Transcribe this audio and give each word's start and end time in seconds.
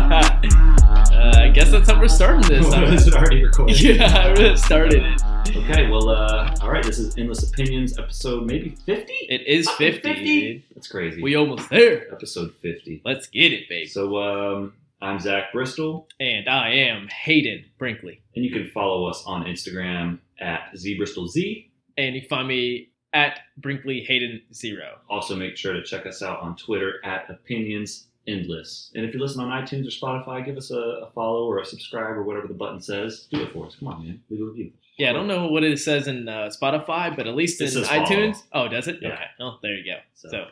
uh, 0.00 1.34
I 1.38 1.50
guess 1.54 1.70
that's 1.70 1.90
how 1.90 2.00
we're 2.00 2.08
starting 2.08 2.40
this. 2.48 2.66
Is 2.66 3.06
it 3.06 3.14
already 3.14 3.44
recorded? 3.44 3.80
yeah, 3.80 4.16
I 4.18 4.28
really 4.32 4.56
started 4.56 5.02
it. 5.04 5.22
Okay, 5.56 5.88
well, 5.88 6.08
uh, 6.10 6.54
all 6.62 6.70
right, 6.70 6.84
this 6.84 6.98
is 6.98 7.16
Endless 7.18 7.48
Opinions, 7.48 7.98
episode 7.98 8.46
maybe 8.46 8.70
50? 8.86 9.12
It 9.28 9.46
is 9.46 9.68
Fucking 9.70 10.02
50. 10.02 10.24
dude. 10.24 10.62
That's 10.74 10.86
crazy. 10.86 11.22
We 11.22 11.34
almost 11.34 11.68
there. 11.70 12.12
episode 12.12 12.54
50. 12.62 13.02
Let's 13.04 13.26
get 13.26 13.52
it, 13.52 13.68
babe. 13.68 13.88
So, 13.88 14.18
um, 14.18 14.74
I'm 15.02 15.18
Zach 15.18 15.52
Bristol, 15.52 16.08
And 16.20 16.48
I 16.48 16.70
am 16.70 17.08
Hayden 17.08 17.64
Brinkley. 17.78 18.20
and 18.36 18.44
you 18.44 18.50
can 18.50 18.68
follow 18.70 19.06
us 19.06 19.22
on 19.26 19.44
Instagram 19.44 20.18
at 20.40 20.72
ZBristolZ. 20.76 21.68
And 21.96 22.14
you 22.14 22.20
can 22.22 22.28
find 22.28 22.48
me 22.48 22.90
at 23.12 23.40
Brinkley 23.56 24.00
Hayden 24.04 24.42
Zero. 24.52 24.98
Also, 25.08 25.34
make 25.36 25.56
sure 25.56 25.72
to 25.72 25.82
check 25.82 26.06
us 26.06 26.22
out 26.22 26.40
on 26.40 26.54
Twitter 26.56 26.94
at 27.04 27.28
Opinions 27.30 28.06
Endless. 28.28 28.92
And 28.94 29.04
if 29.04 29.14
you 29.14 29.20
listen 29.20 29.40
on 29.42 29.48
iTunes 29.64 29.86
or 29.86 29.90
Spotify, 29.90 30.44
give 30.44 30.56
us 30.56 30.70
a, 30.70 30.76
a 30.78 31.10
follow 31.14 31.46
or 31.46 31.58
a 31.60 31.64
subscribe 31.64 32.16
or 32.16 32.22
whatever 32.22 32.46
the 32.46 32.54
button 32.54 32.80
says. 32.80 33.26
Do 33.30 33.42
it 33.42 33.52
for 33.52 33.66
us. 33.66 33.76
Come 33.76 33.88
on, 33.88 34.04
man. 34.06 34.20
Leave 34.28 34.42
a 34.42 34.44
review. 34.44 34.72
Yeah, 34.98 35.10
I 35.10 35.12
don't 35.14 35.26
know 35.26 35.46
what 35.48 35.64
it 35.64 35.78
says 35.78 36.06
in 36.06 36.28
uh, 36.28 36.50
Spotify, 36.50 37.16
but 37.16 37.26
at 37.26 37.34
least 37.34 37.60
It 37.60 37.64
in 37.64 37.70
says 37.70 37.88
follow. 37.88 38.04
iTunes. 38.04 38.42
Oh, 38.52 38.68
does 38.68 38.86
it? 38.86 38.98
Yeah. 39.00 39.14
Okay. 39.14 39.24
Oh, 39.40 39.58
there 39.62 39.74
you 39.74 39.84
go. 39.84 39.98
So, 40.14 40.28
So, 40.28 40.44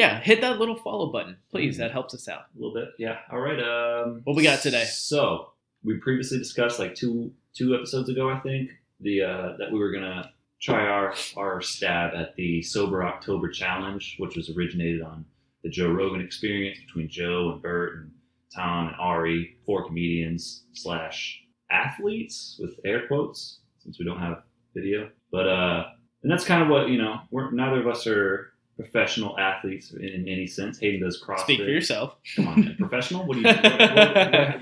yeah, 0.00 0.20
hit 0.20 0.40
that 0.40 0.58
little 0.58 0.76
follow 0.76 1.12
button, 1.12 1.36
please. 1.50 1.74
Mhm. 1.76 1.78
That 1.78 1.90
helps 1.92 2.14
us 2.14 2.26
out. 2.28 2.44
a 2.54 2.58
little 2.58 2.74
bit. 2.74 2.88
Yeah. 2.98 3.18
All 3.30 3.40
right. 3.40 3.60
Um, 3.60 4.22
What 4.24 4.34
we 4.36 4.42
got 4.42 4.60
today? 4.60 4.84
So 4.84 5.52
we 5.84 5.94
previously 5.98 6.38
discussed 6.38 6.78
like 6.78 6.94
two 6.94 7.32
two 7.54 7.74
episodes 7.74 8.08
ago, 8.08 8.30
I 8.30 8.38
think, 8.40 8.70
the 9.00 9.22
uh, 9.22 9.56
that 9.58 9.70
we 9.72 9.78
were 9.78 9.92
gonna 9.92 10.32
try 10.60 10.86
our 10.86 11.14
our 11.36 11.60
stab 11.60 12.14
at 12.14 12.34
the 12.36 12.62
sober 12.62 13.04
October 13.04 13.48
challenge, 13.50 14.16
which 14.18 14.36
was 14.36 14.50
originated 14.56 15.02
on 15.02 15.24
the 15.62 15.68
Joe 15.70 15.90
Rogan 15.90 16.20
experience 16.22 16.78
between 16.86 17.08
Joe 17.08 17.52
and 17.52 17.60
Bert 17.62 17.96
and 17.96 18.10
Tom 18.54 18.88
and 18.88 18.96
Ari, 18.98 19.56
four 19.66 19.84
comedians 19.86 20.64
slash 20.72 21.42
athletes 21.70 22.58
with 22.60 22.78
air 22.84 23.06
quotes, 23.06 23.60
since 23.78 23.98
we 23.98 24.04
don't 24.04 24.18
have 24.20 24.42
video. 24.74 25.10
But 25.30 25.46
uh, 25.48 25.84
and 26.22 26.30
that's 26.30 26.44
kind 26.44 26.62
of 26.62 26.68
what 26.68 26.88
you 26.88 26.98
know. 26.98 27.20
We're 27.30 27.50
neither 27.52 27.80
of 27.80 27.86
us 27.86 28.06
are 28.06 28.49
professional 28.80 29.38
athletes 29.38 29.92
in 29.92 30.26
any 30.28 30.46
sense. 30.46 30.78
Hayden 30.78 31.00
does 31.02 31.22
CrossFit. 31.22 31.40
Speak 31.40 31.58
for 31.60 31.64
yourself. 31.66 32.16
Come 32.36 32.48
on, 32.48 32.60
man. 32.64 32.76
professional? 32.78 33.26
What 33.26 33.34
do 33.34 33.40
you? 33.40 33.46
What, 33.46 33.62
what, 33.62 33.74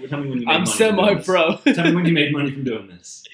what, 0.00 0.08
tell 0.10 0.20
me 0.20 0.30
when 0.30 0.40
you 0.40 0.46
made 0.46 0.54
I'm 0.54 0.62
money 0.62 0.70
from 0.70 0.94
doing 0.94 1.06
this. 1.06 1.16
semi 1.16 1.22
pro. 1.22 1.56
Tell 1.74 1.84
me 1.86 1.94
when 1.94 2.06
you 2.06 2.12
made 2.12 2.32
money 2.32 2.50
from 2.50 2.64
doing 2.64 2.86
this. 2.88 3.24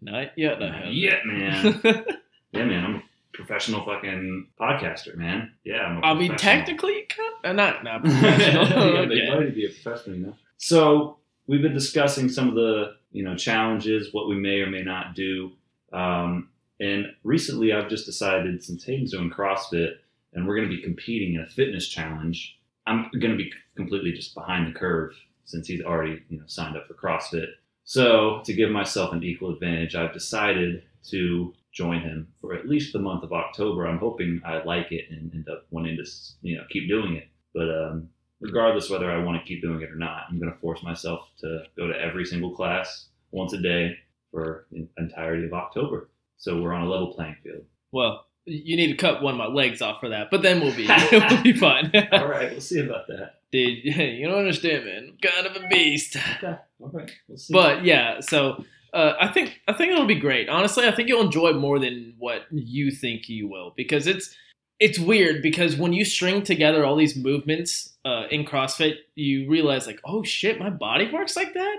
Not 0.00 0.36
yet, 0.36 0.62
I 0.62 0.78
have. 0.78 0.92
Yeah, 0.92 1.18
man. 1.24 1.82
Yeah, 2.52 2.64
man. 2.64 2.84
I'm 2.84 2.94
a 2.96 3.02
professional 3.34 3.84
fucking 3.84 4.46
podcaster, 4.58 5.14
man. 5.14 5.52
Yeah, 5.64 5.78
I'm 5.82 5.98
a 5.98 6.06
I 6.06 6.14
mean, 6.14 6.30
professional. 6.30 6.38
technically, 6.38 7.06
not 7.44 7.84
not 7.84 8.02
yeah, 8.06 9.04
they 9.04 9.28
wanted 9.28 9.46
to 9.46 9.52
be 9.52 9.66
a 9.66 9.68
professional, 9.68 10.16
you 10.16 10.26
know. 10.26 10.34
So 10.56 11.18
we've 11.46 11.60
been 11.60 11.74
discussing 11.74 12.30
some 12.30 12.48
of 12.48 12.54
the 12.54 12.94
you 13.12 13.24
know 13.24 13.36
challenges, 13.36 14.08
what 14.12 14.28
we 14.28 14.36
may 14.36 14.60
or 14.60 14.70
may 14.70 14.82
not 14.82 15.14
do, 15.14 15.52
um, 15.92 16.48
and 16.80 17.06
recently 17.24 17.74
I've 17.74 17.90
just 17.90 18.06
decided 18.06 18.62
since 18.64 18.84
Hayden's 18.84 19.10
doing 19.12 19.30
CrossFit 19.30 19.96
and 20.36 20.46
we're 20.46 20.54
going 20.54 20.68
to 20.68 20.76
be 20.76 20.82
competing 20.82 21.34
in 21.34 21.40
a 21.40 21.46
fitness 21.46 21.88
challenge, 21.88 22.58
I'm 22.86 23.10
going 23.18 23.36
to 23.36 23.36
be 23.36 23.50
completely 23.74 24.12
just 24.12 24.34
behind 24.34 24.68
the 24.68 24.78
curve 24.78 25.12
since 25.44 25.66
he's 25.66 25.82
already 25.82 26.22
you 26.28 26.38
know 26.38 26.44
signed 26.46 26.76
up 26.76 26.86
for 26.86 26.94
CrossFit. 26.94 27.48
So 27.84 28.42
to 28.44 28.52
give 28.52 28.70
myself 28.70 29.12
an 29.12 29.24
equal 29.24 29.52
advantage, 29.52 29.94
I've 29.94 30.12
decided 30.12 30.82
to 31.10 31.54
join 31.72 32.00
him 32.00 32.28
for 32.40 32.54
at 32.54 32.68
least 32.68 32.92
the 32.92 32.98
month 32.98 33.22
of 33.22 33.32
October. 33.32 33.86
I'm 33.86 33.98
hoping 33.98 34.40
I 34.44 34.62
like 34.62 34.92
it 34.92 35.06
and 35.10 35.32
end 35.34 35.48
up 35.48 35.66
wanting 35.70 35.96
to 35.96 36.04
you 36.42 36.58
know 36.58 36.64
keep 36.70 36.88
doing 36.88 37.16
it. 37.16 37.28
But 37.54 37.70
um, 37.70 38.08
regardless 38.40 38.90
whether 38.90 39.10
I 39.10 39.22
want 39.24 39.40
to 39.40 39.48
keep 39.48 39.62
doing 39.62 39.80
it 39.80 39.90
or 39.90 39.96
not, 39.96 40.24
I'm 40.28 40.38
going 40.38 40.52
to 40.52 40.58
force 40.58 40.82
myself 40.82 41.30
to 41.40 41.62
go 41.76 41.86
to 41.86 41.98
every 41.98 42.26
single 42.26 42.54
class 42.54 43.06
once 43.30 43.52
a 43.54 43.60
day 43.60 43.96
for 44.30 44.66
the 44.70 44.86
entirety 44.98 45.46
of 45.46 45.54
October. 45.54 46.10
So 46.36 46.60
we're 46.60 46.74
on 46.74 46.82
a 46.82 46.90
level 46.90 47.14
playing 47.14 47.36
field. 47.42 47.64
Well, 47.92 48.25
you 48.46 48.76
need 48.76 48.88
to 48.88 48.96
cut 48.96 49.22
one 49.22 49.34
of 49.34 49.38
my 49.38 49.46
legs 49.46 49.82
off 49.82 50.00
for 50.00 50.08
that, 50.10 50.30
but 50.30 50.42
then 50.42 50.60
we'll 50.60 50.74
be 50.74 50.86
we'll 51.12 51.42
be 51.42 51.52
fine. 51.52 51.90
All 52.12 52.28
right, 52.28 52.50
we'll 52.52 52.60
see 52.60 52.80
about 52.80 53.06
that. 53.08 53.34
Dude, 53.52 53.84
you 53.84 54.26
don't 54.26 54.38
understand, 54.38 54.84
man. 54.84 55.12
I'm 55.12 55.18
kind 55.18 55.46
of 55.46 55.62
a 55.62 55.68
beast. 55.68 56.16
Okay, 56.16 56.56
all 56.80 56.90
right, 56.90 57.10
we'll 57.28 57.38
see. 57.38 57.52
But 57.52 57.84
yeah, 57.84 58.20
so 58.20 58.64
uh, 58.92 59.14
I 59.20 59.28
think 59.28 59.60
I 59.68 59.72
think 59.72 59.92
it'll 59.92 60.06
be 60.06 60.14
great. 60.14 60.48
Honestly, 60.48 60.86
I 60.86 60.94
think 60.94 61.08
you'll 61.08 61.24
enjoy 61.24 61.48
it 61.48 61.56
more 61.56 61.78
than 61.78 62.14
what 62.18 62.46
you 62.50 62.90
think 62.90 63.28
you 63.28 63.48
will 63.48 63.74
because 63.76 64.06
it's 64.06 64.34
it's 64.78 64.98
weird 64.98 65.42
because 65.42 65.76
when 65.76 65.92
you 65.92 66.04
string 66.04 66.42
together 66.42 66.84
all 66.84 66.96
these 66.96 67.16
movements 67.16 67.94
uh, 68.04 68.24
in 68.30 68.44
CrossFit, 68.44 68.96
you 69.14 69.48
realize 69.48 69.86
like, 69.86 70.00
oh 70.04 70.22
shit, 70.22 70.58
my 70.58 70.70
body 70.70 71.10
works 71.10 71.36
like 71.36 71.54
that. 71.54 71.76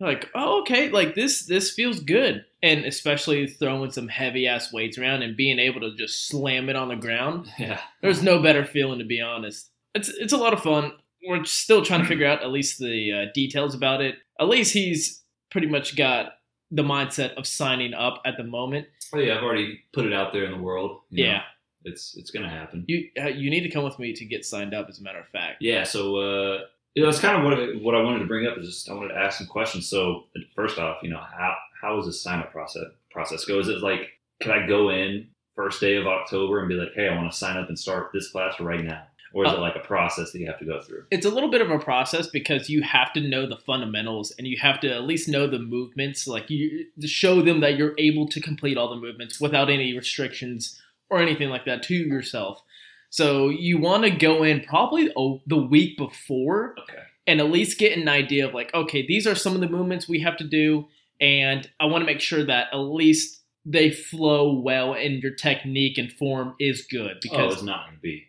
You're 0.00 0.08
like, 0.08 0.30
oh 0.34 0.60
okay, 0.62 0.88
like 0.88 1.14
this 1.14 1.44
this 1.46 1.70
feels 1.70 2.00
good, 2.00 2.44
and 2.62 2.84
especially 2.84 3.46
throwing 3.46 3.90
some 3.90 4.08
heavy 4.08 4.46
ass 4.46 4.72
weights 4.72 4.98
around 4.98 5.22
and 5.22 5.36
being 5.36 5.58
able 5.58 5.80
to 5.82 5.94
just 5.94 6.26
slam 6.28 6.68
it 6.70 6.76
on 6.76 6.88
the 6.88 6.96
ground. 6.96 7.50
yeah, 7.58 7.80
There's 8.00 8.22
no 8.22 8.40
better 8.42 8.64
feeling 8.64 8.98
to 8.98 9.04
be 9.04 9.20
honest. 9.20 9.70
It's 9.94 10.08
it's 10.08 10.32
a 10.32 10.38
lot 10.38 10.54
of 10.54 10.62
fun. 10.62 10.92
We're 11.26 11.44
still 11.44 11.84
trying 11.84 12.00
to 12.00 12.06
figure 12.06 12.26
out 12.26 12.42
at 12.42 12.50
least 12.50 12.78
the 12.78 13.12
uh, 13.12 13.32
details 13.34 13.74
about 13.74 14.00
it. 14.00 14.14
At 14.40 14.48
least 14.48 14.72
he's 14.72 15.22
pretty 15.50 15.66
much 15.66 15.94
got 15.96 16.32
the 16.70 16.82
mindset 16.82 17.34
of 17.34 17.46
signing 17.46 17.92
up 17.92 18.22
at 18.24 18.36
the 18.38 18.44
moment. 18.44 18.86
oh, 19.12 19.18
yeah, 19.18 19.36
I've 19.36 19.42
already 19.42 19.80
put 19.92 20.06
it 20.06 20.14
out 20.14 20.32
there 20.32 20.44
in 20.44 20.52
the 20.52 20.62
world. 20.62 21.00
you 21.10 21.24
know. 21.24 21.32
Yeah, 21.32 21.42
it's 21.84 22.16
it's 22.16 22.30
gonna 22.30 22.48
happen. 22.48 22.84
you 22.88 23.08
uh, 23.20 23.28
you 23.28 23.50
need 23.50 23.64
to 23.64 23.70
come 23.70 23.84
with 23.84 23.98
me 23.98 24.14
to 24.14 24.24
get 24.24 24.46
signed 24.46 24.72
up. 24.72 24.88
As 24.88 24.98
a 24.98 25.02
matter 25.02 25.20
of 25.20 25.28
fact. 25.28 25.58
Yeah, 25.60 25.84
so 25.84 26.16
uh, 26.16 26.58
you 26.94 27.02
know, 27.02 27.10
that's 27.10 27.20
kind 27.20 27.36
of 27.38 27.44
what 27.44 27.82
what 27.82 27.94
I 27.94 28.02
wanted 28.02 28.20
to 28.20 28.26
bring 28.26 28.46
up 28.46 28.58
is 28.58 28.66
just 28.66 28.90
I 28.90 28.94
wanted 28.94 29.14
to 29.14 29.20
ask 29.20 29.38
some 29.38 29.46
questions. 29.46 29.88
So 29.88 30.24
first 30.54 30.78
off, 30.78 31.02
you 31.02 31.10
know, 31.10 31.20
how 31.20 31.56
how 31.80 31.96
does 31.96 32.06
this 32.06 32.22
sign 32.22 32.40
up 32.40 32.52
process 32.52 32.84
process 33.10 33.44
go? 33.44 33.58
Is 33.58 33.68
it 33.68 33.80
like 33.80 34.08
can 34.40 34.50
I 34.50 34.66
go 34.66 34.90
in 34.90 35.28
first 35.54 35.80
day 35.80 35.96
of 35.96 36.06
October 36.06 36.60
and 36.60 36.68
be 36.68 36.74
like, 36.74 36.92
hey, 36.94 37.08
I 37.08 37.16
want 37.16 37.30
to 37.30 37.36
sign 37.36 37.56
up 37.56 37.68
and 37.68 37.78
start 37.78 38.10
this 38.12 38.30
class 38.30 38.58
right 38.60 38.82
now, 38.82 39.02
or 39.34 39.44
is 39.44 39.52
Uh, 39.52 39.56
it 39.56 39.60
like 39.60 39.76
a 39.76 39.80
process 39.80 40.32
that 40.32 40.38
you 40.38 40.46
have 40.46 40.58
to 40.58 40.64
go 40.64 40.80
through? 40.80 41.04
It's 41.10 41.26
a 41.26 41.30
little 41.30 41.50
bit 41.50 41.60
of 41.60 41.70
a 41.70 41.78
process 41.78 42.28
because 42.28 42.70
you 42.70 42.82
have 42.82 43.12
to 43.12 43.20
know 43.20 43.46
the 43.46 43.56
fundamentals 43.56 44.32
and 44.38 44.46
you 44.46 44.56
have 44.60 44.80
to 44.80 44.92
at 44.92 45.04
least 45.04 45.28
know 45.28 45.46
the 45.46 45.58
movements. 45.58 46.26
Like 46.26 46.48
you 46.50 46.86
show 47.02 47.42
them 47.42 47.60
that 47.60 47.76
you're 47.76 47.94
able 47.98 48.26
to 48.28 48.40
complete 48.40 48.76
all 48.78 48.88
the 48.88 49.00
movements 49.00 49.40
without 49.40 49.70
any 49.70 49.94
restrictions 49.96 50.80
or 51.08 51.20
anything 51.20 51.50
like 51.50 51.64
that 51.66 51.82
to 51.84 51.94
yourself. 51.94 52.62
So 53.10 53.48
you 53.48 53.78
want 53.78 54.04
to 54.04 54.10
go 54.10 54.44
in 54.44 54.60
probably 54.62 55.12
oh, 55.16 55.40
the 55.46 55.56
week 55.56 55.98
before 55.98 56.74
Okay. 56.80 57.02
and 57.26 57.40
at 57.40 57.50
least 57.50 57.78
get 57.78 57.98
an 57.98 58.08
idea 58.08 58.46
of 58.48 58.54
like, 58.54 58.72
okay, 58.72 59.04
these 59.06 59.26
are 59.26 59.34
some 59.34 59.54
of 59.54 59.60
the 59.60 59.68
movements 59.68 60.08
we 60.08 60.20
have 60.20 60.36
to 60.38 60.44
do, 60.44 60.86
and 61.20 61.68
I 61.80 61.86
want 61.86 62.02
to 62.02 62.06
make 62.06 62.20
sure 62.20 62.44
that 62.44 62.68
at 62.72 62.76
least 62.76 63.42
they 63.66 63.90
flow 63.90 64.58
well 64.60 64.94
and 64.94 65.22
your 65.22 65.34
technique 65.34 65.98
and 65.98 66.10
form 66.12 66.54
is 66.58 66.86
good 66.90 67.16
oh, 67.16 67.20
because 67.20 67.54
it's 67.54 67.62
not 67.62 67.86
going 67.86 67.96
to 67.96 68.00
be. 68.00 68.26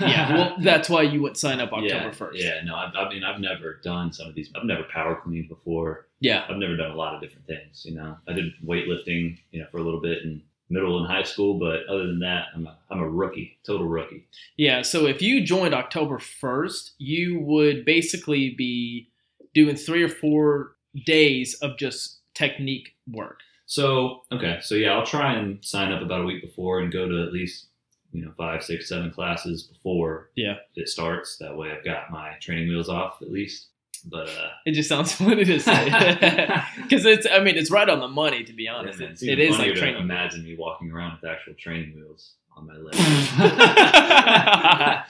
yeah, 0.00 0.34
well, 0.34 0.56
that's 0.60 0.90
why 0.90 1.02
you 1.02 1.22
would 1.22 1.36
sign 1.36 1.60
up 1.60 1.72
October 1.72 1.86
yeah, 2.06 2.10
first. 2.10 2.42
Yeah, 2.42 2.60
no, 2.64 2.74
I, 2.74 2.90
I 2.94 3.08
mean, 3.08 3.22
I've 3.22 3.40
never 3.40 3.80
done 3.82 4.12
some 4.12 4.28
of 4.28 4.34
these. 4.34 4.50
I've 4.56 4.64
never 4.64 4.82
power 4.92 5.20
cleaned 5.22 5.48
before. 5.48 6.08
yeah, 6.20 6.44
I've 6.48 6.56
never 6.56 6.76
done 6.76 6.90
a 6.90 6.96
lot 6.96 7.14
of 7.14 7.20
different 7.20 7.46
things. 7.46 7.84
You 7.84 7.94
know, 7.94 8.16
I 8.28 8.32
did 8.32 8.46
weightlifting, 8.66 9.38
you 9.52 9.60
know, 9.60 9.66
for 9.70 9.78
a 9.78 9.82
little 9.82 10.00
bit 10.00 10.22
in 10.24 10.42
middle 10.68 10.98
and 10.98 11.06
high 11.06 11.22
school, 11.22 11.58
but 11.58 11.86
other 11.88 12.06
than 12.06 12.18
that, 12.20 12.46
I'm 12.54 12.66
a, 12.66 12.76
I'm 12.90 12.98
a 13.00 13.08
rookie, 13.08 13.58
total 13.64 13.86
rookie. 13.86 14.26
yeah. 14.56 14.82
So 14.82 15.06
if 15.06 15.22
you 15.22 15.42
joined 15.44 15.74
October 15.74 16.18
first, 16.18 16.92
you 16.98 17.40
would 17.40 17.84
basically 17.84 18.50
be 18.50 19.08
doing 19.54 19.76
three 19.76 20.02
or 20.02 20.08
four 20.08 20.72
days 21.04 21.54
of 21.62 21.78
just 21.78 22.18
technique 22.34 22.94
work. 23.10 23.40
So 23.66 24.22
okay, 24.32 24.58
so 24.62 24.74
yeah, 24.74 24.92
I'll 24.92 25.06
try 25.06 25.34
and 25.34 25.64
sign 25.64 25.92
up 25.92 26.02
about 26.02 26.20
a 26.22 26.24
week 26.24 26.42
before 26.42 26.80
and 26.80 26.92
go 26.92 27.08
to 27.08 27.22
at 27.24 27.32
least 27.32 27.66
you 28.12 28.24
know 28.24 28.32
five, 28.36 28.62
six, 28.62 28.88
seven 28.88 29.10
classes 29.10 29.64
before 29.64 30.30
Yeah. 30.36 30.54
it 30.74 30.88
starts. 30.88 31.36
That 31.38 31.56
way, 31.56 31.70
I've 31.72 31.84
got 31.84 32.10
my 32.10 32.32
training 32.40 32.68
wheels 32.68 32.88
off 32.88 33.20
at 33.22 33.30
least. 33.30 33.66
But 34.08 34.28
uh, 34.28 34.50
It 34.64 34.72
just 34.72 34.88
sounds 34.88 35.12
funny 35.12 35.44
to 35.44 35.58
say 35.58 35.84
because 36.82 37.04
it's. 37.04 37.26
I 37.30 37.40
mean, 37.40 37.56
it's 37.56 37.70
right 37.70 37.88
on 37.88 37.98
the 38.00 38.08
money 38.08 38.44
to 38.44 38.52
be 38.52 38.68
honest. 38.68 39.00
yeah, 39.00 39.08
it's 39.08 39.22
it 39.22 39.38
is 39.40 39.58
like 39.58 39.74
training. 39.74 40.00
imagine 40.00 40.44
me 40.44 40.56
walking 40.56 40.90
around 40.92 41.18
with 41.20 41.30
actual 41.30 41.54
training 41.54 41.94
wheels 41.96 42.34
on 42.56 42.66
my 42.66 42.74
legs. 42.74 42.96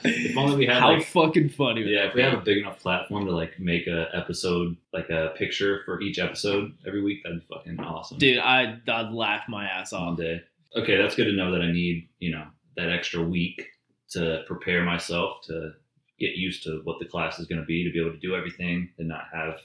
if 0.03 0.37
only 0.37 0.57
we 0.57 0.65
had 0.65 0.79
How 0.79 0.93
like 0.93 1.05
fucking 1.05 1.49
funny! 1.49 1.81
yeah, 1.83 2.07
if 2.07 2.15
we 2.15 2.21
have 2.21 2.33
a 2.33 2.41
big 2.41 2.57
enough 2.57 2.79
platform 2.79 3.25
to 3.25 3.31
like 3.31 3.59
make 3.59 3.87
a 3.87 4.07
episode 4.13 4.75
like 4.93 5.09
a 5.09 5.33
picture 5.37 5.81
for 5.85 6.01
each 6.01 6.19
episode 6.19 6.73
every 6.85 7.03
week, 7.03 7.23
that'd 7.23 7.39
be 7.39 7.45
fucking 7.53 7.79
awesome. 7.79 8.17
dude, 8.17 8.39
I 8.39 8.77
I'd 8.87 9.11
laugh 9.11 9.43
my 9.47 9.65
ass 9.65 9.93
all 9.93 10.11
off. 10.11 10.17
day. 10.17 10.41
Okay, 10.75 10.97
that's 10.97 11.15
good 11.15 11.25
to 11.25 11.33
know 11.33 11.51
that 11.51 11.61
I 11.61 11.71
need, 11.71 12.09
you 12.19 12.31
know, 12.31 12.45
that 12.75 12.89
extra 12.89 13.21
week 13.23 13.65
to 14.11 14.43
prepare 14.47 14.83
myself 14.83 15.41
to 15.45 15.71
get 16.19 16.35
used 16.35 16.63
to 16.63 16.81
what 16.83 16.99
the 16.99 17.05
class 17.05 17.39
is 17.39 17.47
going 17.47 17.61
to 17.61 17.65
be, 17.65 17.83
to 17.83 17.91
be 17.91 17.99
able 17.99 18.11
to 18.11 18.19
do 18.19 18.35
everything 18.35 18.89
and 18.97 19.07
not 19.07 19.25
have, 19.33 19.55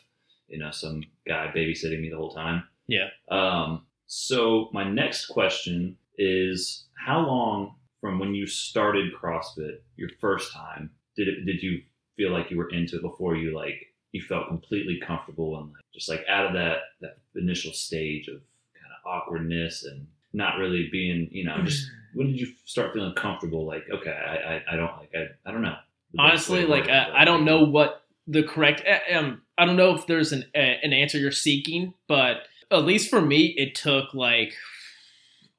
you 0.49 0.59
know, 0.59 0.71
some 0.71 1.03
guy 1.27 1.51
babysitting 1.55 2.01
me 2.01 2.11
the 2.11 2.17
whole 2.17 2.35
time. 2.35 2.65
Yeah. 2.87 3.09
Um, 3.31 3.87
so 4.07 4.69
my 4.73 4.85
next 4.85 5.27
question 5.27 5.97
is, 6.19 6.85
how 6.95 7.21
long 7.21 7.75
from 8.03 8.19
when 8.19 8.35
you 8.35 8.47
started 8.47 9.15
CrossFit 9.15 9.79
your 9.97 10.11
first 10.21 10.53
time 10.53 10.91
did 11.17 11.29
it 11.29 11.47
did 11.47 11.63
you 11.63 11.81
feel 12.17 12.31
like 12.31 12.51
you 12.51 12.59
were 12.59 12.69
into 12.71 12.97
it 12.97 13.03
before 13.03 13.37
you 13.37 13.55
like 13.57 13.87
you 14.11 14.21
felt 14.21 14.49
completely 14.49 15.01
comfortable 15.01 15.57
and 15.59 15.73
like 15.73 15.83
just 15.95 16.11
like 16.11 16.25
out 16.29 16.47
of 16.47 16.53
that 16.53 16.79
that 17.01 17.17
initial 17.37 17.73
stage 17.73 18.29
of 18.29 18.35
kind 18.75 18.93
of 18.93 19.11
awkwardness 19.11 19.85
and 19.85 20.07
not 20.35 20.59
really 20.59 20.89
being 20.93 21.29
you 21.31 21.45
know 21.45 21.57
just 21.65 21.89
when 22.15 22.27
did 22.27 22.39
you 22.39 22.49
start 22.67 22.93
feeling 22.93 23.15
comfortable 23.15 23.67
like 23.67 23.85
okay 23.91 24.11
I 24.11 24.55
I, 24.55 24.63
I 24.73 24.77
don't 24.77 24.99
like 24.99 25.11
I, 25.15 25.49
I 25.49 25.53
don't 25.53 25.63
know 25.63 25.77
Honestly, 26.19 26.67
like 26.67 26.89
I, 26.89 27.23
I 27.23 27.25
don't 27.25 27.45
know 27.45 27.65
what 27.65 28.03
the 28.27 28.43
correct. 28.43 28.83
eh, 28.85 29.17
Um, 29.17 29.43
I 29.59 29.65
don't 29.65 29.77
know 29.77 29.95
if 29.95 30.07
there's 30.07 30.33
an 30.33 30.45
eh, 30.55 30.77
an 30.83 30.93
answer 30.93 31.19
you're 31.19 31.31
seeking, 31.33 31.95
but 32.09 32.49
at 32.71 32.85
least 32.85 33.11
for 33.11 33.21
me, 33.21 33.55
it 33.57 33.75
took 33.75 34.13
like 34.15 34.55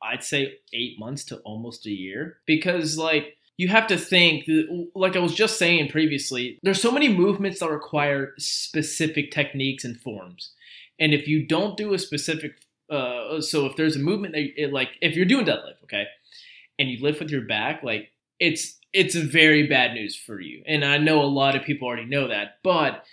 I'd 0.01 0.23
say 0.23 0.55
eight 0.73 1.00
months 1.00 1.23
to 1.25 1.38
almost 1.39 1.85
a 1.85 1.91
year 1.91 2.38
because 2.45 2.97
like 2.97 3.38
you 3.57 3.67
have 3.69 3.88
to 3.88 3.97
think 3.97 4.45
like 4.95 5.15
I 5.15 5.19
was 5.19 5.33
just 5.35 5.57
saying 5.57 5.89
previously, 5.89 6.59
there's 6.63 6.81
so 6.81 6.91
many 6.91 7.07
movements 7.09 7.59
that 7.59 7.69
require 7.69 8.33
specific 8.38 9.31
techniques 9.31 9.83
and 9.85 10.00
forms, 10.01 10.51
and 11.00 11.13
if 11.13 11.27
you 11.27 11.45
don't 11.45 11.77
do 11.77 11.94
a 11.94 12.00
specific, 12.00 12.53
uh, 12.89 13.39
so 13.41 13.65
if 13.65 13.75
there's 13.75 13.95
a 13.95 14.00
movement 14.00 14.33
that 14.33 14.61
it, 14.61 14.73
like 14.73 14.89
if 15.01 15.15
you're 15.15 15.25
doing 15.25 15.45
deadlift, 15.45 15.83
okay, 15.83 16.05
and 16.79 16.89
you 16.89 17.01
lift 17.01 17.19
with 17.19 17.29
your 17.29 17.44
back, 17.45 17.83
like 17.83 18.09
it's 18.43 18.77
it's 18.91 19.15
very 19.15 19.65
bad 19.67 19.93
news 19.93 20.15
for 20.15 20.39
you. 20.39 20.61
And 20.67 20.83
I 20.83 20.97
know 20.97 21.21
a 21.21 21.25
lot 21.25 21.55
of 21.55 21.63
people 21.63 21.87
already 21.87 22.05
know 22.05 22.27
that, 22.27 22.57
but 22.63 23.05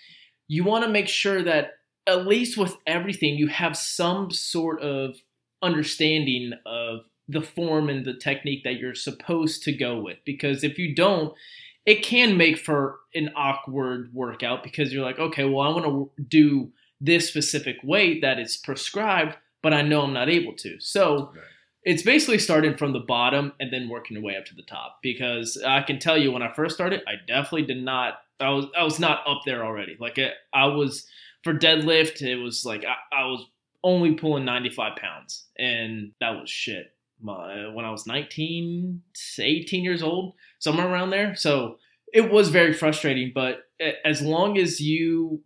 you 0.49 0.65
want 0.65 0.85
to 0.85 0.91
make 0.91 1.09
sure 1.09 1.43
that 1.43 1.75
at 2.07 2.27
least 2.27 2.59
with 2.59 2.77
everything 2.87 3.37
you 3.37 3.47
have 3.47 3.77
some 3.77 4.31
sort 4.33 4.83
of 4.83 5.15
understanding 5.63 6.53
of 6.67 7.01
the 7.29 7.41
form 7.41 7.89
and 7.89 8.05
the 8.05 8.15
technique 8.15 8.65
that 8.65 8.79
you're 8.79 8.95
supposed 8.95 9.63
to 9.63 9.73
go 9.73 10.01
with 10.01 10.17
because 10.25 10.65
if 10.65 10.79
you 10.79 10.95
don't 10.95 11.33
it 11.87 12.03
can 12.03 12.37
make 12.37 12.59
for 12.59 12.99
an 13.15 13.31
awkward 13.37 14.11
workout 14.13 14.65
because 14.65 14.93
you're 14.93 15.05
like 15.05 15.19
okay 15.19 15.45
well 15.45 15.61
I 15.61 15.69
want 15.69 15.85
to 15.85 16.11
do 16.25 16.73
this 17.01 17.29
specific 17.29 17.77
weight 17.85 18.23
that 18.23 18.41
is 18.41 18.57
prescribed 18.57 19.37
but 19.63 19.75
I 19.75 19.83
know 19.83 20.03
I'm 20.03 20.15
not 20.15 20.31
able 20.31 20.55
to. 20.55 20.81
So 20.81 21.33
Right. 21.35 21.45
It's 21.83 22.03
basically 22.03 22.39
starting 22.39 22.77
from 22.77 22.93
the 22.93 23.01
bottom 23.01 23.53
and 23.59 23.73
then 23.73 23.89
working 23.89 24.17
your 24.17 24.25
way 24.25 24.37
up 24.37 24.45
to 24.47 24.55
the 24.55 24.63
top 24.63 24.99
because 25.03 25.61
I 25.67 25.83
can 25.83 25.99
tell 25.99 26.19
you 26.19 26.31
when 26.31 26.43
I 26.43 26.53
first 26.53 26.75
started, 26.75 27.03
I 27.07 27.15
definitely 27.27 27.67
did 27.67 27.83
not. 27.83 28.15
I 28.39 28.51
was 28.51 28.67
I 28.77 28.85
was 28.85 28.99
not 28.99 29.21
up 29.27 29.43
there 29.45 29.65
already. 29.65 29.97
Like 29.99 30.19
I, 30.53 30.67
was 30.67 31.07
for 31.43 31.55
deadlift, 31.55 32.23
it 32.23 32.37
was 32.37 32.65
like 32.65 32.85
I, 32.85 33.23
I 33.23 33.25
was 33.27 33.47
only 33.83 34.15
pulling 34.15 34.45
95 34.45 34.97
pounds, 34.97 35.47
and 35.59 36.13
that 36.21 36.39
was 36.39 36.51
shit. 36.51 36.93
My, 37.23 37.69
when 37.69 37.85
I 37.85 37.91
was 37.91 38.07
19, 38.07 39.03
18 39.39 39.85
years 39.85 40.03
old, 40.03 40.35
somewhere 40.59 40.89
around 40.89 41.11
there. 41.11 41.35
So 41.35 41.77
it 42.15 42.31
was 42.31 42.49
very 42.49 42.73
frustrating. 42.73 43.33
But 43.35 43.65
as 44.05 44.23
long 44.23 44.57
as 44.57 44.81
you 44.81 45.43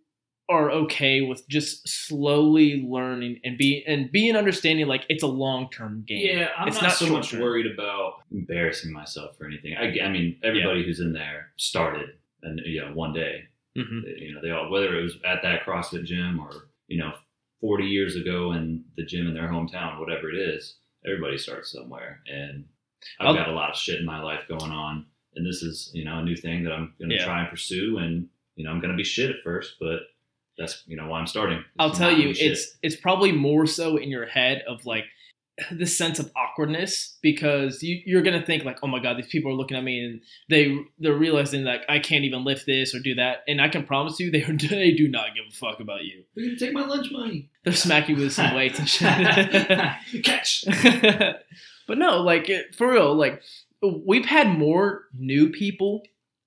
are 0.49 0.71
okay 0.71 1.23
with 1.23 1.47
just 1.49 1.89
slowly 1.89 2.87
learning 2.87 3.41
and 3.45 3.57
be 3.57 3.83
and 3.87 4.13
being 4.13 4.37
understanding 4.37 4.87
like 4.87 5.07
it's 5.09 5.23
a 5.23 5.27
long 5.29 5.71
term 5.71 6.05
game. 6.07 6.39
Yeah, 6.39 6.49
I'm 6.59 6.69
It's 6.69 6.77
not, 6.77 6.83
not 6.89 6.93
so 6.93 7.09
much 7.11 7.31
term. 7.31 7.41
worried 7.41 7.67
about 7.73 8.15
embarrassing 8.31 8.93
myself 8.93 9.37
or 9.41 9.47
anything. 9.47 9.75
I, 9.77 10.05
I 10.05 10.09
mean, 10.11 10.39
everybody 10.43 10.85
who's 10.85 11.01
in 11.01 11.13
there 11.15 11.53
started, 11.57 12.11
and 12.43 12.61
you 12.67 12.81
know, 12.83 12.93
one 12.93 13.13
day, 13.15 13.45
hmm 13.77 14.01
you 14.19 14.35
know, 14.35 14.41
they 14.43 14.51
all 14.51 14.71
whether 14.71 14.99
it 14.99 15.03
was 15.03 15.17
at 15.25 15.43
that 15.43 15.65
CrossFit 15.65 16.05
gym 16.05 16.39
or 16.41 16.69
you 16.89 16.99
know, 16.99 17.13
40 17.63 17.85
years 17.87 18.15
ago 18.15 18.53
in 18.53 18.85
the 18.99 19.05
gym 19.05 19.27
in 19.27 19.33
their 19.35 19.49
hometown, 19.49 19.99
whatever 19.99 20.29
it 20.31 20.37
is, 20.37 20.77
everybody 21.07 21.39
starts 21.39 21.73
somewhere. 21.73 22.21
And 22.27 22.67
I've 23.19 23.29
I'll- 23.29 23.35
got 23.35 23.49
a 23.49 23.53
lot 23.53 23.71
of 23.71 23.77
shit 23.77 23.99
in 24.01 24.05
my 24.07 24.21
life 24.21 24.43
going 24.47 24.71
on, 24.71 25.07
and 25.37 25.47
this 25.47 25.63
is 25.63 25.91
you 25.95 26.05
know 26.05 26.19
a 26.19 26.23
new 26.23 26.37
thing 26.37 26.65
that 26.65 26.73
I'm 26.73 26.93
going 26.99 27.09
to 27.09 27.17
Yeah. 27.17 27.25
try 27.25 27.41
and 27.41 27.49
pursue, 27.49 27.97
and 27.97 28.29
you 28.57 28.65
know, 28.65 28.71
I'm 28.71 28.81
going 28.81 28.93
to 28.93 28.97
be 28.97 29.05
shit 29.05 29.31
at 29.31 29.43
first, 29.43 29.77
but 29.81 30.01
that's 30.59 30.83
you 30.87 30.97
know 30.97 31.09
why 31.09 31.19
I'm 31.19 31.27
starting. 31.27 31.65
I'll 31.79 31.93
tell 31.93 32.13
you, 32.13 32.29
be 32.29 32.35
shit. 32.35 32.53
it's 32.53 32.77
it's 32.83 32.97
probably 32.97 33.33
more 33.33 33.67
so 33.67 33.97
in 33.97 34.09
your 34.09 34.27
head 34.27 34.63
of 34.69 34.87
like 34.87 35.05
the 35.73 35.87
sense 35.87 36.19
of 36.19 36.31
awkwardness 36.37 37.17
because 37.23 37.83
you, 37.83 38.01
you're 38.07 38.23
gonna 38.23 38.45
think 38.45 38.65
like, 38.65 38.79
oh 38.83 38.87
my 38.87 39.01
god, 39.01 39.17
these 39.17 39.29
people 39.29 39.51
are 39.51 39.55
looking 39.55 39.77
at 39.77 39.85
me 39.85 40.05
and 40.05 40.21
they 40.49 40.77
they're 40.99 41.15
realizing 41.15 41.65
like 41.65 41.83
I 41.89 41.99
can't 41.99 42.25
even 42.25 42.45
lift 42.45 42.67
this 42.67 42.95
or 42.95 43.01
do 43.01 43.15
that, 43.17 43.39
and 43.49 43.61
I 43.61 43.69
can 43.69 43.85
promise 43.85 44.19
you 44.21 44.31
they 44.33 44.43
they 44.43 44.93
do 44.93 45.09
not 45.09 45.35
give 45.35 45.45
a 45.49 45.55
fuck 45.55 45.81
about 45.81 46.05
you. 46.05 46.25
You're 46.35 46.49
gonna 46.49 46.59
take 46.59 46.73
my 46.73 46.85
lunch 46.85 47.11
money. 47.11 47.51
They're 47.65 47.73
smacking 47.73 48.17
you 48.17 48.25
with 48.25 48.33
some 48.33 48.55
weights 48.55 48.79
and 48.79 48.89
shit. 48.89 49.09
Catch. 50.25 50.65
but 51.87 51.99
no, 51.99 52.21
like 52.21 52.51
for 52.77 52.93
real, 52.93 53.15
like 53.15 53.43
we've 53.83 54.27
had 54.27 54.49
more 54.49 55.05
new 55.15 55.51
people 55.51 56.03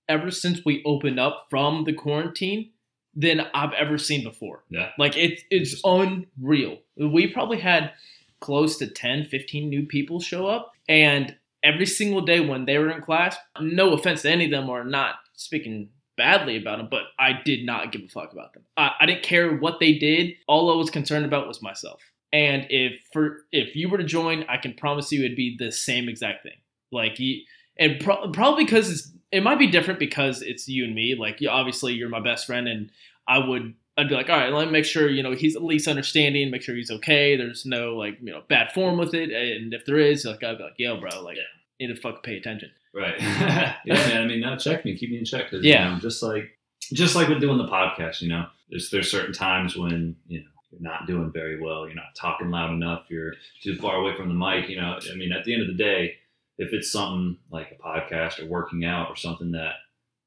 ever 0.10 0.32
since 0.32 0.62
we 0.66 0.84
opened 0.86 1.20
up 1.20 1.48
from 1.50 1.84
the 1.84 1.94
quarantine 1.94 2.72
than 3.18 3.42
I've 3.54 3.74
ever 3.74 3.98
seen 3.98 4.24
before. 4.24 4.64
Yeah. 4.70 4.92
Like 4.98 5.18
it's 5.18 5.44
it's 5.50 5.82
unreal. 5.84 6.78
We 6.96 7.28
probably 7.28 7.60
had 7.60 7.92
close 8.40 8.78
to 8.78 8.88
10, 8.88 9.26
15 9.26 9.68
new 9.68 9.86
people 9.86 10.20
show 10.20 10.46
up 10.46 10.72
and 10.88 11.36
every 11.64 11.88
single 11.88 12.22
day 12.22 12.40
when 12.40 12.66
they 12.66 12.78
were 12.78 12.92
in 12.92 13.02
class, 13.02 13.36
no 13.60 13.94
offense 13.94 14.22
to 14.22 14.32
any 14.32 14.46
of 14.46 14.52
them 14.52 14.70
or 14.70 14.84
not 14.84 15.16
speaking 15.34 15.90
badly 16.16 16.58
about 16.58 16.78
them, 16.78 16.88
but 16.90 17.04
I 17.20 17.32
did 17.44 17.66
not 17.66 17.92
give 17.92 18.02
a 18.04 18.08
fuck 18.08 18.32
about 18.32 18.54
them. 18.54 18.64
I, 18.78 18.92
I 19.00 19.06
didn't 19.08 19.24
care 19.24 19.56
what 19.56 19.80
they 19.80 19.94
did. 19.94 20.34
All 20.48 20.72
I 20.72 20.76
was 20.76 20.90
concerned 20.90 21.26
about 21.26 21.48
was 21.48 21.62
myself. 21.62 22.02
And 22.32 22.68
if 22.70 23.00
for 23.12 23.46
if 23.52 23.76
you 23.76 23.90
were 23.90 23.98
to 23.98 24.04
join, 24.04 24.46
I 24.50 24.58
can 24.58 24.74
promise 24.74 25.12
you 25.12 25.24
it'd 25.24 25.38
be 25.38 25.56
the 25.58 25.72
same 25.72 26.10
exact 26.10 26.44
thing. 26.44 26.58
Like 26.92 27.20
you, 27.20 27.42
and 27.80 28.00
pro- 28.00 28.32
probably 28.32 28.66
because 28.66 28.92
it's 28.92 29.12
it 29.32 29.44
might 29.44 29.60
be 29.60 29.68
different 29.68 30.00
because 30.00 30.42
it's 30.42 30.68
you 30.68 30.86
and 30.86 30.96
me. 30.96 31.16
Like 31.20 31.40
obviously 31.50 31.94
you're 31.94 32.10
my 32.10 32.20
best 32.22 32.46
friend, 32.46 32.68
and 32.68 32.90
I 33.28 33.40
would 33.40 33.74
I'd 33.98 34.10
be 34.10 34.16
like, 34.16 34.30
all 34.30 34.38
right, 34.38 34.54
let 34.54 34.68
me 34.68 34.72
make 34.72 34.86
sure 34.86 35.10
you 35.10 35.24
know 35.24 35.34
he's 35.34 35.56
at 35.56 35.64
least 35.64 35.88
understanding, 35.88 36.52
make 36.52 36.62
sure 36.62 36.76
he's 36.76 36.92
okay. 36.92 37.36
There's 37.36 37.66
no 37.66 37.96
like 37.96 38.18
you 38.22 38.32
know 38.32 38.42
bad 38.48 38.72
form 38.74 38.98
with 38.98 39.14
it, 39.14 39.32
and 39.32 39.74
if 39.74 39.86
there 39.86 39.98
is, 40.00 40.24
like 40.26 40.44
I'd 40.44 40.58
be 40.58 40.64
like, 40.64 40.74
yo, 40.78 41.00
bro, 41.00 41.22
like 41.24 41.38
Yeah. 41.38 41.88
need 41.88 41.96
to 41.96 42.00
fucking 42.02 42.22
pay 42.24 42.38
attention. 42.38 42.72
Right. 42.94 43.16
yeah, 43.20 43.76
man. 43.86 44.24
I 44.24 44.26
mean, 44.26 44.40
now 44.42 44.56
check 44.56 44.84
me, 44.86 44.98
keep 44.98 45.12
me 45.12 45.18
in 45.20 45.26
check. 45.26 45.52
Cause, 45.52 45.64
Yeah. 45.64 45.88
You 45.90 45.94
know, 45.96 46.00
just 46.00 46.24
like, 46.24 46.58
just 46.94 47.16
like 47.16 47.28
with 47.28 47.42
doing 47.42 47.58
the 47.60 47.68
podcast, 47.68 48.22
you 48.22 48.30
know, 48.30 48.46
there's 48.70 48.90
there's 48.92 49.12
certain 49.12 49.34
times 49.34 49.76
when 49.76 50.16
you 50.28 50.40
know 50.40 50.46
you're 50.72 50.82
not 50.82 51.06
doing 51.08 51.32
very 51.32 51.60
well. 51.62 51.86
You're 51.86 51.96
not 51.96 52.16
talking 52.16 52.50
loud 52.50 52.72
enough. 52.72 53.06
You're 53.10 53.34
too 53.64 53.76
far 53.78 53.98
away 53.98 54.16
from 54.16 54.30
the 54.30 54.36
mic. 54.36 54.70
You 54.70 54.78
know, 54.82 55.00
I 55.12 55.16
mean, 55.16 55.32
at 55.32 55.44
the 55.44 55.54
end 55.54 55.62
of 55.64 55.68
the 55.68 55.74
day, 55.84 56.16
if 56.58 56.74
it's 56.74 56.92
something 56.92 57.38
like 57.52 57.72
a 57.80 57.82
podcast 57.84 58.42
or 58.42 58.48
working 58.48 58.84
out 58.86 59.10
or 59.10 59.16
something 59.16 59.52
that 59.52 59.74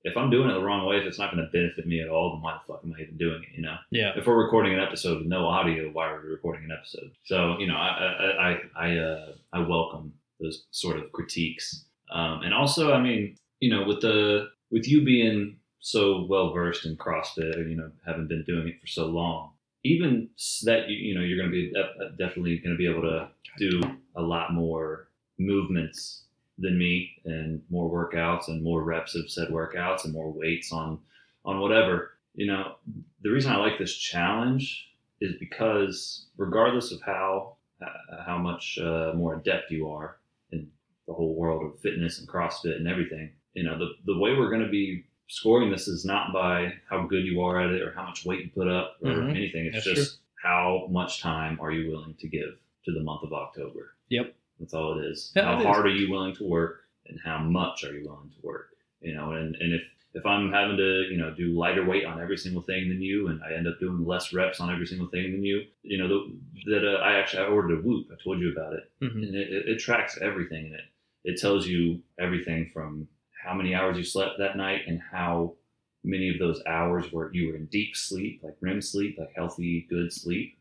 if 0.02 0.16
I'm 0.16 0.30
doing 0.30 0.48
it 0.48 0.54
the 0.54 0.62
wrong 0.62 0.86
way, 0.86 0.96
if 0.96 1.04
it's 1.04 1.18
not 1.18 1.30
going 1.30 1.44
to 1.44 1.50
benefit 1.52 1.86
me 1.86 2.00
at 2.00 2.08
all, 2.08 2.32
then 2.32 2.40
why 2.42 2.54
the 2.54 2.72
fuck 2.72 2.80
am 2.84 2.94
I 2.98 3.02
even 3.02 3.18
doing 3.18 3.42
it? 3.42 3.50
You 3.54 3.62
know, 3.62 3.76
Yeah. 3.90 4.12
if 4.16 4.26
we're 4.26 4.42
recording 4.42 4.72
an 4.72 4.80
episode 4.80 5.18
with 5.18 5.26
no 5.26 5.44
audio, 5.46 5.90
why 5.90 6.10
are 6.10 6.22
we 6.22 6.28
recording 6.30 6.64
an 6.64 6.72
episode? 6.72 7.10
So 7.24 7.58
you 7.58 7.66
know, 7.66 7.76
I 7.76 7.90
I 7.98 8.50
I 8.50 8.60
I, 8.88 8.96
uh, 8.98 9.32
I 9.52 9.58
welcome 9.60 10.14
those 10.40 10.66
sort 10.70 10.96
of 10.98 11.12
critiques, 11.12 11.84
um, 12.10 12.40
and 12.42 12.54
also, 12.54 12.94
I 12.94 13.00
mean, 13.02 13.36
you 13.60 13.68
know, 13.70 13.84
with 13.86 14.00
the 14.00 14.48
with 14.70 14.88
you 14.88 15.04
being 15.04 15.58
so 15.80 16.24
well 16.30 16.52
versed 16.54 16.86
in 16.86 16.96
CrossFit, 16.96 17.68
you 17.68 17.76
know, 17.76 17.90
having 18.06 18.26
been 18.26 18.44
doing 18.44 18.68
it 18.68 18.80
for 18.80 18.86
so 18.86 19.04
long, 19.06 19.50
even 19.84 20.30
that 20.64 20.88
you 20.88 20.96
you 20.96 21.14
know 21.14 21.20
you're 21.20 21.36
going 21.36 21.50
to 21.50 21.52
be 21.52 21.70
def- 21.72 22.16
definitely 22.18 22.56
going 22.58 22.74
to 22.74 22.78
be 22.78 22.88
able 22.88 23.02
to 23.02 23.28
do 23.58 23.82
a 24.16 24.22
lot 24.22 24.54
more 24.54 25.08
movements 25.40 26.24
than 26.58 26.78
me 26.78 27.10
and 27.24 27.62
more 27.70 27.88
workouts 27.90 28.48
and 28.48 28.62
more 28.62 28.82
reps 28.84 29.14
of 29.14 29.30
said 29.30 29.48
workouts 29.48 30.04
and 30.04 30.12
more 30.12 30.30
weights 30.30 30.72
on 30.72 30.98
on 31.44 31.58
whatever 31.60 32.10
you 32.34 32.46
know 32.46 32.74
the 33.22 33.30
reason 33.30 33.50
i 33.50 33.56
like 33.56 33.78
this 33.78 33.96
challenge 33.96 34.88
is 35.22 35.34
because 35.40 36.26
regardless 36.36 36.92
of 36.92 37.00
how 37.02 37.56
uh, 37.82 38.22
how 38.26 38.36
much 38.36 38.78
uh, 38.78 39.12
more 39.16 39.34
adept 39.36 39.70
you 39.70 39.88
are 39.88 40.18
in 40.52 40.68
the 41.08 41.14
whole 41.14 41.34
world 41.34 41.62
of 41.64 41.80
fitness 41.80 42.18
and 42.18 42.28
crossfit 42.28 42.76
and 42.76 42.86
everything 42.86 43.30
you 43.54 43.62
know 43.64 43.78
the, 43.78 43.88
the 44.04 44.18
way 44.18 44.34
we're 44.34 44.50
going 44.50 44.62
to 44.62 44.68
be 44.70 45.04
scoring 45.28 45.70
this 45.70 45.88
is 45.88 46.04
not 46.04 46.32
by 46.32 46.72
how 46.90 47.06
good 47.06 47.24
you 47.24 47.40
are 47.40 47.58
at 47.58 47.70
it 47.70 47.80
or 47.80 47.92
how 47.94 48.04
much 48.04 48.26
weight 48.26 48.44
you 48.44 48.50
put 48.54 48.68
up 48.68 48.96
or 49.02 49.12
Mhm. 49.12 49.30
anything 49.30 49.64
it's 49.66 49.84
That's 49.84 49.98
just 50.00 50.18
how 50.42 50.86
much 50.90 51.22
time 51.22 51.58
are 51.60 51.70
you 51.72 51.90
willing 51.90 52.14
to 52.20 52.28
give 52.28 52.52
to 52.84 52.92
the 52.92 53.00
month 53.02 53.22
of 53.22 53.32
october 53.32 53.94
Yep. 54.10 54.34
That's 54.60 54.74
all 54.74 54.98
it 54.98 55.04
is. 55.06 55.32
Yeah, 55.34 55.44
how 55.44 55.54
it 55.56 55.60
is. 55.60 55.66
hard 55.66 55.86
are 55.86 55.90
you 55.90 56.10
willing 56.10 56.34
to 56.36 56.44
work 56.44 56.82
and 57.06 57.18
how 57.24 57.38
much 57.38 57.82
are 57.84 57.92
you 57.92 58.04
willing 58.08 58.30
to 58.30 58.46
work? 58.46 58.68
You 59.00 59.14
know 59.14 59.32
and, 59.32 59.56
and 59.56 59.72
if 59.72 59.82
if 60.12 60.26
i'm 60.26 60.50
having 60.52 60.76
to 60.76 61.06
you 61.10 61.16
know 61.16 61.32
do 61.32 61.56
lighter 61.56 61.84
weight 61.86 62.04
on 62.04 62.20
every 62.20 62.36
single 62.36 62.60
thing 62.62 62.88
than 62.88 63.00
you 63.00 63.28
and 63.28 63.40
i 63.44 63.54
end 63.54 63.66
up 63.68 63.78
doing 63.78 64.04
less 64.04 64.32
reps 64.32 64.58
on 64.60 64.68
every 64.68 64.84
single 64.84 65.06
thing 65.08 65.30
than 65.32 65.44
you 65.44 65.62
you 65.82 65.96
know 65.98 66.08
the, 66.08 66.36
that 66.66 66.84
uh, 66.84 66.98
i 66.98 67.12
actually 67.18 67.42
i 67.44 67.46
ordered 67.46 67.78
a 67.78 67.80
whoop. 67.80 68.08
I 68.12 68.16
told 68.22 68.40
you 68.40 68.52
about 68.52 68.72
it. 68.74 68.90
Mhm. 69.00 69.22
and 69.26 69.34
it, 69.36 69.48
it, 69.52 69.68
it 69.68 69.78
tracks 69.78 70.18
everything 70.20 70.66
in 70.66 70.74
it. 70.74 70.80
It 71.24 71.40
tells 71.40 71.66
you 71.66 72.02
everything 72.18 72.70
from 72.74 73.06
how 73.42 73.54
many 73.54 73.74
hours 73.74 73.96
you 73.96 74.04
slept 74.04 74.38
that 74.38 74.56
night 74.56 74.82
and 74.88 75.00
how 75.00 75.54
many 76.02 76.28
of 76.28 76.38
those 76.38 76.60
hours 76.66 77.10
were 77.12 77.30
you 77.32 77.48
were 77.48 77.56
in 77.56 77.66
deep 77.66 77.94
sleep 77.96 78.40
like 78.42 78.56
rem 78.60 78.82
sleep 78.82 79.16
like 79.18 79.32
healthy 79.34 79.86
good 79.88 80.12
sleep 80.12 80.58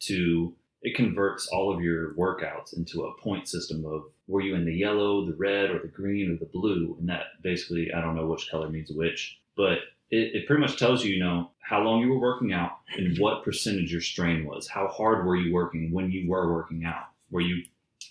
to 0.00 0.54
it 0.86 0.94
converts 0.94 1.48
all 1.48 1.74
of 1.74 1.82
your 1.82 2.14
workouts 2.14 2.76
into 2.76 3.02
a 3.02 3.20
point 3.20 3.48
system 3.48 3.84
of 3.84 4.04
were 4.28 4.40
you 4.40 4.54
in 4.54 4.64
the 4.64 4.72
yellow, 4.72 5.26
the 5.26 5.34
red, 5.34 5.68
or 5.72 5.80
the 5.80 5.88
green, 5.88 6.30
or 6.30 6.36
the 6.36 6.52
blue, 6.52 6.96
and 7.00 7.08
that 7.08 7.42
basically 7.42 7.92
I 7.92 8.00
don't 8.00 8.14
know 8.14 8.28
which 8.28 8.48
color 8.48 8.68
means 8.68 8.92
which, 8.92 9.40
but 9.56 9.78
it, 10.12 10.36
it 10.36 10.46
pretty 10.46 10.60
much 10.60 10.78
tells 10.78 11.04
you, 11.04 11.12
you 11.12 11.18
know, 11.18 11.50
how 11.58 11.82
long 11.82 12.00
you 12.00 12.10
were 12.10 12.20
working 12.20 12.52
out 12.52 12.78
and 12.96 13.18
what 13.18 13.42
percentage 13.42 13.90
your 13.90 14.00
strain 14.00 14.46
was. 14.46 14.68
How 14.68 14.86
hard 14.86 15.26
were 15.26 15.34
you 15.34 15.52
working 15.52 15.90
when 15.90 16.12
you 16.12 16.30
were 16.30 16.54
working 16.54 16.84
out? 16.84 17.06
Were 17.32 17.40
you 17.40 17.64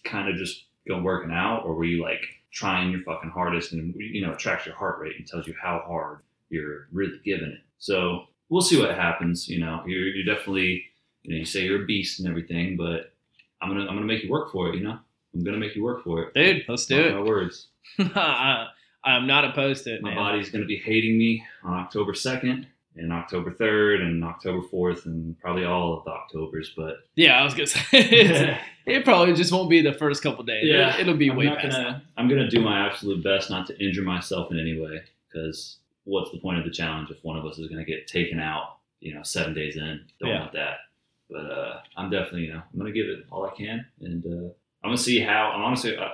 kind 0.04 0.28
of 0.28 0.36
just 0.36 0.66
going 0.86 1.02
working 1.02 1.32
out, 1.32 1.64
or 1.64 1.76
were 1.76 1.86
you 1.86 2.04
like 2.04 2.26
trying 2.52 2.92
your 2.92 3.04
fucking 3.04 3.30
hardest 3.30 3.72
and 3.72 3.96
you 3.98 4.26
know 4.26 4.34
it 4.34 4.40
tracks 4.40 4.66
your 4.66 4.76
heart 4.76 5.00
rate 5.00 5.16
and 5.18 5.26
tells 5.26 5.48
you 5.48 5.54
how 5.62 5.82
hard 5.88 6.20
you're 6.50 6.90
really 6.92 7.22
giving 7.24 7.52
it. 7.52 7.62
So 7.78 8.26
we'll 8.50 8.62
see 8.62 8.78
what 8.78 8.96
happens. 8.96 9.48
You 9.48 9.62
know, 9.62 9.82
you're, 9.86 10.08
you're 10.08 10.36
definitely 10.36 10.84
you 11.26 11.34
know 11.34 11.38
you 11.40 11.46
say 11.46 11.64
you're 11.66 11.84
a 11.84 11.86
beast 11.86 12.20
and 12.20 12.28
everything, 12.30 12.78
but 12.78 13.14
I'm 13.62 13.70
gonna 13.70 13.82
I'm 13.82 13.96
gonna 13.96 14.02
make 14.02 14.24
you 14.24 14.30
work 14.32 14.52
for 14.52 14.70
it. 14.70 14.76
You 14.76 14.84
know, 14.84 14.98
I'm 15.34 15.44
gonna 15.44 15.58
make 15.58 15.76
you 15.76 15.84
work 15.84 16.04
for 16.04 16.24
it, 16.24 16.34
dude. 16.34 16.64
Let's 16.68 16.86
do 16.86 17.00
it. 17.00 17.14
My 17.14 17.22
words. 17.22 17.68
I'm 19.08 19.28
not 19.28 19.46
opposed 19.46 19.84
to 19.86 19.96
it, 19.96 20.02
My 20.02 20.10
man. 20.10 20.18
body's 20.18 20.50
gonna 20.50 20.66
be 20.66 20.78
hating 20.78 21.18
me 21.18 21.44
on 21.64 21.74
October 21.74 22.14
second. 22.14 22.68
And 22.98 23.12
October 23.12 23.52
3rd 23.52 24.04
and 24.04 24.24
October 24.24 24.66
4th 24.72 25.06
and 25.06 25.38
probably 25.42 25.66
all 25.66 25.98
of 25.98 26.06
the 26.06 26.12
Octobers, 26.12 26.72
but 26.78 27.00
Yeah, 27.18 27.38
I 27.38 27.44
was 27.44 27.54
gonna 27.54 27.68
say 27.68 27.84
it 28.86 29.04
probably 29.04 29.34
just 29.34 29.52
won't 29.52 29.70
be 29.70 29.82
the 29.82 29.92
first 29.96 30.24
couple 30.24 30.46
days. 30.46 30.64
Yeah, 30.66 30.96
it'll 30.98 31.18
be 31.18 31.30
I'm 31.30 31.36
way 31.36 31.50
past 31.50 31.76
gonna, 31.76 32.04
I'm 32.16 32.30
gonna 32.30 32.50
do 32.50 32.62
my 32.62 32.88
absolute 32.88 33.22
best 33.22 33.50
not 33.50 33.68
to 33.68 33.78
injure 33.86 34.02
myself 34.04 34.50
in 34.50 34.58
any 34.58 34.80
way. 34.80 35.02
Because 35.30 35.80
what's 36.06 36.32
the 36.32 36.38
point 36.40 36.58
of 36.60 36.64
the 36.64 36.72
challenge 36.72 37.12
if 37.12 37.22
one 37.22 37.38
of 37.38 37.46
us 37.46 37.60
is 37.60 37.68
gonna 37.68 37.84
get 37.84 38.08
taken 38.08 38.40
out? 38.40 38.78
You 39.02 39.14
know, 39.14 39.24
seven 39.24 39.54
days 39.54 39.76
in. 39.76 40.06
Don't 40.22 40.30
Yeah. 40.30 40.40
want 40.40 40.54
that. 40.54 40.78
But 41.36 41.52
uh, 41.52 41.80
I'm 41.98 42.10
definitely, 42.10 42.44
you 42.44 42.54
know, 42.54 42.62
I'm 42.72 42.80
gonna 42.80 42.94
give 42.94 43.08
it 43.08 43.26
all 43.30 43.46
I 43.46 43.54
can, 43.54 43.86
and 44.00 44.26
uh, 44.26 44.48
I'm 44.82 44.92
gonna 44.92 44.98
see 44.98 45.20
how. 45.20 45.52
I'm 45.54 45.64
honestly 45.64 45.98
uh, 45.98 46.08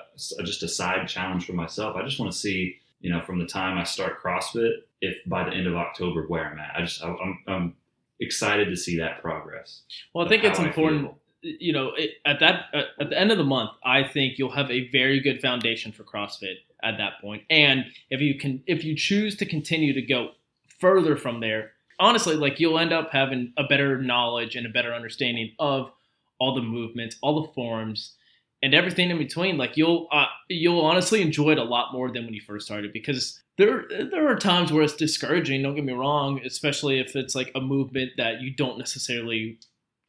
just 0.43 0.63
a 0.63 0.67
side 0.67 1.07
challenge 1.07 1.45
for 1.45 1.53
myself. 1.53 1.95
I 1.95 2.03
just 2.03 2.19
want 2.19 2.31
to 2.31 2.37
see, 2.37 2.77
you 3.01 3.11
know, 3.11 3.21
from 3.21 3.37
the 3.37 3.45
time 3.45 3.77
I 3.77 3.83
start 3.83 4.19
CrossFit, 4.19 4.71
if 4.99 5.17
by 5.27 5.47
the 5.47 5.51
end 5.51 5.67
of 5.67 5.75
October 5.75 6.25
where 6.27 6.45
I'm 6.47 6.57
at. 6.57 6.75
I 6.75 6.81
just, 6.81 7.03
I'm, 7.03 7.37
I'm 7.47 7.75
excited 8.19 8.69
to 8.69 8.75
see 8.75 8.97
that 8.97 9.21
progress. 9.21 9.83
Well, 10.15 10.25
I 10.25 10.29
think 10.29 10.43
it's 10.43 10.57
important. 10.57 11.01
feel. 11.01 11.57
you 11.59 11.71
know, 11.71 11.91
it, 11.95 12.13
at 12.25 12.39
that 12.39 12.65
at, 12.73 12.85
at 12.99 13.09
the 13.11 13.19
end 13.19 13.31
of 13.31 13.37
the 13.37 13.43
month, 13.43 13.69
I 13.85 14.03
think 14.03 14.39
you'll 14.39 14.53
have 14.53 14.71
a 14.71 14.89
very 14.89 15.19
good 15.19 15.39
foundation 15.39 15.91
for 15.91 16.03
CrossFit 16.03 16.55
at 16.81 16.97
that 16.97 17.21
point. 17.21 17.43
And 17.51 17.85
if 18.09 18.21
you 18.21 18.39
can, 18.39 18.63
if 18.65 18.83
you 18.83 18.95
choose 18.95 19.35
to 19.37 19.45
continue 19.45 19.93
to 19.93 20.01
go 20.01 20.31
further 20.79 21.15
from 21.15 21.41
there, 21.41 21.73
honestly, 22.01 22.36
like 22.36 22.60
you'll 22.60 22.77
end 22.79 22.91
up 22.91 23.12
having 23.12 23.53
a 23.58 23.63
better 23.63 24.01
knowledge 24.01 24.55
and 24.58 24.65
a 24.65 24.70
better 24.70 24.93
understanding 24.93 25.51
of 25.60 25.91
all 26.39 26.53
the 26.55 26.62
movements, 26.62 27.15
all 27.22 27.41
the 27.43 27.53
forms, 27.53 28.15
and 28.63 28.74
everything 28.74 29.10
in 29.10 29.17
between. 29.17 29.58
Like 29.58 29.77
you'll 29.77 30.08
uh, 30.12 30.25
you'll 30.50 30.81
honestly 30.81 31.22
enjoy 31.22 31.51
it 31.51 31.58
a 31.58 31.63
lot 31.63 31.93
more 31.93 32.12
than 32.12 32.25
when 32.25 32.34
you 32.34 32.41
first 32.41 32.65
started 32.65 32.91
because 32.91 33.39
there 33.58 33.86
there 33.89 34.27
are 34.27 34.36
times 34.36 34.72
where 34.72 34.84
it's 34.84 34.96
discouraging. 34.96 35.62
Don't 35.62 35.75
get 35.75 35.86
me 35.86 35.93
wrong, 35.93 36.41
especially 36.46 37.00
if 37.00 37.15
it's 37.15 37.36
like 37.36 37.51
a 37.55 37.62
movement 37.62 38.12
that 38.17 38.41
you 38.41 38.53
don't 38.53 38.77
necessarily 38.77 39.60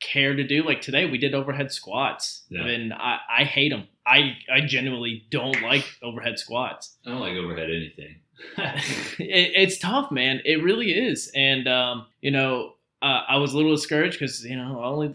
care 0.01 0.35
to 0.35 0.43
do. 0.45 0.65
Like 0.65 0.81
today, 0.81 1.05
we 1.09 1.19
did 1.19 1.35
overhead 1.35 1.71
squats, 1.73 2.43
Yeah. 2.51 2.65
and 2.67 2.93
I, 2.93 3.19
I 3.39 3.45
hate 3.45 3.71
them. 3.71 3.87
I 4.07 4.37
I 4.53 4.61
genuinely 4.63 5.25
don't 5.31 5.61
like 5.63 5.85
overhead 6.03 6.39
squats. 6.39 6.97
I 7.07 7.11
don't 7.11 7.21
like 7.21 7.37
overhead 7.37 7.71
anything. 7.71 8.17
it, 8.59 9.53
it's 9.55 9.79
tough, 9.79 10.11
man. 10.11 10.41
It 10.45 10.63
really 10.63 10.91
is. 10.93 11.31
And 11.35 11.69
um, 11.69 12.07
you 12.21 12.31
know, 12.31 12.75
uh, 13.01 13.23
I 13.29 13.37
was 13.37 13.53
a 13.53 13.57
little 13.57 13.75
discouraged 13.75 14.19
because 14.19 14.45
you 14.45 14.57
know, 14.57 14.81
I 14.81 14.87
only 14.87 15.15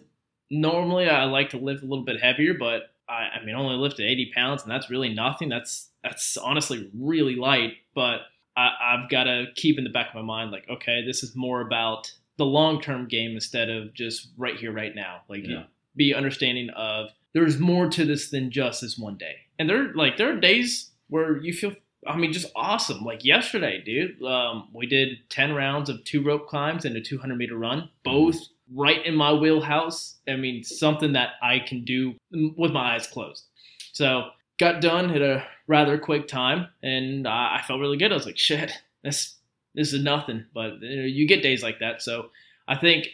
normally 0.49 1.09
I 1.09 1.25
like 1.25 1.49
to 1.49 1.57
lift 1.57 1.83
a 1.83 1.85
little 1.85 2.05
bit 2.05 2.21
heavier, 2.21 2.53
but 2.53 2.91
I, 3.09 3.39
I 3.39 3.45
mean, 3.45 3.55
I 3.55 3.59
only 3.59 3.75
lifted 3.75 4.05
80 4.09 4.31
pounds, 4.33 4.63
and 4.63 4.71
that's 4.71 4.89
really 4.89 5.13
nothing. 5.13 5.49
That's 5.49 5.89
that's 6.03 6.37
honestly 6.37 6.89
really 6.97 7.35
light. 7.35 7.73
But 7.95 8.21
I, 8.55 8.69
I've 8.81 9.09
got 9.09 9.23
to 9.25 9.45
keep 9.55 9.77
in 9.77 9.83
the 9.83 9.89
back 9.89 10.09
of 10.09 10.15
my 10.15 10.21
mind, 10.21 10.51
like, 10.51 10.67
okay, 10.69 11.03
this 11.05 11.23
is 11.23 11.35
more 11.35 11.61
about 11.61 12.11
the 12.37 12.45
long 12.45 12.81
term 12.81 13.07
game 13.07 13.31
instead 13.31 13.69
of 13.69 13.93
just 13.93 14.29
right 14.37 14.55
here, 14.55 14.71
right 14.71 14.93
now. 14.95 15.21
Like, 15.27 15.45
Yeah. 15.45 15.63
be 15.95 16.13
understanding 16.13 16.69
of 16.75 17.09
there's 17.37 17.59
more 17.59 17.87
to 17.87 18.03
this 18.03 18.31
than 18.31 18.49
just 18.49 18.81
this 18.81 18.97
one 18.97 19.15
day. 19.15 19.35
And 19.59 19.69
there, 19.69 19.93
like, 19.93 20.17
there 20.17 20.35
are 20.35 20.39
days 20.39 20.89
where 21.07 21.37
you 21.37 21.53
feel, 21.53 21.73
I 22.07 22.17
mean, 22.17 22.33
just 22.33 22.51
awesome. 22.55 23.03
Like 23.03 23.23
yesterday, 23.23 23.81
dude, 23.85 24.23
um, 24.23 24.69
we 24.73 24.87
did 24.87 25.19
10 25.29 25.53
rounds 25.53 25.87
of 25.87 26.03
two 26.03 26.23
rope 26.23 26.47
climbs 26.47 26.83
and 26.83 26.97
a 26.97 27.01
200 27.01 27.35
meter 27.35 27.55
run, 27.55 27.89
both 28.03 28.39
right 28.73 29.05
in 29.05 29.15
my 29.15 29.31
wheelhouse. 29.33 30.15
I 30.27 30.35
mean, 30.35 30.63
something 30.63 31.13
that 31.13 31.33
I 31.43 31.59
can 31.59 31.85
do 31.85 32.15
with 32.31 32.71
my 32.71 32.95
eyes 32.95 33.05
closed. 33.05 33.43
So 33.91 34.29
got 34.59 34.81
done 34.81 35.11
at 35.11 35.21
a 35.21 35.45
rather 35.67 35.99
quick 35.99 36.27
time, 36.27 36.67
and 36.81 37.27
I, 37.27 37.61
felt 37.67 37.79
really 37.79 37.97
good. 37.97 38.11
I 38.11 38.15
was 38.15 38.25
like, 38.25 38.37
shit, 38.37 38.71
this 39.03 39.35
this 39.75 39.93
is 39.93 40.03
nothing. 40.03 40.45
But 40.55 40.81
you, 40.81 41.01
know, 41.01 41.05
you 41.05 41.27
get 41.27 41.43
days 41.43 41.61
like 41.61 41.79
that. 41.81 42.01
So 42.01 42.31
I 42.67 42.77
think 42.77 43.09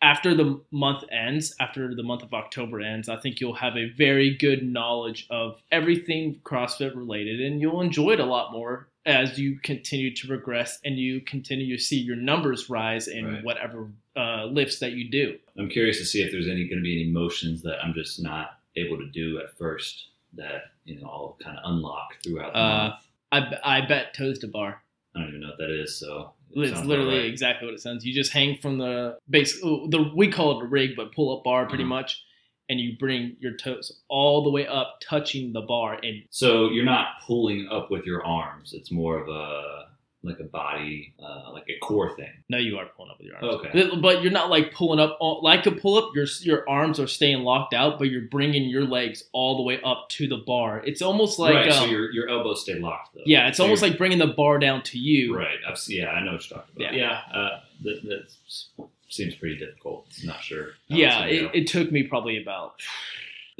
after 0.00 0.34
the 0.34 0.60
month 0.70 1.04
ends, 1.10 1.54
after 1.60 1.94
the 1.94 2.02
month 2.02 2.22
of 2.22 2.32
October 2.32 2.80
ends, 2.80 3.08
I 3.08 3.16
think 3.16 3.40
you'll 3.40 3.54
have 3.54 3.76
a 3.76 3.88
very 3.90 4.36
good 4.36 4.62
knowledge 4.62 5.26
of 5.30 5.60
everything 5.72 6.40
CrossFit 6.44 6.94
related, 6.94 7.40
and 7.40 7.60
you'll 7.60 7.80
enjoy 7.80 8.12
it 8.12 8.20
a 8.20 8.24
lot 8.24 8.52
more 8.52 8.88
as 9.06 9.38
you 9.38 9.58
continue 9.62 10.14
to 10.14 10.26
progress 10.28 10.78
and 10.84 10.96
you 10.98 11.20
continue 11.22 11.76
to 11.76 11.82
see 11.82 11.98
your 11.98 12.16
numbers 12.16 12.68
rise 12.68 13.08
in 13.08 13.24
Right. 13.24 13.44
whatever 13.44 13.88
uh, 14.16 14.44
lifts 14.46 14.78
that 14.80 14.92
you 14.92 15.10
do. 15.10 15.36
I'm 15.58 15.68
curious 15.70 15.98
to 15.98 16.04
see 16.04 16.22
if 16.22 16.30
there's 16.30 16.46
any 16.48 16.64
going 16.68 16.78
to 16.78 16.82
be 16.82 17.00
any 17.02 17.10
motions 17.10 17.62
that 17.62 17.82
I'm 17.82 17.94
just 17.94 18.20
not 18.22 18.58
able 18.76 18.98
to 18.98 19.06
do 19.08 19.38
at 19.40 19.56
first 19.56 20.08
that 20.34 20.72
you 20.84 21.00
know 21.00 21.06
I'll 21.08 21.36
kind 21.42 21.56
of 21.58 21.62
unlock 21.72 22.16
throughout 22.22 22.52
the 22.52 22.58
Uh, 22.58 22.88
month. 23.32 23.58
I, 23.64 23.78
I 23.78 23.86
bet 23.86 24.14
toes 24.14 24.38
to 24.40 24.48
bar. 24.48 24.82
I 25.16 25.20
don't 25.20 25.28
even 25.28 25.40
know 25.40 25.48
what 25.48 25.58
that 25.58 25.70
is, 25.70 25.98
so 25.98 26.32
It's 26.54 26.72
sounds 26.72 26.86
literally 26.88 27.18
right. 27.18 27.24
exactly 27.26 27.66
what 27.66 27.74
it 27.74 27.80
sounds. 27.80 28.04
You 28.04 28.14
just 28.14 28.32
hang 28.32 28.56
from 28.58 28.78
the 28.78 29.18
base. 29.28 29.60
The 29.60 30.10
we 30.14 30.30
call 30.30 30.58
it 30.60 30.64
a 30.64 30.66
rig, 30.66 30.90
but 30.96 31.14
pull 31.14 31.36
up 31.36 31.44
bar 31.44 31.66
pretty 31.66 31.84
Mhm. 31.84 31.88
much, 31.88 32.22
and 32.68 32.80
you 32.80 32.96
bring 32.98 33.36
your 33.40 33.56
toes 33.56 34.02
all 34.08 34.42
the 34.44 34.50
way 34.50 34.66
up, 34.66 34.98
touching 35.02 35.52
the 35.52 35.62
bar, 35.62 35.98
and 36.02 36.22
So 36.30 36.70
you're 36.70 36.84
not 36.84 37.08
pulling 37.26 37.68
up 37.68 37.90
with 37.90 38.04
your 38.06 38.24
arms. 38.24 38.72
It's 38.74 38.90
more 38.90 39.18
of 39.20 39.28
a 39.28 39.87
like 40.28 40.40
a 40.40 40.44
body, 40.44 41.14
uh, 41.22 41.52
like 41.52 41.64
a 41.68 41.78
core 41.84 42.14
thing. 42.16 42.30
no, 42.48 42.58
you 42.58 42.78
are 42.78 42.86
pulling 42.96 43.10
up 43.10 43.18
with 43.18 43.26
your 43.26 43.36
arms. 43.36 43.54
Okay. 43.66 43.70
But- 43.90 44.00
but 44.02 44.22
you're 44.22 44.32
not 44.32 44.50
like 44.50 44.72
pulling 44.72 45.00
up 45.00 45.16
all- 45.20 45.40
like 45.42 45.66
a 45.66 45.70
pull 45.72 45.96
up. 45.98 46.14
Your 46.14 46.26
your 46.42 46.68
arms 46.68 47.00
are 47.00 47.06
staying 47.06 47.42
locked 47.44 47.74
out, 47.74 47.98
but 47.98 48.08
you're 48.10 48.22
bringing 48.30 48.64
your 48.64 48.84
legs 48.84 49.24
all 49.32 49.56
the 49.56 49.62
way 49.62 49.80
up 49.82 50.08
to 50.10 50.28
the 50.28 50.36
bar. 50.38 50.82
It's 50.84 51.02
almost 51.02 51.38
like 51.38 51.54
right. 51.54 51.72
so 51.72 51.84
um, 51.84 51.90
your 51.90 52.10
your 52.12 52.28
elbows 52.28 52.62
stay 52.62 52.74
locked 52.78 53.14
though. 53.14 53.22
yeah, 53.26 53.48
it's 53.48 53.56
So 53.56 53.64
almost 53.64 53.82
like 53.82 53.98
bringing 53.98 54.18
the 54.18 54.26
bar 54.28 54.58
down 54.58 54.82
to 54.84 54.98
you. 54.98 55.36
right. 55.36 55.58
I've, 55.68 55.78
se- 55.78 55.94
yeah, 55.96 56.08
I 56.10 56.20
know 56.24 56.32
what 56.32 56.48
you're 56.50 56.58
talking 56.58 56.76
about. 56.76 56.94
Yeah, 56.94 57.20
uh, 57.32 57.60
that, 57.84 58.02
that 58.04 58.86
seems 59.08 59.34
pretty 59.34 59.56
difficult. 59.56 60.06
Not 60.24 60.42
sure. 60.42 60.72
Yeah, 60.88 61.24
it, 61.24 61.50
it 61.54 61.66
took 61.66 61.90
me 61.90 62.02
probably 62.04 62.40
about 62.42 62.74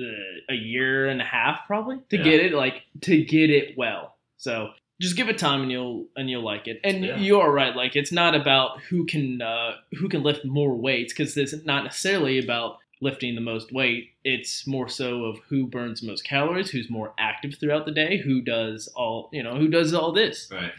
uh, 0.00 0.04
a 0.50 0.54
year 0.54 1.08
and 1.08 1.20
a 1.20 1.24
half 1.24 1.66
probably 1.66 1.98
to 2.10 2.16
Yeah. 2.16 2.22
get 2.24 2.40
it 2.40 2.52
like 2.52 2.82
to 3.02 3.24
get 3.24 3.50
it 3.50 3.76
well. 3.76 4.16
So 4.36 4.70
just 5.00 5.16
give 5.16 5.28
it 5.28 5.38
time 5.38 5.62
and 5.62 5.70
you'll 5.70 6.06
and 6.16 6.28
you'll 6.28 6.44
like 6.44 6.66
it. 6.66 6.80
And 6.84 7.04
Yeah. 7.04 7.18
you 7.18 7.38
are 7.40 7.52
right, 7.52 7.74
like 7.76 7.94
it's 7.96 8.12
not 8.12 8.34
about 8.34 8.80
who 8.88 9.04
can 9.06 9.40
uh, 9.42 9.72
who 9.98 10.08
can 10.08 10.22
lift 10.22 10.44
more 10.44 10.74
weights 10.74 11.12
because 11.12 11.36
it's 11.36 11.54
not 11.64 11.84
necessarily 11.84 12.38
about 12.38 12.78
lifting 13.00 13.36
the 13.36 13.40
most 13.40 13.72
weight. 13.72 14.10
It's 14.24 14.66
more 14.66 14.88
so 14.88 15.24
of 15.26 15.38
who 15.48 15.66
burns 15.68 16.00
the 16.00 16.08
most 16.08 16.24
calories, 16.24 16.70
who's 16.70 16.90
more 16.90 17.14
active 17.18 17.54
throughout 17.60 17.86
the 17.86 17.92
day, 17.92 18.18
who 18.18 18.40
does 18.42 18.88
all 18.96 19.30
you 19.32 19.42
know, 19.42 19.56
who 19.56 19.68
does 19.68 19.94
all 19.94 20.12
this. 20.12 20.48
right. 20.52 20.72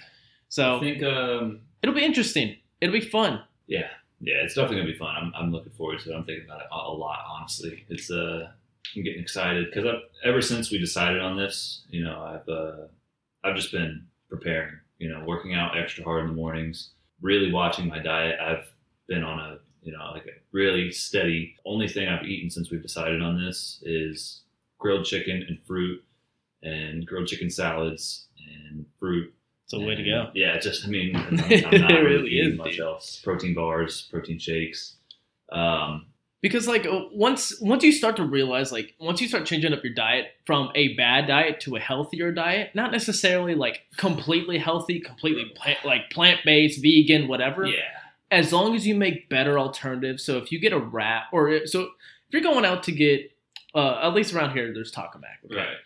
So 0.50 0.78
I 0.78 0.80
think 0.80 1.04
um, 1.04 1.62
it'll 1.82 1.96
be 1.96 2.04
interesting. 2.04 2.58
It'll 2.82 2.94
be 2.94 3.02
fun. 3.02 3.42
yeah, 3.68 3.88
yeah, 4.20 4.36
it's 4.44 4.56
definitely 4.56 4.78
gonna 4.82 4.92
be 4.92 4.98
fun. 4.98 5.16
I'm, 5.16 5.32
I'm 5.36 5.52
looking 5.52 5.72
forward 5.74 6.00
to 6.00 6.12
it. 6.12 6.16
I'm 6.16 6.24
thinking 6.26 6.46
about 6.46 6.62
it 6.62 6.68
a, 6.72 6.76
a 6.76 6.92
lot, 6.94 7.20
honestly. 7.30 7.86
It's 7.90 8.10
uh, 8.12 8.50
I'm 8.96 9.04
getting 9.04 9.22
excited 9.22 9.68
because 9.68 9.86
I've 9.86 10.02
ever 10.26 10.42
since 10.42 10.72
we 10.72 10.78
decided 10.80 11.22
on 11.22 11.38
this, 11.38 11.84
you 11.90 12.04
know, 12.04 12.20
I've 12.22 12.50
uh, 12.50 12.88
I've 13.44 13.56
just 13.56 13.72
been 13.72 14.06
preparing, 14.30 14.76
you 14.98 15.10
know, 15.10 15.24
working 15.26 15.54
out 15.54 15.78
extra 15.78 16.04
hard 16.04 16.22
in 16.24 16.28
the 16.28 16.34
mornings, 16.36 16.92
really 17.22 17.52
watching 17.52 17.88
my 17.88 18.00
diet. 18.00 18.40
I've 18.40 18.72
been 19.08 19.24
on 19.24 19.40
a 19.40 19.58
you 19.82 19.92
know 19.92 20.12
like 20.14 20.26
a 20.26 20.32
really 20.52 20.92
steady. 20.92 21.56
Only 21.66 21.88
thing 21.88 22.08
I've 22.08 22.26
eaten 22.26 22.50
since 22.50 22.70
we've 22.70 22.82
decided 22.82 23.22
on 23.22 23.44
this 23.44 23.82
is 23.84 24.42
grilled 24.78 25.06
chicken 25.06 25.46
and 25.48 25.60
fruit, 25.66 26.04
and 26.64 27.06
grilled 27.06 27.28
chicken 27.28 27.50
salads 27.50 28.28
and 28.38 28.86
fruit. 29.00 29.34
It's 29.64 29.74
a 29.74 29.80
way 29.80 29.96
to 29.96 30.04
go. 30.04 30.30
Yeah, 30.34 30.58
just 30.58 30.86
I 30.86 30.90
mean, 30.90 31.16
I'm, 31.16 31.40
I'm 31.40 31.82
not 31.82 31.92
really, 31.92 32.04
really 32.04 32.30
eating 32.32 32.52
is, 32.54 32.58
much 32.58 32.72
dude. 32.72 32.82
else. 32.82 33.22
Protein 33.24 33.54
bars, 33.54 34.08
protein 34.12 34.40
shakes. 34.40 34.96
Um, 35.52 36.08
because 36.42 36.68
like 36.68 36.86
uh, 36.86 37.02
once 37.14 37.60
once 37.62 37.84
you 37.84 37.92
start 37.92 38.16
to 38.18 38.24
realize 38.24 38.72
like 38.72 38.96
once 39.00 39.22
you 39.22 39.28
start 39.28 39.46
changing 39.46 39.74
up 39.74 39.84
your 39.84 39.94
diet 39.94 40.28
from 40.46 40.70
a 40.76 40.96
bad 40.96 41.28
diet 41.28 41.60
to 41.62 41.76
a 41.76 41.80
healthier 41.80 42.32
diet 42.32 42.70
not 42.74 42.92
necessarily 42.92 43.56
like 43.56 43.82
completely 43.98 44.58
healthy 44.58 45.00
completely 45.00 45.52
pla- 45.56 45.74
like 45.84 46.10
plant-based 46.12 46.82
vegan 46.82 47.28
whatever 47.28 47.66
yeah, 47.66 47.82
as 48.32 48.54
long 48.54 48.76
as 48.76 48.86
you 48.88 48.96
make 48.96 49.30
better 49.30 49.58
alternatives 49.60 50.24
so 50.24 50.38
if 50.38 50.52
you 50.52 50.60
get 50.60 50.74
a 50.74 50.80
wrap 50.80 51.24
or 51.32 51.66
so 51.68 51.90
if 52.30 52.34
you're 52.34 52.44
going 52.44 52.64
out 52.64 52.84
to 52.84 52.92
get, 52.92 53.32
uh, 53.74 54.02
at 54.04 54.14
least 54.14 54.36
around 54.36 54.52
here, 54.52 54.72
there's 54.72 54.92
Taco 54.92 55.18
Mac. 55.18 55.40
Okay? 55.46 55.56
Right. 55.56 55.78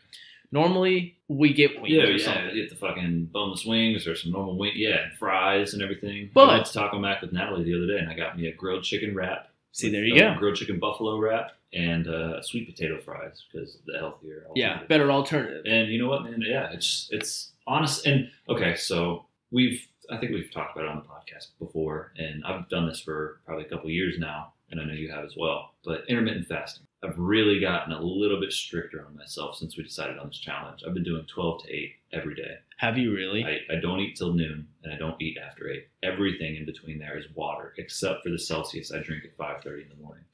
Normally 0.52 1.16
we 1.30 1.54
get 1.54 1.82
wings 1.82 1.94
Yeah, 1.96 2.04
or 2.04 2.12
yeah. 2.12 2.26
something. 2.26 2.54
Get 2.54 2.70
the 2.70 2.76
fucking 2.76 3.30
boneless 3.32 3.66
wings 3.66 4.06
or 4.06 4.14
some 4.14 4.34
normal 4.34 4.58
wing. 4.58 4.74
Yeah, 4.76 5.06
fries 5.18 5.74
and 5.74 5.82
everything. 5.82 6.32
But- 6.34 6.50
I 6.50 6.54
went 6.56 6.66
to 6.66 6.74
Taco 6.74 7.00
Mac 7.00 7.22
with 7.22 7.32
Natalie 7.32 7.64
the 7.64 7.76
other 7.78 7.88
day, 7.88 7.98
and 7.98 8.10
I 8.10 8.14
got 8.14 8.38
me 8.38 8.48
a 8.48 8.54
grilled 8.54 8.84
chicken 8.84 9.16
wrap. 9.16 9.48
See, 9.74 9.90
there 9.90 10.06
you 10.06 10.16
uh, 10.16 10.34
go. 10.34 10.40
Grilled 10.40 10.56
chicken 10.56 10.80
buffalo 10.80 11.18
wrap 11.18 11.52
and 11.74 12.08
uh, 12.08 12.42
sweet 12.42 12.68
potato 12.68 13.02
fries 13.02 13.44
because 13.52 13.80
the 13.86 13.98
healthier. 13.98 14.46
Yeah, 14.56 14.84
better 14.88 15.12
alternative. 15.12 15.66
And 15.66 15.90
you 15.90 16.02
know 16.02 16.10
what, 16.10 16.24
man? 16.24 16.42
Yeah, 16.46 16.72
it's 16.72 17.10
it's 17.12 17.52
honest. 17.68 18.06
And 18.06 18.30
okay, 18.48 18.76
so 18.76 19.26
we've 19.52 19.86
I 20.12 20.18
think 20.18 20.32
we've 20.32 20.52
talked 20.52 20.78
about 20.78 20.86
it 20.86 20.92
on 20.92 20.98
the 20.98 21.04
podcast 21.04 21.48
before, 21.60 22.14
and 22.18 22.44
I've 22.46 22.70
done 22.70 22.88
this 22.88 23.00
for 23.00 23.42
probably 23.46 23.66
a 23.66 23.70
couple 23.70 23.90
years 23.90 24.16
now, 24.20 24.54
and 24.70 24.80
I 24.80 24.86
know 24.86 24.94
you 24.94 25.12
have 25.12 25.26
as 25.26 25.34
well. 25.36 25.72
But 25.84 26.04
intermittent 26.08 26.48
fasting, 26.48 26.86
I've 27.04 27.18
really 27.18 27.60
gotten 27.60 27.94
a 27.94 28.02
little 28.02 28.40
bit 28.40 28.54
stricter 28.54 29.06
on 29.06 29.16
myself 29.16 29.56
since 29.56 29.76
we 29.76 29.84
decided 29.84 30.20
on 30.20 30.28
this 30.28 30.40
challenge. 30.40 30.84
I've 30.86 30.94
been 30.94 31.04
doing 31.04 31.26
12 31.26 31.64
to 31.64 31.74
8 31.74 31.92
every 32.14 32.36
day. 32.36 32.58
Have 32.84 32.98
you 32.98 33.16
really? 33.16 33.46
I, 33.46 33.76
I 33.76 33.80
don't 33.80 34.02
eat 34.02 34.18
till 34.18 34.34
noon, 34.34 34.68
and 34.84 34.94
I 34.94 34.98
don't 34.98 35.16
eat 35.22 35.38
after 35.38 35.70
8. 35.70 35.88
Everything 36.04 36.58
in 36.58 36.66
between 36.66 37.00
there 37.00 37.18
is 37.18 37.24
water, 37.34 37.74
except 37.78 38.24
for 38.24 38.30
the 38.30 38.38
Celsius 38.38 38.92
I 38.92 39.00
drink 39.00 39.24
at 39.24 39.38
5:30 39.38 39.84
in 39.84 39.90
the 39.90 40.04
morning. 40.04 40.26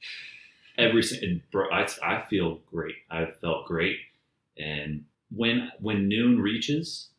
Every 0.76 1.04
single, 1.04 1.38
bro, 1.52 1.70
I, 1.70 1.86
I 2.02 2.22
feel 2.28 2.58
great. 2.66 2.96
I 3.08 3.26
felt 3.40 3.66
great, 3.66 3.98
and 4.58 5.04
when 5.30 5.70
when 5.78 6.08
noon 6.08 6.40
reaches, 6.40 7.10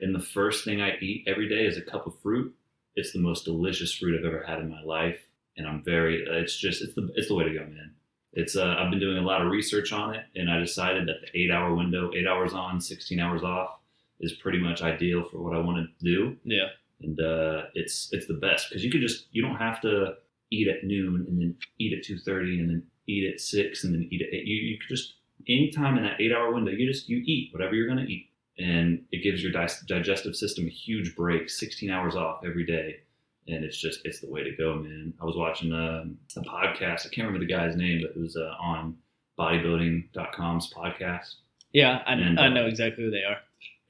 and 0.00 0.12
the 0.12 0.18
first 0.18 0.64
thing 0.64 0.80
I 0.80 0.96
eat 1.00 1.22
every 1.28 1.48
day 1.48 1.66
is 1.66 1.76
a 1.76 1.82
cup 1.82 2.08
of 2.08 2.18
fruit. 2.20 2.52
It's 2.96 3.12
the 3.12 3.20
most 3.20 3.44
delicious 3.44 3.94
fruit 3.94 4.18
I've 4.18 4.26
ever 4.26 4.42
had 4.42 4.58
in 4.58 4.68
my 4.68 4.82
life, 4.82 5.20
and 5.56 5.68
I'm 5.68 5.84
very. 5.84 6.24
It's 6.26 6.58
just 6.58 6.82
it's 6.82 6.96
the 6.96 7.12
it's 7.14 7.28
the 7.28 7.36
way 7.36 7.44
to 7.44 7.54
go, 7.54 7.60
man. 7.60 7.92
It's 8.32 8.56
uh, 8.56 8.74
I've 8.76 8.90
been 8.90 8.98
doing 8.98 9.18
a 9.18 9.26
lot 9.26 9.40
of 9.40 9.52
research 9.52 9.92
on 9.92 10.16
it, 10.16 10.24
and 10.34 10.50
I 10.50 10.58
decided 10.58 11.06
that 11.06 11.20
the 11.20 11.40
eight 11.40 11.52
hour 11.52 11.76
window, 11.76 12.10
eight 12.12 12.26
hours 12.26 12.54
on, 12.54 12.80
sixteen 12.80 13.20
hours 13.20 13.44
off, 13.44 13.79
is 14.20 14.32
pretty 14.34 14.58
much 14.58 14.82
ideal 14.82 15.24
for 15.24 15.38
what 15.42 15.54
I 15.54 15.58
want 15.58 15.78
to 15.78 16.04
do, 16.04 16.36
yeah. 16.44 16.68
and 17.00 17.18
uh, 17.20 17.62
it's 17.74 18.08
it's 18.12 18.26
the 18.26 18.34
best 18.34 18.68
because 18.68 18.84
you 18.84 18.90
could 18.90 19.00
just 19.00 19.26
you 19.32 19.42
don't 19.42 19.56
have 19.56 19.80
to 19.82 20.14
eat 20.50 20.68
at 20.68 20.84
noon 20.84 21.26
and 21.28 21.40
then 21.40 21.56
eat 21.78 21.96
at 21.96 22.04
two 22.04 22.18
thirty 22.18 22.58
and 22.60 22.68
then 22.68 22.82
eat 23.06 23.32
at 23.32 23.40
six 23.40 23.84
and 23.84 23.94
then 23.94 24.08
eat 24.10 24.22
at 24.22 24.32
eight. 24.32 24.46
You 24.46 24.56
you 24.56 24.78
could 24.78 24.88
just 24.88 25.14
anytime 25.48 25.96
in 25.96 26.04
that 26.04 26.20
eight 26.20 26.32
hour 26.32 26.52
window, 26.52 26.70
you 26.70 26.90
just 26.90 27.08
you 27.08 27.22
eat 27.24 27.52
whatever 27.52 27.74
you're 27.74 27.88
gonna 27.88 28.04
eat, 28.04 28.30
and 28.58 29.04
it 29.10 29.22
gives 29.22 29.42
your 29.42 29.52
di- 29.52 29.68
digestive 29.86 30.36
system 30.36 30.66
a 30.66 30.70
huge 30.70 31.16
break, 31.16 31.48
sixteen 31.50 31.90
hours 31.90 32.16
off 32.16 32.40
every 32.44 32.66
day. 32.66 33.00
And 33.48 33.64
it's 33.64 33.80
just 33.80 34.00
it's 34.04 34.20
the 34.20 34.30
way 34.30 34.44
to 34.44 34.54
go, 34.56 34.76
man. 34.76 35.14
I 35.20 35.24
was 35.24 35.36
watching 35.36 35.72
um, 35.72 36.18
a 36.36 36.40
podcast. 36.40 37.06
I 37.06 37.08
can't 37.08 37.26
remember 37.26 37.40
the 37.40 37.52
guy's 37.52 37.74
name, 37.74 38.02
but 38.02 38.10
it 38.10 38.20
was 38.20 38.36
uh, 38.36 38.54
on 38.60 38.96
bodybuilding.com's 39.38 40.72
podcast. 40.72 41.34
Yeah, 41.72 42.02
I, 42.06 42.12
And, 42.12 42.38
I 42.38 42.46
uh, 42.46 42.48
know 42.50 42.66
exactly 42.66 43.04
who 43.04 43.10
they 43.10 43.24
are. 43.24 43.38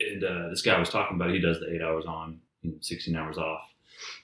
And 0.00 0.24
uh, 0.24 0.48
this 0.48 0.62
guy 0.62 0.78
was 0.78 0.88
talking 0.88 1.16
about 1.16 1.30
he 1.30 1.40
does 1.40 1.60
the 1.60 1.72
eight 1.72 1.82
hours 1.82 2.04
on, 2.06 2.40
you 2.62 2.70
know, 2.70 2.76
sixteen 2.80 3.16
hours 3.16 3.38
off, 3.38 3.62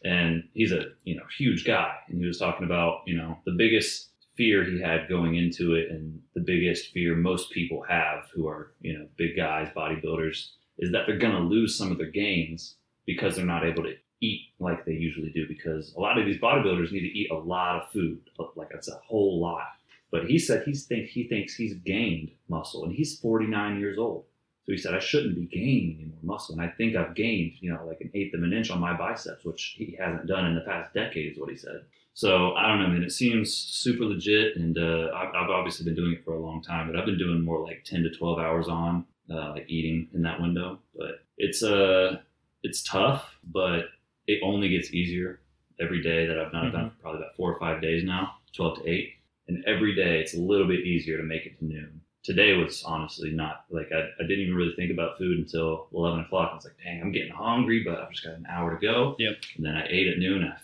and 0.04 0.44
he's 0.54 0.72
a 0.72 0.86
you 1.04 1.16
know 1.16 1.24
huge 1.36 1.64
guy, 1.64 1.94
and 2.08 2.18
he 2.18 2.26
was 2.26 2.38
talking 2.38 2.66
about 2.66 3.02
you 3.06 3.16
know 3.16 3.38
the 3.44 3.54
biggest 3.56 4.10
fear 4.36 4.64
he 4.64 4.80
had 4.80 5.08
going 5.08 5.36
into 5.36 5.74
it, 5.74 5.90
and 5.90 6.20
the 6.34 6.40
biggest 6.40 6.92
fear 6.92 7.14
most 7.14 7.50
people 7.50 7.82
have 7.88 8.24
who 8.34 8.48
are 8.48 8.72
you 8.80 8.98
know 8.98 9.06
big 9.16 9.36
guys, 9.36 9.68
bodybuilders, 9.76 10.50
is 10.78 10.92
that 10.92 11.02
they're 11.06 11.18
gonna 11.18 11.40
lose 11.40 11.76
some 11.76 11.90
of 11.90 11.98
their 11.98 12.10
gains 12.10 12.76
because 13.06 13.36
they're 13.36 13.46
not 13.46 13.64
able 13.64 13.82
to 13.82 13.94
eat 14.20 14.48
like 14.58 14.84
they 14.84 14.92
usually 14.92 15.30
do 15.30 15.46
because 15.46 15.92
a 15.94 16.00
lot 16.00 16.18
of 16.18 16.24
these 16.24 16.40
bodybuilders 16.40 16.90
need 16.90 17.00
to 17.00 17.18
eat 17.18 17.30
a 17.30 17.34
lot 17.34 17.82
of 17.82 17.90
food, 17.90 18.18
like 18.56 18.68
it's 18.72 18.88
a 18.88 18.98
whole 19.06 19.40
lot. 19.40 19.66
But 20.10 20.26
he 20.26 20.38
said 20.38 20.62
he's 20.64 20.86
think 20.86 21.08
he 21.08 21.28
thinks 21.28 21.54
he's 21.54 21.74
gained 21.74 22.30
muscle, 22.48 22.84
and 22.84 22.94
he's 22.94 23.18
49 23.18 23.78
years 23.80 23.98
old. 23.98 24.24
So 24.66 24.72
he 24.72 24.78
said, 24.78 24.94
I 24.94 24.98
shouldn't 24.98 25.36
be 25.36 25.44
gaining 25.44 25.98
any 26.00 26.06
more 26.06 26.34
muscle. 26.34 26.58
And 26.58 26.62
I 26.62 26.72
think 26.74 26.96
I've 26.96 27.14
gained, 27.14 27.52
you 27.60 27.72
know, 27.72 27.86
like 27.86 28.00
an 28.00 28.10
eighth 28.14 28.34
of 28.34 28.42
an 28.42 28.52
inch 28.52 28.68
on 28.70 28.80
my 28.80 28.94
biceps, 28.96 29.44
which 29.44 29.76
he 29.78 29.96
hasn't 29.96 30.26
done 30.26 30.44
in 30.44 30.56
the 30.56 30.62
past 30.62 30.92
decade, 30.92 31.32
is 31.32 31.38
what 31.38 31.50
he 31.50 31.56
said. 31.56 31.84
So 32.14 32.52
I 32.54 32.66
don't 32.66 32.80
know, 32.80 32.88
man. 32.88 33.04
It 33.04 33.12
seems 33.12 33.54
super 33.54 34.04
legit. 34.04 34.56
And 34.56 34.76
uh, 34.76 35.12
I've, 35.14 35.34
I've 35.36 35.50
obviously 35.50 35.84
been 35.84 35.94
doing 35.94 36.14
it 36.14 36.24
for 36.24 36.34
a 36.34 36.40
long 36.40 36.62
time, 36.62 36.90
but 36.90 36.98
I've 36.98 37.06
been 37.06 37.18
doing 37.18 37.42
more 37.42 37.62
like 37.62 37.84
10 37.84 38.02
to 38.02 38.10
12 38.10 38.40
hours 38.40 38.66
on, 38.66 39.04
uh, 39.30 39.50
like 39.50 39.66
eating 39.68 40.08
in 40.12 40.22
that 40.22 40.40
window. 40.40 40.80
But 40.96 41.20
it's, 41.38 41.62
uh, 41.62 42.18
it's 42.64 42.82
tough, 42.82 43.38
but 43.44 43.84
it 44.26 44.40
only 44.42 44.68
gets 44.68 44.92
easier 44.92 45.38
every 45.80 46.02
day 46.02 46.26
that 46.26 46.40
I've 46.40 46.50
done. 46.50 46.66
I've 46.66 46.72
done 46.72 46.90
for 46.90 47.02
probably 47.02 47.20
about 47.20 47.36
four 47.36 47.52
or 47.52 47.58
five 47.60 47.80
days 47.80 48.02
now, 48.02 48.32
12 48.56 48.78
to 48.78 48.90
8. 48.90 49.12
And 49.46 49.64
every 49.64 49.94
day 49.94 50.18
it's 50.18 50.34
a 50.34 50.40
little 50.40 50.66
bit 50.66 50.80
easier 50.80 51.18
to 51.18 51.22
make 51.22 51.46
it 51.46 51.56
to 51.60 51.64
noon 51.64 52.00
today 52.26 52.54
was 52.56 52.82
honestly 52.82 53.30
not 53.30 53.64
like 53.70 53.88
I, 53.92 54.00
I 54.00 54.26
didn't 54.26 54.40
even 54.40 54.56
really 54.56 54.74
think 54.74 54.90
about 54.90 55.16
food 55.16 55.38
until 55.38 55.86
11 55.94 56.20
o'clock. 56.20 56.50
I 56.50 56.54
was 56.56 56.64
like, 56.64 56.76
dang, 56.82 57.00
I'm 57.00 57.12
getting 57.12 57.32
hungry, 57.32 57.84
but 57.84 58.00
I've 58.00 58.10
just 58.10 58.24
got 58.24 58.34
an 58.34 58.46
hour 58.50 58.76
to 58.76 58.84
go. 58.84 59.14
Yep. 59.20 59.36
And 59.56 59.64
then 59.64 59.76
I 59.76 59.86
ate 59.88 60.08
at 60.08 60.18
noon. 60.18 60.42
I, 60.42 60.56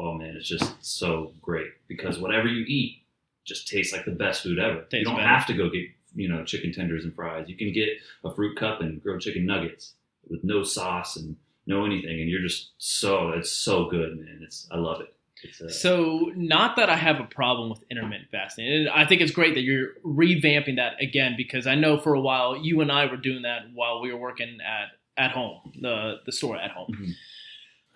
oh 0.00 0.14
man, 0.14 0.34
it's 0.34 0.48
just 0.48 0.72
so 0.80 1.34
great 1.42 1.68
because 1.88 2.18
whatever 2.18 2.48
you 2.48 2.64
eat 2.66 3.02
just 3.44 3.68
tastes 3.68 3.92
like 3.92 4.06
the 4.06 4.12
best 4.12 4.42
food 4.42 4.58
ever. 4.58 4.86
you 4.92 5.04
don't 5.04 5.16
better. 5.16 5.28
have 5.28 5.46
to 5.48 5.52
go 5.52 5.68
get, 5.68 5.84
you 6.14 6.28
know, 6.28 6.42
chicken 6.42 6.72
tenders 6.72 7.04
and 7.04 7.14
fries. 7.14 7.48
You 7.48 7.56
can 7.56 7.72
get 7.72 7.90
a 8.24 8.34
fruit 8.34 8.56
cup 8.56 8.80
and 8.80 9.02
grilled 9.02 9.20
chicken 9.20 9.44
nuggets 9.44 9.92
with 10.26 10.42
no 10.42 10.62
sauce 10.62 11.16
and 11.16 11.36
no 11.66 11.84
anything. 11.84 12.18
And 12.18 12.30
you're 12.30 12.40
just 12.40 12.70
so, 12.78 13.30
it's 13.30 13.52
so 13.52 13.90
good, 13.90 14.16
man. 14.18 14.40
It's, 14.42 14.66
I 14.70 14.78
love 14.78 15.02
it. 15.02 15.14
So, 15.68 16.30
not 16.36 16.76
that 16.76 16.90
I 16.90 16.96
have 16.96 17.20
a 17.20 17.24
problem 17.24 17.70
with 17.70 17.82
intermittent 17.90 18.30
fasting. 18.30 18.66
And 18.66 18.88
I 18.90 19.04
think 19.06 19.20
it's 19.20 19.32
great 19.32 19.54
that 19.54 19.62
you're 19.62 19.94
revamping 20.04 20.76
that 20.76 21.00
again 21.00 21.34
because 21.36 21.66
I 21.66 21.74
know 21.74 21.98
for 21.98 22.14
a 22.14 22.20
while 22.20 22.56
you 22.56 22.80
and 22.80 22.90
I 22.92 23.06
were 23.06 23.16
doing 23.16 23.42
that 23.42 23.62
while 23.72 24.00
we 24.00 24.12
were 24.12 24.18
working 24.18 24.58
at 24.60 24.88
at 25.22 25.32
home, 25.32 25.72
the 25.80 26.20
the 26.26 26.32
store 26.32 26.56
at 26.56 26.70
home. 26.70 26.92
Mhm. 26.92 27.12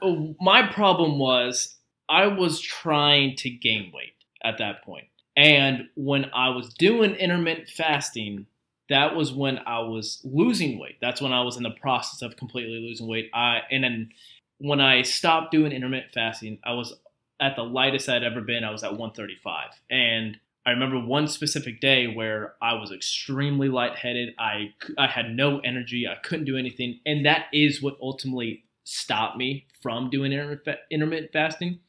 Oh, 0.02 0.36
My 0.40 0.66
problem 0.66 1.18
was 1.18 1.76
I 2.08 2.26
was 2.26 2.60
trying 2.60 3.36
to 3.36 3.50
gain 3.50 3.90
weight 3.94 4.14
at 4.42 4.58
that 4.58 4.82
point. 4.84 5.06
And 5.36 5.88
when 5.96 6.26
I 6.34 6.50
was 6.50 6.72
doing 6.74 7.14
intermittent 7.14 7.68
fasting, 7.68 8.46
that 8.88 9.16
was 9.16 9.32
when 9.32 9.58
I 9.66 9.80
was 9.80 10.20
losing 10.24 10.78
weight. 10.78 10.96
That's 11.00 11.20
when 11.20 11.32
I 11.32 11.42
was 11.42 11.56
in 11.56 11.62
the 11.62 11.70
process 11.70 12.22
of 12.22 12.36
completely 12.36 12.78
losing 12.80 13.08
weight. 13.08 13.30
I 13.32 13.62
and 13.70 13.82
then 13.82 14.10
when 14.58 14.80
I 14.80 15.02
stopped 15.02 15.50
doing 15.50 15.72
intermittent 15.72 16.12
fasting, 16.12 16.58
I 16.64 16.72
was 16.74 16.94
at 17.40 17.56
the 17.56 17.62
lightest 17.62 18.08
I'd 18.08 18.22
ever 18.22 18.40
been. 18.40 18.64
I 18.64 18.70
was 18.70 18.84
at 18.84 18.92
135. 18.92 19.70
And 19.90 20.38
I 20.66 20.70
remember 20.70 20.98
one 20.98 21.28
specific 21.28 21.80
day 21.80 22.06
where 22.06 22.54
I 22.62 22.74
was 22.74 22.90
extremely 22.90 23.68
lightheaded. 23.68 24.34
I 24.38 24.72
I 24.96 25.06
had 25.06 25.34
no 25.34 25.58
energy. 25.58 26.06
I 26.08 26.14
couldn't 26.14 26.46
do 26.46 26.56
anything, 26.56 27.00
and 27.04 27.26
that 27.26 27.46
is 27.52 27.82
what 27.82 27.98
ultimately 28.00 28.64
stopped 28.84 29.36
me 29.36 29.66
from 29.82 30.08
doing 30.08 30.32
intermittent 30.32 30.78
intermittent 30.90 31.32
fasting. 31.32 31.80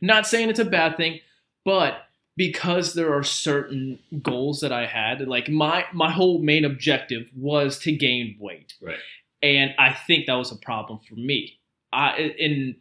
not 0.00 0.26
saying 0.26 0.50
it's 0.50 0.58
a 0.58 0.64
bad 0.64 0.96
thing, 0.96 1.20
but 1.64 1.94
because 2.36 2.94
there 2.94 3.14
are 3.14 3.22
certain 3.22 4.00
goals 4.20 4.60
that 4.60 4.72
I 4.72 4.86
had, 4.86 5.28
like 5.28 5.48
my 5.48 5.84
my 5.92 6.10
whole 6.10 6.40
main 6.40 6.64
objective 6.64 7.28
was 7.36 7.78
to 7.80 7.92
gain 7.92 8.36
weight, 8.40 8.74
right. 8.82 8.98
and 9.42 9.74
I 9.78 9.92
think 9.92 10.26
that 10.26 10.34
was 10.34 10.50
a 10.50 10.56
problem 10.56 10.98
for 11.08 11.14
me. 11.14 11.60
I 11.92 12.34
and 12.40 12.74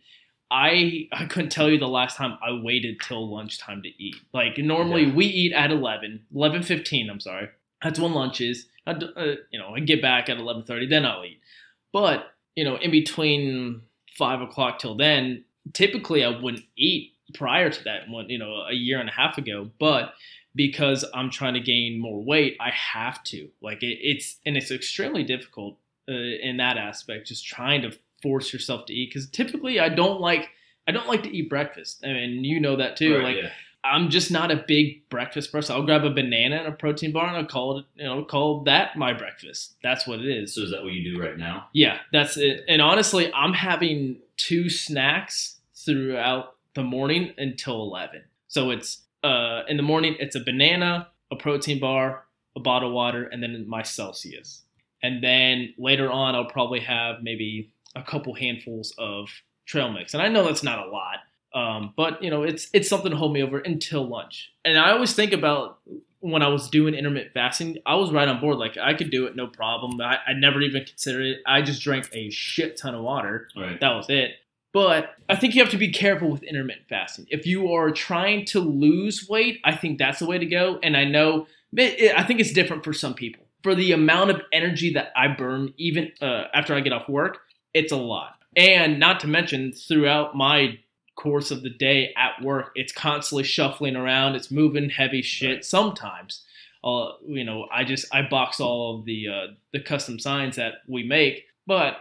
I 0.54 1.08
I 1.12 1.26
couldn't 1.26 1.52
tell 1.52 1.70
you 1.70 1.80
the 1.80 1.88
last 1.88 2.16
time 2.18 2.38
I 2.42 2.52
waited 2.64 3.02
till 3.02 3.28
lunchtime 3.36 3.82
to 3.84 3.90
eat. 4.02 4.16
Like 4.34 4.58
normally 4.58 5.06
Yeah. 5.06 5.14
we 5.14 5.26
eat 5.26 5.54
at 5.54 5.72
11, 5.72 6.26
11:15, 6.34 7.10
I'm 7.10 7.20
sorry. 7.20 7.50
That's 7.84 8.00
when 8.00 8.14
lunch 8.14 8.40
is. 8.40 8.68
I, 8.86 8.92
uh, 8.92 9.36
you 9.52 9.60
know, 9.60 9.74
I 9.76 9.80
get 9.80 10.02
back 10.02 10.30
at 10.30 10.38
11:30, 10.38 10.90
then 10.90 11.06
I'll 11.06 11.26
eat. 11.26 11.40
But 11.92 12.34
you 12.56 12.64
know, 12.64 12.76
in 12.78 12.92
between 12.92 13.82
five 14.18 14.42
o'clock 14.42 14.80
till 14.80 14.96
then, 14.96 15.44
typically 15.74 16.24
I 16.24 16.30
wouldn't 16.30 16.66
eat 16.78 17.14
prior 17.34 17.70
to 17.70 17.84
that. 17.86 18.08
One, 18.10 18.30
you 18.30 18.38
know, 18.38 18.64
a 18.70 18.74
year 18.74 19.00
and 19.00 19.10
a 19.10 19.14
half 19.14 19.38
ago, 19.38 19.72
but 19.80 20.14
because 20.56 21.04
I'm 21.16 21.32
trying 21.32 21.56
to 21.56 21.60
gain 21.60 22.00
more 22.00 22.24
weight, 22.24 22.58
I 22.60 22.70
have 22.70 23.24
to. 23.26 23.50
Like 23.62 23.82
it, 23.82 23.98
it's 24.02 24.38
and 24.46 24.56
it's 24.56 24.70
extremely 24.72 25.24
difficult 25.24 25.78
uh, 26.08 26.14
in 26.14 26.58
that 26.58 26.78
aspect, 26.78 27.28
just 27.28 27.46
trying 27.46 27.82
to 27.84 27.92
force 28.24 28.52
yourself 28.52 28.88
to 28.88 28.94
eat. 28.94 29.12
Because 29.12 29.30
typically, 29.30 29.80
I 29.80 29.90
don't 29.90 30.20
like 30.20 30.50
I 30.88 30.92
don't 30.92 31.08
like 31.08 31.24
to 31.24 31.36
eat 31.36 31.50
breakfast. 31.50 32.04
I 32.04 32.08
mean, 32.08 32.44
you 32.44 32.60
know 32.60 32.78
that 32.78 32.98
too. 32.98 33.16
Right, 33.16 33.24
like 33.24 33.38
yeah. 33.38 33.50
I'm 33.86 34.10
just 34.10 34.32
not 34.32 34.50
a 34.50 34.64
big 34.66 35.08
breakfast 35.10 35.52
person. 35.52 35.76
I'll 35.76 35.84
grab 35.84 36.06
a 36.06 36.10
banana 36.10 36.56
and 36.56 36.68
a 36.68 36.72
protein 36.72 37.12
bar, 37.12 37.28
and 37.28 37.38
I'll 37.38 37.46
call 37.46 37.80
it 37.80 37.86
you 37.96 38.06
know 38.06 38.24
call 38.24 38.64
that 38.64 38.98
my 38.98 39.14
breakfast. 39.14 39.76
That's 39.84 40.08
what 40.08 40.20
it 40.20 40.28
is. 40.28 40.56
So 40.56 40.62
is 40.62 40.72
that 40.72 40.84
what 40.84 40.94
you 40.94 41.14
do 41.14 41.22
right 41.22 41.38
now? 41.38 41.68
Yeah, 41.74 42.00
that's 42.12 42.38
it. 42.38 42.64
And 42.68 42.82
honestly, 42.82 43.32
I'm 43.34 43.54
having 43.54 44.18
two 44.38 44.70
snacks 44.70 45.60
throughout 45.76 46.56
the 46.76 46.84
morning 46.84 47.34
until 47.38 47.82
11. 47.84 48.24
So 48.48 48.72
it's 48.72 49.02
uh, 49.24 49.62
in 49.68 49.78
the 49.78 49.84
morning, 49.84 50.16
it's 50.20 50.36
a 50.36 50.40
banana, 50.40 51.08
a 51.32 51.36
protein 51.36 51.80
bar, 51.80 52.26
a 52.56 52.60
bottle 52.60 52.90
of 52.90 52.96
water, 52.96 53.26
and 53.26 53.42
then 53.42 53.68
my 53.68 53.84
Celsius. 53.84 54.62
And 55.02 55.24
then 55.24 55.74
later 55.78 56.10
on, 56.10 56.36
I'll 56.36 56.46
probably 56.46 56.80
have 56.80 57.22
maybe 57.22 57.72
a 57.96 58.04
couple 58.04 58.34
handfuls 58.34 58.94
of 58.98 59.30
trail 59.66 59.92
mix. 59.92 60.14
And 60.14 60.22
I 60.22 60.30
know 60.30 60.46
that's 60.46 60.64
not 60.64 60.86
a 60.86 60.90
lot, 60.90 61.18
um, 61.54 61.94
but 61.96 62.22
you 62.24 62.30
know, 62.30 62.44
it's 62.44 62.70
it's 62.74 62.90
something 62.90 63.12
to 63.12 63.18
hold 63.18 63.34
me 63.34 63.44
over 63.44 63.60
until 63.60 64.08
lunch. 64.08 64.52
And 64.66 64.78
I 64.78 64.92
always 64.92 65.14
think 65.14 65.34
about 65.34 65.80
when 66.20 66.42
I 66.42 66.48
was 66.48 66.70
doing 66.70 66.94
intermittent 66.94 67.34
fasting, 67.34 67.78
I 67.86 67.96
was 67.96 68.12
right 68.12 68.28
on 68.28 68.40
board. 68.40 68.58
Like 68.58 68.78
I 68.78 68.94
could 68.94 69.12
do 69.12 69.26
it, 69.26 69.36
no 69.36 69.48
problem. 69.48 70.00
I, 70.02 70.20
I 70.26 70.34
never 70.34 70.62
even 70.62 70.86
considered 70.86 71.26
it. 71.26 71.38
I 71.46 71.62
just 71.62 71.82
drank 71.82 72.10
a 72.14 72.30
shit 72.30 72.78
ton 72.78 72.96
of 72.96 73.04
water. 73.04 73.50
Right. 73.56 73.80
That 73.80 73.94
was 73.94 74.10
it. 74.10 74.32
But 74.74 75.16
I 75.30 75.36
think 75.36 75.54
you 75.54 75.62
have 75.62 75.72
to 75.72 75.78
be 75.78 75.92
careful 75.92 76.32
with 76.32 76.42
intermittent 76.42 76.88
fasting. 76.90 77.28
If 77.30 77.46
you 77.46 77.72
are 77.74 77.92
trying 77.92 78.46
to 78.46 78.60
lose 78.60 79.28
weight, 79.30 79.60
I 79.64 79.76
think 79.76 80.00
that's 80.00 80.20
the 80.20 80.26
way 80.26 80.40
to 80.40 80.48
go. 80.48 80.80
And 80.82 80.98
I 80.98 81.06
know, 81.06 81.46
I 81.78 82.24
think 82.26 82.40
it's 82.40 82.52
different 82.54 82.84
for 82.84 82.92
some 82.92 83.14
people. 83.14 83.44
For 83.62 83.76
the 83.76 83.92
amount 83.92 84.32
of 84.32 84.42
energy 84.52 84.94
that 84.94 85.12
I 85.16 85.28
burn, 85.28 85.74
even 85.78 86.12
uh, 86.22 86.46
after 86.54 86.74
I 86.74 86.80
get 86.80 86.92
off 86.92 87.08
work, 87.08 87.42
it's 87.74 87.92
a 87.92 87.98
lot. 87.98 88.36
And 88.56 89.00
not 89.00 89.20
to 89.22 89.28
mention, 89.28 89.72
throughout 89.72 90.36
my 90.36 90.78
course 91.16 91.52
of 91.52 91.64
the 91.64 91.70
day 91.70 92.14
at 92.18 92.42
work, 92.44 92.72
it's 92.76 92.94
constantly 92.94 93.44
shuffling 93.44 93.96
around. 93.96 94.36
It's 94.36 94.52
moving 94.52 94.90
heavy 94.90 95.22
shit. 95.22 95.66
Sometimes, 95.66 96.44
uh, 96.84 97.10
you 97.26 97.44
know, 97.44 97.68
I 97.72 97.84
just 97.84 98.06
I 98.14 98.22
box 98.24 98.60
all 98.60 99.00
of 99.00 99.06
the 99.06 99.28
uh, 99.28 99.48
the 99.72 99.80
custom 99.80 100.20
signs 100.20 100.56
that 100.58 100.76
we 100.88 101.04
make, 101.04 101.46
but 101.66 101.98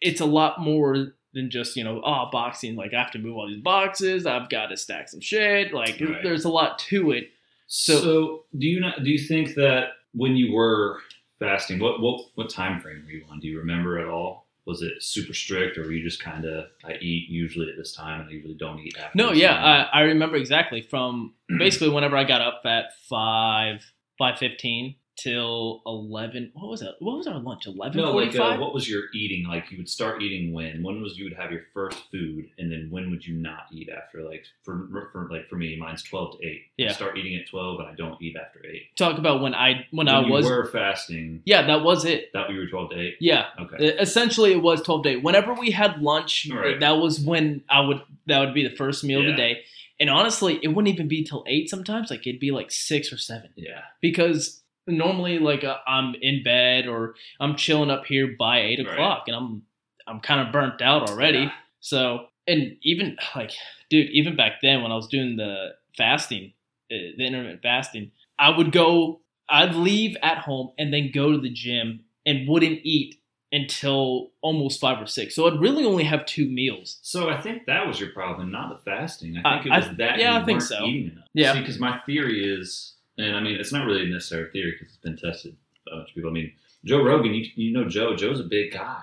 it's 0.00 0.20
a 0.20 0.26
lot 0.26 0.60
more 0.60 1.12
than 1.34 1.50
just 1.50 1.76
you 1.76 1.84
know 1.84 2.00
oh 2.04 2.28
boxing. 2.30 2.76
Like 2.76 2.94
I 2.94 2.98
have 3.02 3.10
to 3.12 3.18
move 3.18 3.36
all 3.36 3.48
these 3.48 3.62
boxes. 3.62 4.26
I've 4.26 4.48
got 4.48 4.66
to 4.66 4.76
stack 4.76 5.08
some 5.08 5.20
shit. 5.20 5.72
Like 5.72 6.00
Right. 6.00 6.22
there's 6.22 6.44
a 6.44 6.48
lot 6.50 6.78
to 6.90 7.10
it. 7.12 7.30
So, 7.66 8.44
do 8.56 8.66
you 8.66 8.80
not 8.80 9.02
do 9.02 9.10
you 9.10 9.18
think 9.18 9.54
that 9.56 9.88
when 10.14 10.36
you 10.36 10.52
were 10.52 11.00
fasting, 11.40 11.78
what 11.80 12.00
what 12.00 12.20
what 12.36 12.48
time 12.48 12.80
frame 12.80 13.02
were 13.04 13.10
you 13.10 13.24
on? 13.30 13.40
Do 13.40 13.48
you 13.48 13.58
remember 13.58 13.98
at 13.98 14.06
all? 14.08 14.45
Was 14.66 14.82
it 14.82 15.00
super 15.02 15.32
strict, 15.32 15.78
or 15.78 15.82
were 15.82 15.92
you 15.92 16.02
just 16.02 16.22
kind 16.22 16.44
of 16.44 16.66
I 16.84 16.94
eat 17.00 17.28
usually 17.28 17.68
at 17.70 17.76
this 17.76 17.92
time, 17.92 18.20
and 18.20 18.28
I 18.28 18.32
usually 18.32 18.54
don't 18.54 18.80
eat 18.80 18.96
after? 18.98 19.16
No, 19.16 19.32
yeah? 19.32 19.88
I, 19.92 20.00
I 20.00 20.02
remember 20.02 20.36
exactly 20.36 20.82
from 20.82 21.34
basically 21.58 21.90
whenever 21.90 22.16
I 22.16 22.24
got 22.24 22.40
up 22.40 22.62
at 22.64 22.86
five 23.08 23.92
five 24.18 24.38
fifteen 24.38 24.96
till 25.16 25.82
eleven. 25.86 26.50
What 26.54 26.68
was 26.68 26.82
it? 26.82 26.94
What 27.00 27.16
was 27.18 27.26
our 27.26 27.38
lunch? 27.38 27.66
Eleven 27.66 28.00
no, 28.00 28.12
like 28.12 28.36
uh, 28.38 28.56
what 28.58 28.74
was 28.74 28.88
your 28.88 29.04
eating? 29.14 29.46
Like 29.48 29.70
you 29.70 29.78
would 29.78 29.88
start 29.88 30.22
eating 30.22 30.52
when? 30.52 30.82
When 30.82 31.02
was 31.02 31.16
you 31.18 31.24
would 31.24 31.32
have 31.34 31.50
your 31.50 31.62
first 31.72 31.98
food, 32.10 32.48
and 32.58 32.70
then 32.70 32.88
when 32.90 33.10
would 33.10 33.26
you 33.26 33.34
not 33.34 33.66
eat 33.72 33.88
after? 33.88 34.22
Like 34.22 34.44
for, 34.62 35.08
for 35.12 35.28
like 35.30 35.48
for 35.48 35.56
me, 35.56 35.76
mine's 35.76 36.02
twelve 36.02 36.38
to 36.38 36.46
eight. 36.46 36.60
I 36.78 36.82
Yeah. 36.82 36.92
start 36.92 37.16
eating 37.18 37.34
at 37.36 37.48
twelve, 37.48 37.80
and 37.80 37.88
I 37.88 37.94
don't 37.94 38.20
eat 38.20 38.36
after 38.36 38.64
eight. 38.66 38.94
Talk 38.96 39.18
about 39.18 39.40
when 39.40 39.54
I 39.54 39.86
when, 39.90 40.06
When 40.06 40.08
I 40.08 40.20
you 40.26 40.32
was 40.32 40.44
were 40.46 40.66
fasting, 40.66 41.42
yeah 41.44 41.66
that 41.66 41.82
was 41.82 42.04
it. 42.04 42.30
that 42.34 42.48
we 42.48 42.58
were 42.58 42.66
twelve 42.66 42.90
to 42.90 43.00
eight. 43.00 43.16
Yeah, 43.20 43.46
Okay. 43.60 43.86
Essentially 43.98 44.52
it 44.52 44.62
was 44.62 44.82
12 44.82 45.02
day 45.02 45.16
whenever 45.16 45.54
we 45.54 45.70
had 45.70 46.00
lunch 46.02 46.48
Right. 46.52 46.78
that 46.80 46.98
was 46.98 47.20
when 47.20 47.62
i 47.68 47.80
would 47.80 48.00
that 48.26 48.40
would 48.40 48.54
be 48.54 48.66
the 48.66 48.74
first 48.74 49.02
meal 49.04 49.20
of 49.20 49.26
the 49.26 49.32
day 49.32 49.62
and 49.98 50.10
honestly 50.10 50.58
it 50.62 50.68
wouldn't 50.68 50.92
even 50.92 51.08
be 51.08 51.24
till 51.24 51.44
8 51.46 51.68
sometimes 51.70 52.10
like 52.10 52.26
it'd 52.26 52.40
be 52.40 52.50
like 52.50 52.70
6 52.70 53.12
or 53.12 53.16
7 53.18 53.50
Yeah. 53.56 53.80
because 54.00 54.62
normally 54.86 55.38
like 55.38 55.64
uh, 55.64 55.78
i'm 55.86 56.14
in 56.20 56.42
bed 56.42 56.86
or 56.86 57.14
i'm 57.40 57.56
chilling 57.56 57.90
up 57.90 58.04
here 58.06 58.34
by 58.38 58.60
8 58.60 58.78
Right. 58.78 58.92
o'clock 58.92 59.24
and 59.26 59.36
i'm 59.36 59.62
i'm 60.06 60.20
kind 60.20 60.40
of 60.46 60.52
burnt 60.52 60.80
out 60.82 61.08
already 61.10 61.38
Yeah. 61.40 61.52
so 61.80 62.26
and 62.46 62.76
even 62.82 63.16
like 63.34 63.52
dude 63.90 64.10
even 64.10 64.36
back 64.36 64.54
then 64.62 64.82
when 64.82 64.92
i 64.92 64.94
was 64.94 65.08
doing 65.08 65.36
the 65.36 65.70
fasting 65.96 66.52
uh, 66.92 66.96
the 67.18 67.24
intermittent 67.26 67.62
fasting 67.62 68.12
i 68.38 68.48
would 68.56 68.70
go 68.72 69.20
i'd 69.48 69.74
leave 69.74 70.16
at 70.22 70.38
home 70.38 70.70
and 70.78 70.92
then 70.92 71.10
go 71.12 71.32
to 71.32 71.38
the 71.38 71.50
gym 71.50 72.00
and 72.24 72.48
wouldn't 72.48 72.80
eat 72.84 73.16
until 73.52 74.30
almost 74.42 74.80
five 74.80 75.00
or 75.00 75.06
six 75.06 75.34
so 75.34 75.46
i'd 75.46 75.60
really 75.60 75.84
only 75.84 76.04
have 76.04 76.26
two 76.26 76.48
meals 76.48 76.98
So 77.02 77.28
I 77.30 77.40
think 77.40 77.66
that 77.66 77.86
was 77.86 77.98
your 78.00 78.10
problem, 78.10 78.50
not 78.50 78.68
the 78.70 78.90
fasting. 78.90 79.36
I 79.44 79.48
I- 79.48 79.54
think 79.62 79.66
it 79.66 79.72
I- 79.72 79.78
was 79.78 79.96
that 79.98 80.18
yeah, 80.18 80.36
you 80.36 80.42
I 80.42 80.44
think 80.44 80.60
so. 80.62 80.84
Yeah. 81.32 81.58
Because 81.58 81.78
my 81.78 81.98
theory 82.06 82.44
is, 82.44 82.94
and 83.18 83.36
I 83.36 83.40
mean, 83.40 83.56
it's 83.56 83.72
not 83.72 83.86
really 83.86 84.04
a 84.04 84.08
necessary 84.08 84.50
theory 84.50 84.72
because 84.72 84.88
it's 84.94 85.02
been 85.02 85.16
tested 85.16 85.56
by 85.86 85.92
a 85.92 85.96
bunch 85.98 86.10
of 86.10 86.14
people. 86.14 86.30
I 86.30 86.32
mean, 86.34 86.52
Joe 86.84 87.02
Rogan, 87.02 87.34
you, 87.34 87.46
you 87.54 87.72
know 87.72 87.88
Joe. 87.88 88.14
Joe's 88.16 88.40
a 88.40 88.44
big 88.44 88.72
guy. 88.72 89.02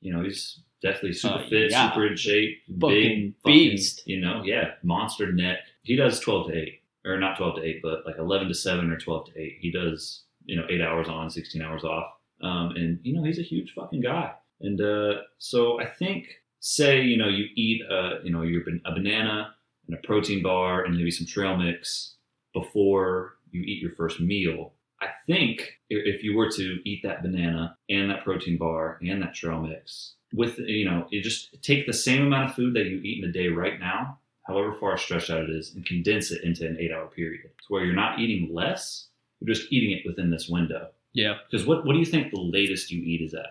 You 0.00 0.12
know, 0.12 0.22
he's 0.22 0.60
definitely 0.82 1.12
super 1.14 1.34
Uh, 1.36 1.48
fit, 1.48 1.70
yeah. 1.70 1.90
super 1.92 2.06
in 2.06 2.16
shape, 2.16 2.58
Fucking 2.80 3.34
big 3.44 3.44
beast. 3.44 4.02
you 4.06 4.20
know, 4.20 4.42
yeah, 4.44 4.72
monster 4.82 5.30
neck. 5.32 5.58
He 5.84 5.96
does 5.96 6.18
twelve 6.20 6.48
to 6.48 6.56
eight, 6.56 6.80
or 7.04 7.18
not 7.18 7.36
twelve 7.36 7.56
to 7.56 7.62
eight, 7.62 7.80
but 7.82 8.04
like 8.06 8.18
eleven 8.18 8.48
to 8.48 8.54
seven 8.54 8.90
or 8.90 8.98
twelve 8.98 9.26
to 9.26 9.40
eight. 9.40 9.58
He 9.60 9.70
does 9.70 10.24
you 10.44 10.56
know 10.56 10.66
eight 10.68 10.80
hours 10.80 11.08
on, 11.08 11.30
sixteen 11.30 11.62
hours 11.62 11.84
off, 11.84 12.06
um, 12.42 12.70
and 12.76 12.98
you 13.04 13.14
know 13.14 13.22
he's 13.24 13.38
a 13.38 13.42
huge 13.42 13.72
fucking 13.74 14.00
guy. 14.00 14.32
And 14.60 14.80
uh, 14.80 15.22
so 15.38 15.80
I 15.80 15.86
think, 15.86 16.26
say 16.60 17.02
you 17.02 17.16
know 17.16 17.28
you 17.28 17.46
eat 17.54 17.82
a 17.88 18.18
you 18.24 18.30
know 18.32 18.42
your 18.42 18.62
a 18.84 18.92
banana 18.92 19.54
and 19.88 19.96
a 19.96 20.06
protein 20.06 20.42
bar 20.42 20.84
and 20.84 20.96
maybe 20.96 21.10
some 21.12 21.26
trail 21.26 21.56
mix 21.56 22.14
before 22.54 23.34
you 23.52 23.62
eat 23.62 23.82
your 23.82 23.92
first 23.92 24.20
meal. 24.20 24.72
I 25.00 25.08
think 25.26 25.78
if 25.90 26.22
you 26.22 26.36
were 26.36 26.50
to 26.50 26.78
eat 26.84 27.02
that 27.02 27.22
banana 27.22 27.76
and 27.90 28.10
that 28.10 28.24
protein 28.24 28.56
bar 28.56 28.98
and 29.02 29.22
that 29.22 29.34
trail 29.34 29.60
mix 29.60 30.14
with 30.32 30.58
you 30.58 30.84
know 30.88 31.06
you 31.10 31.22
just 31.22 31.60
take 31.62 31.86
the 31.86 31.92
same 31.92 32.22
amount 32.26 32.48
of 32.48 32.54
food 32.54 32.74
that 32.74 32.86
you 32.86 32.98
eat 33.02 33.22
in 33.22 33.28
a 33.28 33.32
day 33.32 33.48
right 33.48 33.78
now 33.78 34.18
however 34.46 34.72
far 34.72 34.96
stretched 34.96 35.28
out 35.28 35.42
it 35.42 35.50
is 35.50 35.74
and 35.74 35.84
condense 35.84 36.30
it 36.30 36.42
into 36.44 36.66
an 36.66 36.76
eight 36.80 36.90
hour 36.92 37.06
period. 37.06 37.42
To 37.44 37.64
where 37.68 37.84
you're 37.84 37.94
not 37.94 38.18
eating 38.18 38.54
less 38.54 39.08
you're 39.40 39.54
just 39.54 39.72
eating 39.72 39.90
it 39.98 40.06
within 40.06 40.30
this 40.30 40.48
window. 40.48 40.88
Yeah. 41.14 41.34
Because 41.50 41.66
what, 41.66 41.84
what 41.84 41.94
do 41.94 41.98
you 41.98 42.06
think 42.06 42.30
the 42.30 42.40
latest 42.40 42.90
you 42.92 43.02
eat 43.02 43.20
is 43.22 43.34
at? 43.34 43.46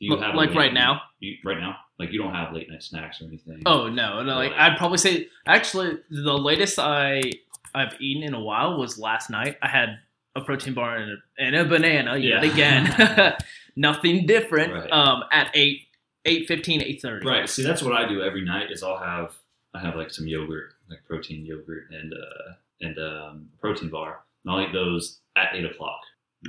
Do 0.00 0.06
you 0.06 0.16
L- 0.16 0.20
have 0.20 0.34
like 0.34 0.50
right 0.50 0.72
night- 0.72 0.74
now? 0.74 1.02
You, 1.20 1.36
right 1.44 1.58
now? 1.60 1.76
Like 1.98 2.10
you 2.12 2.18
don't 2.20 2.34
have 2.34 2.52
late 2.52 2.68
night 2.68 2.82
snacks 2.82 3.22
or 3.22 3.26
anything? 3.26 3.62
Oh 3.66 3.88
no 3.88 4.22
no 4.24 4.34
like 4.34 4.52
i'd 4.52 4.76
probably 4.76 4.98
say 4.98 5.28
actually 5.46 5.98
the 6.10 6.36
latest 6.36 6.80
i 6.80 7.22
i've 7.74 7.94
eaten 8.00 8.22
in 8.22 8.34
a 8.34 8.40
while 8.40 8.78
was 8.78 8.98
last 8.98 9.30
night 9.30 9.56
i 9.62 9.68
had 9.68 9.98
a 10.36 10.40
protein 10.40 10.74
bar 10.74 10.96
and 10.96 11.12
a, 11.12 11.16
and 11.42 11.54
a 11.56 11.64
banana 11.64 12.16
yet 12.16 12.42
Yeah. 12.44 12.52
again 12.52 13.34
nothing 13.76 14.26
different 14.26 14.72
Right. 14.72 14.90
um 14.92 15.24
at 15.32 15.50
8 15.54 15.80
8 16.24 16.50
8 16.50 17.00
30 17.02 17.26
Right. 17.26 17.48
See, 17.48 17.62
that's 17.64 17.82
what 17.82 17.94
I 17.94 18.06
do 18.08 18.22
every 18.22 18.44
night. 18.44 18.70
Is 18.70 18.82
I'll 18.84 18.96
have 18.98 19.34
I 19.74 19.80
have 19.80 19.96
like 19.96 20.10
some 20.12 20.26
yogurt, 20.28 20.74
like 20.88 21.00
protein 21.04 21.44
yogurt, 21.44 21.90
and 21.90 22.12
uh, 22.14 22.52
and 22.80 22.96
um, 22.98 23.48
protein 23.60 23.88
bar, 23.88 24.20
and 24.44 24.54
I'll 24.54 24.60
eat 24.60 24.72
those 24.72 25.18
at 25.34 25.48
eight 25.54 25.64
o'clock. 25.64 26.00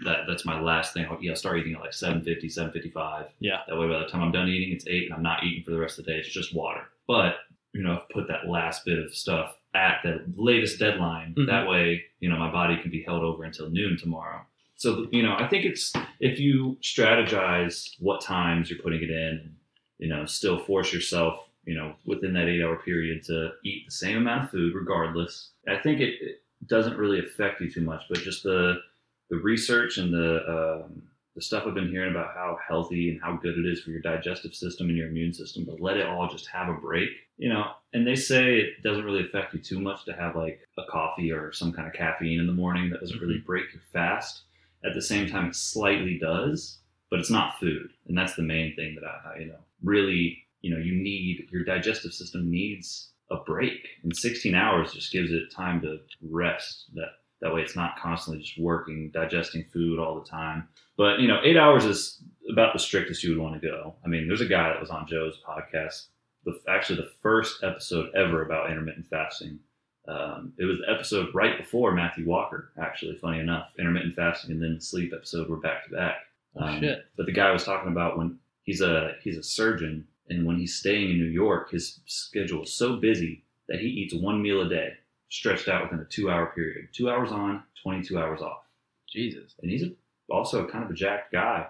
That 0.06 0.26
that's 0.28 0.46
my 0.46 0.60
last 0.62 0.94
thing. 0.94 1.08
I'll, 1.10 1.18
yeah, 1.24 1.32
I'll 1.32 1.36
start 1.38 1.58
eating 1.58 1.74
at 1.74 1.82
like 1.82 1.92
7.50, 1.92 2.46
7.55. 2.46 3.30
Yeah. 3.40 3.62
That 3.68 3.78
way, 3.80 3.88
by 3.88 3.98
the 4.00 4.06
time 4.06 4.22
I'm 4.22 4.32
done 4.32 4.48
eating, 4.48 4.76
it's 4.76 4.86
eight, 4.88 5.06
and 5.06 5.14
I'm 5.16 5.24
not 5.24 5.44
eating 5.44 5.64
for 5.64 5.72
the 5.72 5.80
rest 5.80 5.98
of 5.98 6.06
the 6.06 6.12
day. 6.12 6.18
It's 6.20 6.30
just 6.30 6.54
water. 6.54 6.82
But 7.08 7.38
you 7.74 7.82
know, 7.82 7.94
I've 7.98 8.10
put 8.10 8.28
that 8.28 8.48
last 8.48 8.86
bit 8.86 9.00
of 9.00 9.16
stuff 9.16 9.56
at 9.76 10.02
the 10.04 10.24
latest 10.36 10.80
deadline. 10.80 11.34
Mhm. 11.36 11.48
That 11.48 11.68
way, 11.68 12.06
you 12.20 12.30
know, 12.30 12.38
my 12.38 12.52
body 12.52 12.78
can 12.78 12.92
be 12.92 13.02
held 13.04 13.24
over 13.24 13.44
until 13.44 13.70
noon 13.70 13.98
tomorrow. 13.98 14.42
So 14.76 15.08
you 15.12 15.24
know, 15.24 15.36
I 15.38 15.48
think 15.48 15.66
it's 15.66 15.94
if 16.20 16.40
you 16.40 16.78
strategize 16.82 17.96
what 18.00 18.22
times 18.22 18.70
you're 18.70 18.80
putting 18.80 19.04
it 19.04 19.10
in, 19.10 19.56
you 20.00 20.10
know, 20.10 20.26
still 20.26 20.60
force 20.60 20.94
yourself, 20.94 21.48
you 21.66 21.76
know, 21.76 21.96
within 22.06 22.34
that 22.34 22.48
eight 22.48 22.62
hour 22.62 22.78
period 22.78 23.24
to 23.26 23.52
eat 23.64 23.86
the 23.86 23.92
same 23.92 24.18
amount 24.18 24.46
of 24.46 24.50
food 24.52 24.74
regardless. 24.76 25.52
I 25.68 25.78
think 25.78 26.02
it, 26.02 26.16
it 26.22 26.42
doesn't 26.68 26.98
really 26.98 27.20
affect 27.20 27.62
you 27.62 27.72
too 27.72 27.82
much, 27.82 28.04
but 28.10 28.20
just 28.20 28.44
the 28.44 28.82
the 29.30 29.38
research 29.38 29.98
and 29.98 30.14
the 30.14 30.84
um, 30.86 31.04
the 31.36 31.42
stuff 31.42 31.64
I've 31.66 31.74
been 31.74 31.90
hearing 31.90 32.12
about 32.12 32.36
how 32.36 32.58
healthy 32.68 33.10
and 33.10 33.22
how 33.22 33.38
good 33.38 33.58
it 33.58 33.66
is 33.66 33.82
for 33.82 33.90
your 33.90 34.02
digestive 34.02 34.54
system 34.54 34.90
and 34.90 34.98
your 34.98 35.08
immune 35.08 35.34
system 35.34 35.66
to 35.66 35.76
let 35.80 35.98
it 35.98 36.06
all 36.06 36.28
just 36.30 36.48
have 36.48 36.70
a 36.70 36.74
break, 36.74 37.10
you 37.38 37.50
know. 37.50 37.72
And 37.94 38.06
they 38.06 38.16
say 38.16 38.58
it 38.58 38.84
doesn't 38.84 39.04
really 39.04 39.24
affect 39.24 39.54
you 39.54 39.60
too 39.60 39.80
much 39.80 40.06
to 40.06 40.14
have 40.14 40.36
like 40.36 40.60
a 40.78 40.84
coffee 40.90 41.32
or 41.32 41.52
some 41.52 41.74
kind 41.74 41.88
of 41.88 41.94
caffeine 41.94 42.40
in 42.40 42.48
the 42.48 42.54
morning 42.54 42.90
that 42.90 43.00
doesn't 43.00 43.20
really 43.20 43.36
mm-hmm. 43.36 43.46
break 43.46 43.74
your 43.74 43.82
fast. 43.92 44.44
At 44.86 44.94
the 44.94 45.02
same 45.02 45.28
time, 45.28 45.48
it 45.48 45.56
slightly 45.56 46.20
does, 46.20 46.80
but 47.10 47.20
it's 47.20 47.32
not 47.32 47.58
food, 47.60 47.90
and 48.08 48.18
that's 48.18 48.36
the 48.36 48.44
main 48.44 48.76
thing 48.76 48.96
that 48.96 49.06
I, 49.06 49.36
I 49.36 49.40
you 49.40 49.46
know 49.48 49.60
really 49.82 50.44
you 50.62 50.74
know 50.74 50.82
you 50.82 50.94
need 50.94 51.48
your 51.52 51.64
digestive 51.64 52.14
system 52.14 52.52
needs 52.52 53.10
a 53.32 53.38
break, 53.38 53.88
and 54.04 54.16
16 54.16 54.54
hours 54.54 54.94
just 54.94 55.12
gives 55.12 55.32
it 55.32 55.52
time 55.52 55.82
to 55.82 56.00
rest. 56.22 56.92
That 56.96 57.10
that 57.44 57.54
way, 57.54 57.62
it's 57.62 57.76
not 57.76 58.00
constantly 58.00 58.42
just 58.42 58.58
working, 58.60 59.12
digesting 59.14 59.66
food 59.72 60.00
all 60.00 60.20
the 60.20 60.28
time. 60.28 60.68
But 60.98 61.20
you 61.20 61.28
know, 61.28 61.40
eight 61.44 61.58
hours 61.58 61.86
is 61.86 62.24
about 62.50 62.74
the 62.74 62.80
strictest 62.80 63.24
you 63.24 63.30
would 63.32 63.40
want 63.44 63.62
to 63.62 63.68
go. 63.68 63.94
I 64.04 64.08
mean, 64.08 64.28
there's 64.28 64.42
a 64.42 64.46
guy 64.48 64.70
that 64.70 64.82
was 64.82 64.90
on 64.90 65.08
Joe's 65.08 65.40
podcast, 65.48 66.08
the, 66.46 66.60
actually 66.68 66.98
the 66.98 67.12
first 67.22 67.64
episode 67.64 68.10
ever 68.16 68.42
about 68.44 68.72
intermittent 68.72 69.06
fasting. 69.08 69.60
Um, 70.08 70.54
it 70.58 70.66
was 70.66 70.80
the 70.80 70.92
episode 70.92 71.34
right 71.34 71.58
before 71.58 71.94
Matthew 71.94 72.26
Walker, 72.26 72.72
actually, 72.82 73.16
funny 73.18 73.40
enough. 73.40 73.72
Intermittent 73.80 74.16
fasting 74.16 74.52
and 74.52 74.62
then 74.62 74.76
the 74.76 74.82
sleep 74.82 75.14
episode 75.16 75.48
were 75.50 75.58
back 75.58 75.86
to 75.86 75.92
back. 75.92 76.16
Oh, 76.58 76.66
Um, 76.66 76.80
shit. 76.82 77.06
But 77.16 77.26
the 77.26 77.32
guy 77.32 77.52
was 77.52 77.64
talking 77.64 77.92
about 77.92 78.18
when 78.18 78.38
he's 78.64 78.82
a 78.82 79.16
he's 79.24 79.38
a 79.38 79.44
surgeon, 79.44 80.06
and 80.30 80.46
when 80.46 80.58
he's 80.58 80.76
staying 80.76 81.10
in 81.12 81.18
New 81.20 81.26
York, 81.30 81.72
his 81.72 82.00
schedule 82.06 82.64
is 82.64 82.74
so 82.74 82.98
busy 82.98 83.44
that 83.70 83.80
he 83.80 83.88
eats 83.88 84.14
one 84.14 84.42
meal 84.42 84.62
a 84.62 84.68
day, 84.70 84.94
stretched 85.34 85.68
out 85.68 85.84
within 85.84 86.00
a 86.00 86.10
two 86.10 86.30
hour 86.30 86.48
period. 86.54 86.88
Two 86.94 87.10
hours 87.10 87.32
on, 87.32 87.64
twenty 87.82 88.04
two 88.04 88.20
hours 88.20 88.42
off. 88.42 88.62
jesus 89.10 89.56
And 89.62 89.72
he's 89.72 89.84
a, 89.84 89.92
also 90.30 90.68
kind 90.68 90.84
of 90.84 90.92
a 90.92 90.94
jacked 90.94 91.32
guy. 91.32 91.68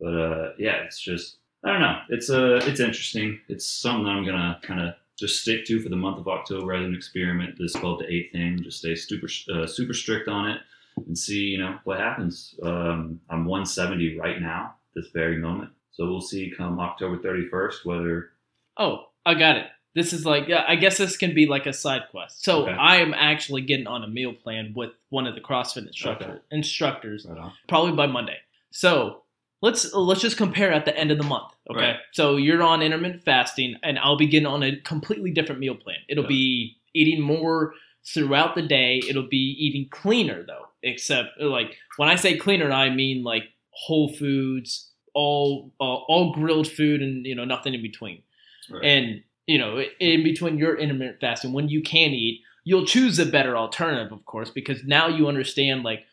But 0.00 0.14
uh, 0.14 0.52
yeah, 0.58 0.76
it's 0.84 1.00
just 1.00 1.36
I 1.64 1.72
don't 1.72 1.80
know. 1.80 1.98
It's 2.08 2.30
uh, 2.30 2.60
it's 2.64 2.80
interesting. 2.80 3.40
It's 3.48 3.66
something 3.66 4.04
that 4.04 4.10
I'm 4.10 4.24
gonna 4.24 4.60
kind 4.62 4.80
of 4.80 4.94
just 5.18 5.42
stick 5.42 5.66
to 5.66 5.82
for 5.82 5.88
the 5.90 5.96
month 5.96 6.18
of 6.18 6.28
October 6.28 6.72
as 6.72 6.86
an 6.86 6.94
experiment. 6.94 7.58
This 7.58 7.72
12 7.74 8.00
to 8.00 8.10
8 8.10 8.32
thing, 8.32 8.62
just 8.62 8.78
stay 8.78 8.94
super 8.94 9.28
uh, 9.52 9.66
super 9.66 9.92
strict 9.92 10.28
on 10.28 10.48
it. 10.48 10.60
and 11.06 11.18
see, 11.18 11.40
you 11.40 11.58
know, 11.58 11.78
what 11.84 11.98
happens. 11.98 12.54
Um, 12.62 13.20
I'm 13.28 13.44
170 13.44 14.18
right 14.18 14.40
now, 14.40 14.74
this 14.94 15.08
very 15.08 15.36
moment. 15.36 15.70
So 15.92 16.06
we'll 16.06 16.20
see 16.20 16.52
come 16.56 16.78
October 16.78 17.18
31st 17.18 17.84
whether. 17.84 18.30
Oh, 18.76 19.06
I 19.26 19.34
got 19.34 19.56
it. 19.56 19.66
This 19.94 20.12
is 20.12 20.24
like, 20.24 20.46
yeah, 20.46 20.64
I 20.68 20.76
guess 20.76 20.98
this 20.98 21.16
can 21.16 21.34
be 21.34 21.46
like 21.46 21.66
a 21.66 21.72
side 21.72 22.02
quest. 22.10 22.44
So 22.44 22.62
Okay. 22.62 22.72
I 22.72 22.96
am 22.98 23.12
actually 23.12 23.62
getting 23.62 23.86
on 23.88 24.04
a 24.04 24.08
meal 24.08 24.32
plan 24.32 24.72
with 24.74 24.90
one 25.08 25.26
of 25.26 25.34
the 25.34 25.40
CrossFit 25.40 25.86
instructor, 25.86 26.24
Okay. 26.30 26.38
instructors 26.52 27.26
Right 27.28 27.50
probably 27.68 27.92
by 27.92 28.06
Monday. 28.06 28.36
So 28.70 29.22
let's 29.62 29.92
let's 29.92 30.20
just 30.20 30.36
compare 30.36 30.72
at 30.72 30.84
the 30.84 30.96
end 30.96 31.10
of 31.10 31.18
the 31.18 31.24
month. 31.24 31.52
Okay. 31.68 31.80
Right. 31.80 31.96
So 32.12 32.36
you're 32.36 32.62
on 32.62 32.82
intermittent 32.82 33.24
fasting, 33.24 33.74
and 33.82 33.98
I'll 33.98 34.16
be 34.16 34.26
getting 34.28 34.46
on 34.46 34.62
a 34.62 34.76
completely 34.76 35.32
different 35.32 35.60
meal 35.60 35.74
plan. 35.74 35.98
It'll 36.08 36.24
Yeah. 36.24 36.28
be 36.28 36.76
eating 36.94 37.20
more 37.20 37.74
throughout 38.06 38.54
the 38.54 38.62
day. 38.62 39.00
It'll 39.08 39.28
be 39.28 39.56
eating 39.58 39.88
cleaner 39.90 40.44
though. 40.44 40.66
Except 40.82 41.30
like 41.40 41.76
when 41.96 42.08
I 42.08 42.14
say 42.14 42.36
cleaner, 42.36 42.70
I 42.70 42.90
mean 42.90 43.22
like 43.24 43.44
whole 43.70 44.08
foods, 44.12 44.90
all 45.14 45.72
uh, 45.80 45.84
all 45.84 46.32
grilled 46.32 46.68
food, 46.68 47.02
and 47.02 47.26
you 47.26 47.34
know 47.34 47.44
nothing 47.44 47.74
in 47.74 47.82
between. 47.82 48.22
Right. 48.70 48.84
And 48.84 49.22
you 49.46 49.58
know, 49.58 49.82
in 50.00 50.22
between 50.22 50.58
your 50.58 50.76
intermittent 50.78 51.20
fasting, 51.20 51.52
when 51.52 51.68
you 51.68 51.82
can 51.82 52.10
eat, 52.10 52.40
you'll 52.64 52.86
choose 52.86 53.18
a 53.18 53.26
better 53.26 53.56
alternative, 53.56 54.12
of 54.12 54.24
course, 54.26 54.50
because 54.50 54.84
now 54.84 55.08
you 55.08 55.28
understand, 55.28 55.82
like, 55.82 56.04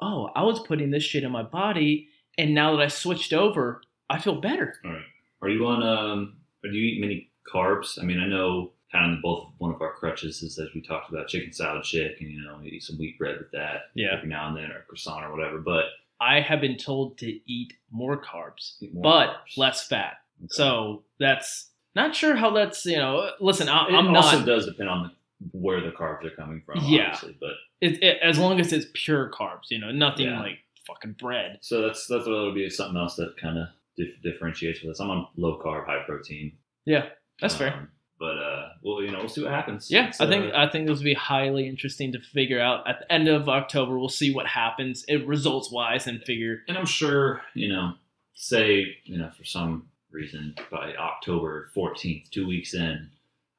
oh, 0.00 0.30
I 0.34 0.42
was 0.42 0.60
putting 0.66 0.90
this 0.90 1.02
shit 1.02 1.22
in 1.24 1.30
my 1.30 1.42
body, 1.42 2.08
and 2.38 2.54
now 2.54 2.76
that 2.76 2.82
I 2.82 2.88
switched 2.88 3.32
over, 3.32 3.82
I 4.08 4.18
feel 4.18 4.40
better. 4.40 4.74
All 4.84 4.92
right. 4.92 5.02
Are 5.42 5.48
you 5.48 5.66
on? 5.66 5.82
Um, 5.82 6.36
do 6.62 6.70
you 6.70 6.94
eat 6.94 7.00
many 7.00 7.30
carbs? 7.52 7.98
I 8.00 8.04
mean, 8.04 8.20
I 8.20 8.26
know 8.26 8.72
kind 8.92 9.14
of 9.16 9.22
both 9.22 9.46
one 9.58 9.72
of 9.72 9.80
our 9.80 9.92
crutches 9.94 10.42
is 10.42 10.58
as 10.58 10.68
we 10.74 10.80
talked 10.82 11.10
about 11.10 11.28
chicken 11.28 11.52
salad 11.52 11.84
shake, 11.86 12.20
and 12.20 12.30
you 12.30 12.42
know, 12.42 12.60
eat 12.64 12.82
some 12.82 12.98
wheat 12.98 13.18
bread 13.18 13.36
with 13.38 13.50
that 13.52 13.82
Yeah. 13.94 14.08
every 14.16 14.28
now 14.28 14.48
and 14.48 14.56
then, 14.56 14.70
or 14.72 14.84
croissant 14.88 15.24
or 15.24 15.32
whatever. 15.34 15.58
But 15.58 15.84
I 16.20 16.40
have 16.40 16.60
been 16.60 16.76
told 16.76 17.16
to 17.18 17.26
eat 17.50 17.72
more 17.90 18.20
carbs, 18.20 18.74
eat 18.82 18.92
more 18.92 19.02
but 19.02 19.26
carbs. 19.28 19.56
less 19.56 19.86
fat. 19.86 20.14
Okay. 20.40 20.48
So 20.50 21.04
that's 21.18 21.69
not 21.94 22.14
sure 22.14 22.36
how 22.36 22.50
that's 22.50 22.84
you 22.86 22.96
know. 22.96 23.30
Listen, 23.40 23.68
I, 23.68 23.88
it 23.88 23.94
I'm 23.94 24.14
also 24.14 24.38
not. 24.38 24.46
does 24.46 24.66
depend 24.66 24.88
on 24.88 25.10
where 25.52 25.80
the 25.80 25.90
carbs 25.90 26.24
are 26.24 26.30
coming 26.36 26.62
from, 26.66 26.80
Yeah. 26.84 27.12
obviously. 27.12 27.36
But 27.40 27.52
It, 27.80 28.02
it, 28.02 28.18
as 28.22 28.38
long 28.38 28.60
as 28.60 28.72
it's 28.72 28.86
pure 28.92 29.30
carbs, 29.30 29.70
you 29.70 29.78
know, 29.78 29.90
nothing 29.90 30.26
Yeah. 30.26 30.40
like 30.40 30.58
fucking 30.86 31.12
bread. 31.18 31.58
so 31.62 31.82
that's 31.82 32.06
that's 32.06 32.26
what 32.26 32.36
would 32.44 32.54
be 32.54 32.68
something 32.68 32.96
else 33.00 33.16
that 33.16 33.36
kind 33.38 33.58
of 33.58 33.68
dif- 33.96 34.20
differentiates 34.22 34.82
with 34.82 34.90
us. 34.92 35.00
I'm 35.00 35.10
on 35.10 35.26
low 35.36 35.58
carb, 35.58 35.86
high 35.86 36.02
protein. 36.04 36.52
Yeah, 36.84 37.06
that's 37.40 37.54
fair. 37.56 37.72
Um, 37.74 37.88
But 38.18 38.36
uh, 38.38 38.68
well, 38.82 39.02
you 39.02 39.10
know, 39.10 39.18
we'll 39.20 39.28
see 39.30 39.42
what 39.42 39.50
happens. 39.52 39.90
Yeah, 39.90 40.08
It's, 40.08 40.20
I 40.20 40.26
think 40.26 40.52
uh, 40.52 40.58
I 40.58 40.68
think 40.68 40.86
this 40.86 40.98
will 40.98 41.04
be 41.04 41.14
highly 41.14 41.66
interesting 41.66 42.12
to 42.12 42.20
figure 42.20 42.60
out. 42.60 42.86
At 42.86 43.00
the 43.00 43.10
end 43.12 43.28
of 43.28 43.48
October, 43.48 43.98
we'll 43.98 44.10
see 44.10 44.30
what 44.34 44.46
happens, 44.46 45.04
it 45.08 45.26
results 45.26 45.70
wise, 45.72 46.06
and 46.06 46.22
figure. 46.22 46.62
and 46.68 46.76
I'm 46.76 46.84
sure 46.86 47.40
you 47.54 47.68
know, 47.68 47.94
say 48.34 48.96
you 49.04 49.16
know, 49.18 49.30
for 49.38 49.44
some 49.44 49.88
reason 50.12 50.54
by 50.70 50.94
October 50.94 51.70
14th, 51.74 52.30
two 52.30 52.46
weeks 52.46 52.74
in, 52.74 53.10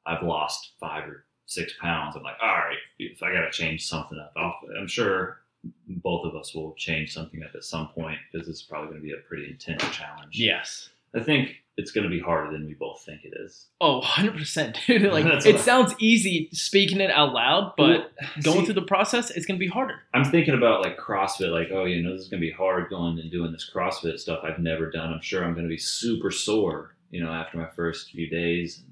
I've 0.06 0.22
lost 0.22 0.72
five 0.80 1.08
or 1.08 1.24
six 1.46 1.72
pounds. 1.80 2.16
I'm 2.16 2.22
like, 2.22 2.36
all 2.42 2.48
right, 2.48 2.78
if 2.98 3.22
I 3.22 3.32
got 3.32 3.42
to 3.42 3.50
change 3.50 3.86
something 3.86 4.18
up, 4.18 4.32
I'll, 4.36 4.58
I'm 4.78 4.88
sure 4.88 5.38
both 5.86 6.26
of 6.26 6.34
us 6.34 6.54
will 6.54 6.74
change 6.74 7.12
something 7.12 7.42
up 7.42 7.54
at 7.54 7.64
some 7.64 7.88
point 7.88 8.18
because 8.32 8.48
it's 8.48 8.62
probably 8.62 8.88
going 8.90 9.00
to 9.00 9.06
be 9.06 9.12
a 9.12 9.28
pretty 9.28 9.50
intense 9.50 9.84
challenge. 9.90 10.38
Yes. 10.38 10.88
I 11.14 11.20
think 11.22 11.50
it's 11.76 11.90
going 11.90 12.04
to 12.04 12.10
be 12.10 12.20
harder 12.20 12.52
than 12.52 12.66
we 12.66 12.74
both 12.74 13.02
think 13.04 13.20
it 13.24 13.32
is. 13.44 13.66
Oh, 13.80 13.98
100 13.98 14.36
percent, 14.36 14.78
dude. 14.86 15.02
Like 15.12 15.24
it 15.26 15.46
I- 15.56 15.58
sounds 15.58 15.94
easy 15.98 16.48
speaking 16.52 17.00
it 17.00 17.10
out 17.10 17.32
loud, 17.32 17.72
but 17.76 17.86
Well, 17.88 18.06
going 18.42 18.58
see, 18.60 18.64
through 18.66 18.74
the 18.74 18.82
process, 18.82 19.30
it's 19.30 19.46
gonna 19.46 19.58
be 19.58 19.68
harder. 19.68 19.94
I'm 20.14 20.24
thinking 20.24 20.54
about 20.54 20.82
like 20.82 20.98
CrossFit, 20.98 21.50
like, 21.50 21.68
oh, 21.72 21.84
you 21.86 22.02
know, 22.02 22.12
this 22.12 22.22
is 22.22 22.28
gonna 22.28 22.40
be 22.40 22.50
hard 22.50 22.90
going 22.90 23.18
and 23.18 23.30
doing 23.30 23.52
this 23.52 23.70
CrossFit 23.74 24.18
stuff 24.18 24.40
I've 24.44 24.58
never 24.58 24.90
done. 24.90 25.12
I'm 25.12 25.22
sure 25.22 25.44
I'm 25.44 25.54
gonna 25.54 25.68
be 25.68 25.78
super 25.78 26.30
sore, 26.30 26.94
you 27.10 27.22
know, 27.24 27.30
after 27.32 27.56
my 27.58 27.68
first 27.74 28.10
few 28.10 28.28
days. 28.28 28.82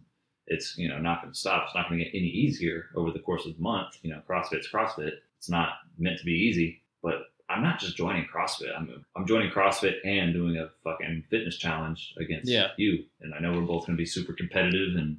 It's, 0.53 0.77
you 0.77 0.89
know, 0.89 0.99
not 0.99 1.23
gonna 1.23 1.35
stop. 1.35 1.67
It's 1.67 1.75
not 1.77 1.89
gonna 1.89 2.03
get 2.03 2.11
any 2.15 2.27
easier 2.27 2.87
over 2.97 3.13
the 3.13 3.21
course 3.21 3.47
of 3.47 3.55
the 3.57 3.63
month. 3.63 3.99
You 4.03 4.11
know, 4.11 4.21
CrossFit's 4.29 4.69
CrossFit. 4.73 5.13
It's 5.39 5.49
not 5.49 5.69
meant 5.99 6.19
to 6.19 6.25
be 6.25 6.33
easy. 6.33 6.83
But 7.03 7.15
I'm 7.51 7.63
not 7.63 7.81
just 7.81 7.97
joining 7.97 8.27
CrossFit. 8.27 8.71
I'm 8.77 9.05
I'm 9.17 9.27
joining 9.27 9.51
CrossFit 9.51 9.97
and 10.05 10.33
doing 10.33 10.57
a 10.57 10.71
fucking 10.85 11.25
fitness 11.31 11.57
challenge 11.59 12.15
against 12.19 12.49
Yeah. 12.49 12.69
you. 12.77 13.05
And 13.21 13.35
I 13.35 13.41
know 13.41 13.53
we're 13.53 13.63
both 13.67 13.87
gonna 13.87 13.97
be 13.99 14.07
super 14.07 14.33
competitive 14.33 14.95
and 14.97 15.19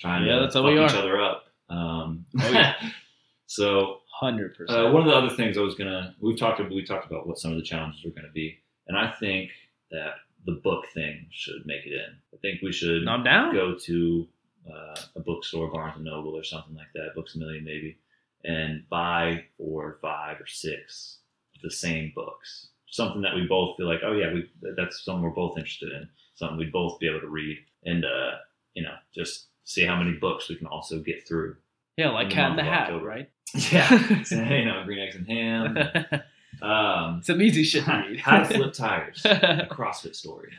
trying 0.00 0.24
Yeah, 0.26 0.36
to 0.36 0.40
that's 0.42 0.54
how 0.54 0.62
fuck 0.62 0.72
we 0.72 0.84
each 0.84 0.92
are. 0.92 0.96
other 0.98 1.20
up. 1.20 1.44
Um, 1.68 2.24
Oh, 2.40 2.50
yeah. 2.50 2.74
so 3.46 4.00
Hundred 4.20 4.52
uh, 4.54 4.56
percent. 4.56 4.92
one 4.92 5.02
of 5.02 5.08
the 5.08 5.14
other 5.14 5.30
things 5.36 5.56
I 5.56 5.60
was 5.60 5.74
gonna 5.76 6.14
we've 6.20 6.38
talked 6.38 6.60
we 6.70 6.84
talked 6.84 7.06
about 7.10 7.26
what 7.28 7.38
some 7.38 7.52
of 7.52 7.56
the 7.58 7.62
challenges 7.62 8.04
were 8.04 8.10
gonna 8.10 8.32
be, 8.32 8.58
and 8.88 8.96
I 8.98 9.10
think 9.20 9.50
that 9.92 10.14
the 10.46 10.52
book 10.64 10.86
thing 10.94 11.26
should 11.30 11.64
make 11.66 11.84
it 11.86 11.92
in. 11.92 12.16
I 12.34 12.36
think 12.42 12.62
we 12.62 12.72
should 12.72 13.06
I'm 13.06 13.22
down. 13.22 13.54
go 13.54 13.76
to 13.76 14.28
uh, 14.68 15.00
a 15.16 15.20
bookstore, 15.20 15.70
Barnes 15.70 15.96
and 15.96 16.04
Noble 16.04 16.36
or 16.36 16.42
something 16.44 16.74
like 16.74 16.92
that, 16.94 17.14
Books 17.14 17.34
a 17.36 17.38
Million 17.38 17.62
maybe, 17.64 17.98
and 18.44 18.88
buy 18.88 19.44
four 19.56 19.84
or 19.84 19.98
five 20.02 20.40
or 20.40 20.46
six 20.46 21.18
the 21.62 21.70
same 21.70 22.12
books. 22.14 22.68
Something 22.90 23.22
that 23.22 23.34
we 23.34 23.46
both 23.46 23.76
feel 23.76 23.86
like, 23.86 24.00
oh 24.04 24.12
yeah, 24.12 24.32
we 24.32 24.48
that's 24.76 25.04
something 25.04 25.22
we're 25.22 25.30
both 25.30 25.58
interested 25.58 25.92
in. 25.92 26.08
Something 26.34 26.56
we'd 26.58 26.72
both 26.72 26.98
be 26.98 27.08
able 27.08 27.20
to 27.20 27.28
read, 27.28 27.58
and 27.84 28.04
uh, 28.04 28.32
you 28.74 28.82
know, 28.82 28.94
just 29.14 29.46
see 29.64 29.84
how 29.84 29.96
many 29.96 30.12
books 30.12 30.48
we 30.48 30.56
can 30.56 30.66
also 30.68 31.00
get 31.00 31.26
through. 31.28 31.56
Yeah, 31.96 32.10
like 32.10 32.26
in 32.26 32.32
Cat 32.32 32.50
in 32.52 32.56
the 32.56 32.62
Hat, 32.64 32.82
October. 32.84 33.04
right? 33.06 33.30
Yeah, 33.72 34.22
so, 34.24 34.36
you 34.42 34.64
know, 34.66 34.82
green 34.84 34.98
eggs 35.00 35.16
and 35.16 35.26
ham. 35.26 35.76
Um, 36.62 37.20
Some 37.22 37.40
easy 37.40 37.62
shit 37.62 37.84
to 37.84 38.04
read. 38.08 38.18
how 38.18 38.38
to 38.40 38.44
flip 38.46 38.72
tires. 38.72 39.22
A 39.24 39.68
CrossFit 39.70 40.16
story. 40.16 40.56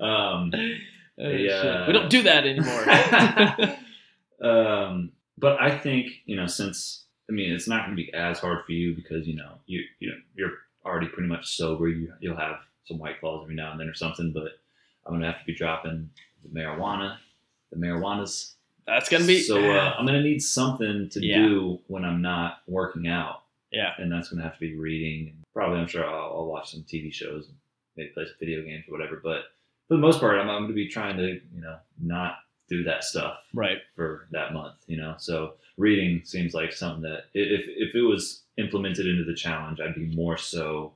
um, 0.00 0.50
Oh, 1.22 1.28
Yeah. 1.28 1.86
We 1.86 1.92
don't 1.92 2.10
do 2.10 2.22
that 2.22 2.46
anymore. 2.46 3.76
um, 4.42 5.12
but 5.38 5.60
I 5.60 5.76
think 5.78 6.08
you 6.24 6.36
know, 6.36 6.46
since 6.46 7.04
I 7.30 7.32
mean, 7.32 7.52
it's 7.52 7.68
not 7.68 7.86
going 7.86 7.96
to 7.96 8.02
be 8.02 8.12
as 8.12 8.38
hard 8.40 8.64
for 8.66 8.72
you 8.72 8.94
because 8.94 9.26
you 9.28 9.36
know 9.36 9.52
you 9.66 9.82
you 10.00 10.08
know 10.10 10.16
you're 10.34 10.52
already 10.84 11.06
pretty 11.06 11.28
much 11.28 11.56
sober. 11.56 11.88
You 11.88 12.12
you'll 12.20 12.36
have 12.36 12.56
some 12.86 12.98
white 12.98 13.20
claws 13.20 13.44
every 13.44 13.54
now 13.54 13.70
and 13.70 13.78
then 13.80 13.86
or 13.88 13.94
something. 13.94 14.32
But 14.32 14.58
I'm 15.06 15.12
going 15.12 15.20
to 15.22 15.28
have 15.30 15.38
to 15.40 15.46
be 15.46 15.54
dropping 15.54 16.10
the 16.42 16.48
marijuana. 16.60 17.16
The 17.70 17.76
marijuana's 17.78 18.56
That's 18.86 19.08
gonna 19.08 19.26
be 19.26 19.40
so. 19.40 19.58
Uh, 19.58 19.94
I'm 19.96 20.04
going 20.06 20.20
to 20.20 20.28
need 20.28 20.42
something 20.42 21.08
to 21.10 21.24
Yeah. 21.24 21.36
do 21.46 21.78
when 21.86 22.04
I'm 22.04 22.20
not 22.20 22.62
working 22.66 23.06
out. 23.06 23.42
Yeah. 23.70 23.92
and 23.98 24.10
that's 24.10 24.30
going 24.30 24.38
to 24.38 24.44
have 24.44 24.54
to 24.54 24.60
be 24.60 24.74
reading. 24.74 25.36
Probably, 25.54 25.78
I'm 25.78 25.86
sure 25.86 26.04
I'll, 26.04 26.32
I'll 26.38 26.46
watch 26.46 26.72
some 26.72 26.82
TV 26.82 27.12
shows 27.12 27.46
and 27.46 27.56
maybe 27.96 28.08
play 28.10 28.24
some 28.24 28.34
video 28.40 28.62
games 28.64 28.84
or 28.88 28.92
whatever. 28.98 29.20
But 29.22 29.42
for 29.86 29.94
the 29.94 29.98
most 29.98 30.18
part, 30.18 30.36
I'm, 30.36 30.48
I'm 30.50 30.62
going 30.62 30.68
to 30.68 30.74
be 30.74 30.88
trying 30.88 31.16
to, 31.18 31.26
you 31.54 31.60
know, 31.60 31.76
not 32.02 32.38
do 32.70 32.82
that 32.84 33.04
stuff 33.04 33.38
right. 33.52 33.78
for 33.94 34.28
that 34.30 34.54
month. 34.54 34.76
You 34.86 34.96
know, 34.96 35.14
so 35.18 35.54
reading 35.76 36.22
seems 36.24 36.54
like 36.54 36.72
something 36.72 37.02
that 37.02 37.24
if 37.34 37.64
if 37.66 37.94
it 37.94 38.02
was 38.02 38.42
implemented 38.56 39.06
into 39.06 39.24
the 39.24 39.34
challenge, 39.34 39.80
I'd 39.80 39.94
be 39.94 40.14
more 40.14 40.36
so, 40.38 40.94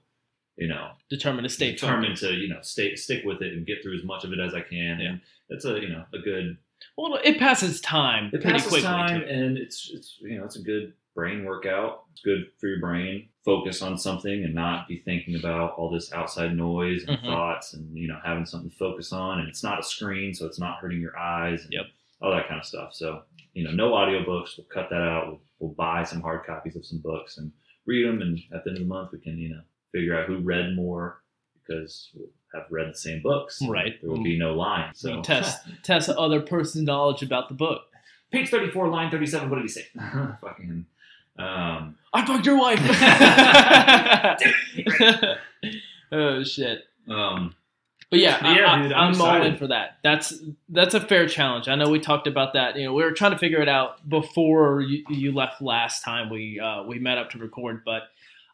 you 0.57 0.69
know, 0.69 0.91
Determined 1.11 1.45
to 1.49 1.53
stay 1.53 1.73
determined 1.73 2.19
focused. 2.19 2.23
to 2.25 2.35
you 2.35 2.49
know 2.49 2.61
stay 2.63 2.95
stick 2.97 3.25
with 3.25 3.43
it 3.43 3.53
and 3.53 3.67
get 3.67 3.83
through 3.83 3.97
as 3.99 4.05
much 4.05 4.25
of 4.25 4.33
it 4.33 4.39
as 4.41 4.55
I 4.55 4.61
can. 4.63 5.01
Yeah. 5.01 5.09
And 5.09 5.21
it's 5.51 5.65
a 5.65 5.79
you 5.81 5.89
know 5.89 6.05
a 6.15 6.19
good 6.19 6.57
Well, 6.97 7.19
it 7.23 7.39
passes 7.39 7.81
time 7.81 8.31
it 8.33 8.43
passes 8.43 8.83
time 8.83 9.21
too. 9.21 9.27
and 9.27 9.59
it's 9.59 9.91
it's 9.93 10.19
you 10.21 10.39
know 10.39 10.45
it's 10.45 10.57
a 10.57 10.63
good 10.63 10.93
brain 11.15 11.45
workout 11.45 12.05
it's 12.13 12.23
good 12.23 12.47
for 12.61 12.67
your 12.69 12.81
brain 12.81 13.29
focus 13.45 13.83
on 13.83 13.99
something 13.99 14.43
and 14.45 14.55
not 14.55 14.89
be 14.89 14.99
thinking 14.99 15.37
about 15.37 15.73
all 15.77 15.91
this 15.91 16.13
outside 16.13 16.57
noise 16.57 17.05
and 17.07 17.19
Mhm. 17.19 17.27
thoughts 17.27 17.75
and 17.75 17.97
you 17.97 18.09
know 18.09 18.19
having 18.25 18.47
something 18.47 18.71
to 18.71 18.77
focus 18.77 19.13
on 19.13 19.41
and 19.41 19.49
it's 19.49 19.63
not 19.63 19.79
a 19.79 19.83
screen 19.83 20.33
so 20.33 20.47
it's 20.47 20.59
not 20.59 20.79
hurting 20.79 21.01
your 21.01 21.17
eyes 21.19 21.63
and 21.65 21.73
Yep. 21.73 21.87
all 22.23 22.31
that 22.33 22.49
kind 22.49 22.59
of 22.61 22.67
stuff 22.67 22.95
so 22.95 23.23
you 23.53 23.63
know 23.65 23.71
no 23.73 23.93
audiobooks 23.93 24.57
we'll 24.57 24.67
cut 24.73 24.89
that 24.91 25.03
out 25.03 25.27
we'll, 25.29 25.41
we'll 25.59 25.75
buy 25.75 26.05
some 26.05 26.23
hard 26.23 26.45
copies 26.47 26.75
of 26.77 26.87
some 26.87 27.01
books 27.01 27.37
and 27.39 27.53
read 27.87 28.07
them 28.09 28.23
and 28.23 28.39
at 28.55 28.65
the 28.65 28.71
end 28.71 28.79
of 28.79 28.83
the 28.85 28.89
month 28.89 29.11
we 29.13 29.19
can 29.21 29.37
you 29.39 29.51
know 29.51 29.61
figure 29.93 30.19
out 30.19 30.27
who 30.27 30.39
read 30.39 30.75
more 30.75 31.23
because 31.55 32.11
we'll 32.15 32.29
have 32.55 32.65
read 32.71 32.89
the 32.89 32.97
same 32.97 33.21
books 33.21 33.61
Right. 33.69 34.01
there 34.01 34.11
will 34.11 34.23
be 34.23 34.39
no 34.39 34.55
lying 34.55 34.89
We 34.91 34.95
so 34.97 35.23
test 35.23 35.67
test 35.83 36.09
other 36.09 36.41
person's 36.41 36.85
knowledge 36.87 37.23
about 37.23 37.49
the 37.51 37.55
book. 37.55 37.83
page 38.33 38.49
34 38.49 38.89
line 38.89 39.11
37 39.11 39.51
what 39.51 39.57
did 39.57 39.63
he 39.63 39.69
say 39.69 39.85
fucking 40.41 40.87
um 41.39 41.97
I 42.13 42.25
fucked 42.25 42.47
your 42.47 42.59
wife. 42.59 42.81
oh 46.13 46.45
shit. 46.45 46.85
um 47.09 47.55
But 48.11 48.21
yeah, 48.21 48.39
I, 48.41 48.57
Yeah, 48.57 48.73
I, 48.73 48.83
dude, 48.83 48.93
I'm 48.93 49.15
I'm, 49.15 49.21
all 49.21 49.43
in 49.43 49.57
for 49.57 49.67
that. 49.69 49.99
That's 50.03 50.35
that's 50.69 50.95
a 50.95 51.01
fair 51.01 51.27
challenge. 51.27 51.69
I 51.69 51.75
know 51.75 51.91
we 51.91 51.99
talked 51.99 52.27
about 52.27 52.53
that. 52.55 52.77
You 52.77 52.85
know, 52.85 52.95
we 52.95 53.03
were 53.03 53.13
trying 53.13 53.33
to 53.33 53.39
figure 53.39 53.61
it 53.61 53.69
out 53.69 54.09
before 54.09 54.81
you, 54.81 55.05
you 55.09 55.33
left 55.33 55.61
last 55.61 56.05
time 56.05 56.31
we 56.31 56.61
uh, 56.61 56.85
we 56.85 56.99
met 56.99 57.19
up 57.19 57.31
to 57.31 57.39
record. 57.39 57.83
But 57.85 58.05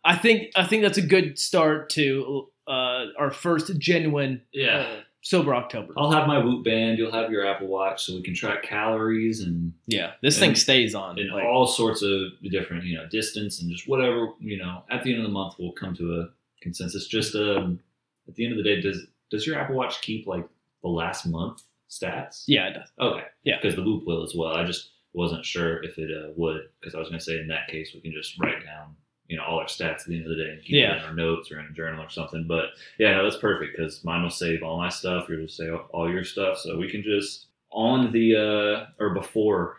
I 0.04 0.16
think 0.16 0.52
I 0.56 0.64
think 0.64 0.82
that's 0.82 0.98
a 0.98 1.06
good 1.06 1.38
start 1.38 1.90
to 1.90 2.48
uh, 2.66 3.06
our 3.18 3.30
first 3.30 3.76
genuine 3.78 4.42
yeah 4.52 4.78
uh, 4.78 5.00
sober 5.22 5.54
October. 5.54 5.92
I'll 5.96 6.10
have 6.10 6.26
my 6.26 6.38
Whoop 6.38 6.64
band. 6.64 6.98
You'll 6.98 7.12
have 7.12 7.30
your 7.30 7.46
Apple 7.46 7.66
Watch, 7.68 8.04
so 8.04 8.14
we 8.14 8.22
can 8.22 8.34
track 8.34 8.62
calories 8.62 9.40
and 9.40 9.72
yeah, 9.86 10.12
this 10.22 10.36
and- 10.36 10.46
thing 10.46 10.54
stays 10.54 10.94
on. 10.94 11.18
and 11.18 11.30
like- 11.30 11.44
all 11.44 11.66
sorts 11.66 12.02
of 12.02 12.20
different, 12.50 12.84
you 12.84 12.96
know, 12.96 13.06
distance 13.08 13.60
and 13.60 13.70
just 13.70 13.88
whatever. 13.88 14.32
You 14.40 14.58
know, 14.58 14.82
at 14.90 15.02
the 15.04 15.10
end 15.12 15.20
of 15.20 15.26
the 15.26 15.32
month, 15.32 15.54
we'll 15.58 15.72
come 15.72 15.94
to 15.96 16.20
a 16.20 16.28
consensus. 16.62 17.06
Just 17.06 17.34
um, 17.34 17.80
at 18.28 18.34
the 18.34 18.44
end 18.44 18.52
of 18.52 18.58
the 18.58 18.64
day, 18.64 18.80
does 18.80 19.06
does 19.30 19.46
your 19.46 19.58
Apple 19.58 19.76
Watch 19.76 20.00
keep 20.02 20.26
like 20.26 20.46
the 20.82 20.88
last 20.88 21.26
month 21.26 21.62
stats? 21.88 22.44
yeah, 22.46 22.68
it 22.68 22.74
does. 22.74 22.88
Okay. 23.00 23.24
Yeah. 23.44 23.56
Because 23.60 23.76
the 23.76 23.82
Whoop 23.82 24.04
will 24.06 24.22
as 24.22 24.34
well. 24.34 24.54
I 24.54 24.64
just 24.64 24.90
wasn't 25.12 25.44
sure 25.44 25.82
if 25.82 25.98
it 25.98 26.10
uh, 26.10 26.30
would 26.36 26.62
because 26.80 26.94
I 26.94 26.98
was 26.98 27.08
going 27.08 27.18
to 27.18 27.24
say 27.24 27.38
in 27.40 27.48
that 27.48 27.66
case 27.68 27.90
we 27.92 28.00
can 28.00 28.12
just 28.12 28.38
write 28.40 28.64
down 28.64 28.94
you 29.30 29.36
know 29.36 29.44
all 29.44 29.58
our 29.60 29.66
stats 29.66 30.00
at 30.00 30.06
the 30.06 30.16
end 30.16 30.26
of 30.26 30.36
the 30.36 30.42
day 30.44 30.50
and 30.50 30.60
keep 30.62 30.74
Yeah. 30.74 30.94
it 30.94 30.98
in 30.98 31.04
our 31.04 31.14
notes 31.14 31.50
or 31.52 31.60
in 31.60 31.66
a 31.66 31.72
journal 31.72 32.04
or 32.04 32.10
something. 32.10 32.44
But 32.46 32.70
yeah, 32.98 33.12
no, 33.16 33.22
that's 33.24 33.36
perfect 33.40 33.76
because 33.76 34.04
mine 34.04 34.22
will 34.22 34.30
save 34.30 34.62
all 34.62 34.76
my 34.76 34.88
stuff. 34.88 35.28
Yours 35.28 35.40
will 35.40 35.48
save 35.48 35.74
all 35.92 36.10
your 36.10 36.24
stuff, 36.24 36.58
so 36.58 36.76
we 36.76 36.90
can 36.90 37.02
just 37.02 37.46
on 37.70 38.10
the 38.12 38.36
uh, 38.36 38.86
or 39.02 39.10
before 39.14 39.76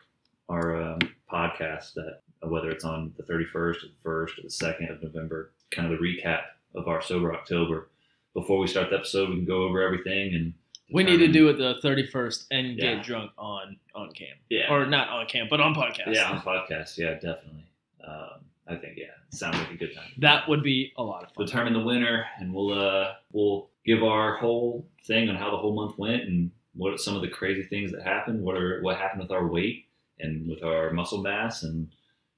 our 0.49 0.81
um, 0.81 0.99
podcast 1.31 1.93
that 1.95 2.21
uh, 2.43 2.47
whether 2.47 2.69
it's 2.71 2.83
on 2.85 3.13
the 3.17 3.23
31st 3.23 3.53
or 3.55 3.73
the 3.73 4.01
first 4.03 4.39
or 4.39 4.43
the 4.43 4.49
second 4.49 4.89
of 4.89 5.03
November, 5.03 5.51
kind 5.71 5.91
of 5.91 5.99
the 5.99 6.03
recap 6.05 6.41
of 6.75 6.87
our 6.87 7.01
sober 7.01 7.33
October. 7.33 7.89
Before 8.33 8.57
we 8.59 8.67
start 8.67 8.89
the 8.89 8.95
episode, 8.97 9.29
we 9.29 9.35
can 9.35 9.45
go 9.45 9.63
over 9.63 9.81
everything 9.81 10.33
and 10.33 10.53
We 10.93 11.03
need 11.03 11.17
to 11.17 11.27
do 11.27 11.49
it 11.49 11.57
the 11.57 11.75
thirty 11.81 12.05
first 12.07 12.47
and 12.51 12.77
Yeah. 12.77 12.95
get 12.95 13.03
drunk 13.03 13.31
on 13.37 13.77
on 13.93 14.11
cam 14.13 14.35
yeah 14.49 14.71
or 14.71 14.85
not 14.85 15.09
on 15.09 15.25
cam, 15.25 15.47
but 15.49 15.59
on 15.59 15.75
podcast. 15.75 16.13
Yeah, 16.15 16.31
on 16.31 16.39
podcast. 16.41 16.97
Yeah, 16.97 17.13
definitely. 17.15 17.65
Um, 18.07 18.45
I 18.67 18.75
think 18.75 18.97
yeah, 18.97 19.07
sounds 19.31 19.57
like 19.57 19.71
a 19.71 19.75
good 19.75 19.95
time. 19.95 20.11
that 20.19 20.47
would 20.47 20.63
be 20.63 20.91
a 20.97 21.03
lot 21.03 21.23
of 21.23 21.31
fun. 21.31 21.45
determine 21.45 21.73
the 21.73 21.79
winner, 21.79 22.25
and 22.39 22.53
we'll 22.53 22.77
uh, 22.77 23.13
we'll 23.31 23.69
give 23.85 24.03
our 24.03 24.37
whole 24.37 24.87
thing 25.05 25.29
on 25.29 25.35
how 25.35 25.49
the 25.49 25.57
whole 25.57 25.73
month 25.73 25.97
went 25.97 26.23
and 26.23 26.51
what 26.73 26.93
are 26.93 26.97
some 26.97 27.15
of 27.15 27.21
the 27.21 27.27
crazy 27.27 27.63
things 27.63 27.91
that 27.91 28.03
happened. 28.03 28.41
What 28.41 28.55
are 28.55 28.81
what 28.81 28.97
happened 28.97 29.21
with 29.21 29.31
our 29.31 29.47
weight 29.47 29.85
and 30.19 30.47
with 30.47 30.63
our 30.63 30.91
muscle 30.91 31.21
mass 31.21 31.63
and 31.63 31.89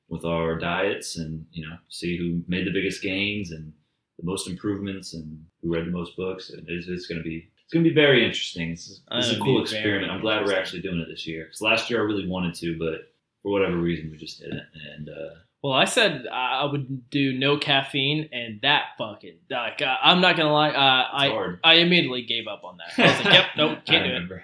with 0.10 0.26
our 0.26 0.58
diets, 0.58 1.18
and 1.18 1.46
you 1.52 1.68
know, 1.68 1.76
see 1.90 2.18
who 2.18 2.42
made 2.48 2.66
the 2.66 2.72
biggest 2.74 3.02
gains 3.02 3.52
and 3.52 3.74
the 4.20 4.26
most 4.26 4.48
improvements 4.48 5.14
and 5.14 5.44
who 5.62 5.74
read 5.74 5.86
the 5.86 5.92
most 5.92 6.16
books. 6.16 6.52
And 6.52 6.64
it's, 6.68 6.88
it's 6.88 7.08
going 7.08 7.18
to 7.20 7.24
be 7.24 7.50
it's 7.64 7.74
going 7.74 7.84
to 7.84 7.90
be 7.90 7.96
very 7.96 8.26
interesting. 8.26 8.72
It's, 8.72 9.02
it's 9.12 9.32
a 9.32 9.40
cool 9.40 9.62
experiment. 9.62 10.12
I'm 10.12 10.22
glad 10.22 10.46
we're 10.46 10.58
actually 10.58 10.82
doing 10.82 11.00
it 11.00 11.08
this 11.10 11.26
year 11.26 11.46
because 11.46 11.62
last 11.62 11.90
year 11.90 12.02
I 12.02 12.04
really 12.04 12.28
wanted 12.28 12.54
to, 12.56 12.78
but 12.78 13.12
for 13.42 13.52
whatever 13.52 13.78
reason 13.78 14.12
we 14.12 14.18
just 14.18 14.40
didn't. 14.40 14.64
And 14.96 15.10
uh, 15.10 15.36
Well, 15.64 15.72
I 15.72 15.86
said 15.86 16.28
I 16.28 16.66
would 16.66 17.10
do 17.10 17.32
no 17.32 17.58
caffeine, 17.58 18.28
and 18.34 18.60
that 18.64 18.84
fucking 18.98 19.38
like 19.50 19.82
uh, 19.82 19.96
I'm 20.04 20.20
not 20.20 20.36
gonna 20.36 20.52
lie, 20.52 20.72
uh, 20.72 21.08
I 21.14 21.30
hard. 21.30 21.60
I 21.64 21.76
immediately 21.76 22.24
gave 22.24 22.48
up 22.48 22.66
on 22.66 22.78
that. 22.78 23.00
I 23.02 23.08
was 23.08 23.26
like, 23.26 23.34
yep, 23.34 23.46
nope, 23.58 23.80
can't 23.86 24.28
do 24.28 24.36
it. 24.36 24.42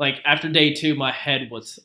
Like 0.00 0.22
after 0.24 0.48
day 0.48 0.72
two, 0.72 0.94
my 0.94 1.12
head 1.12 1.50
was 1.50 1.78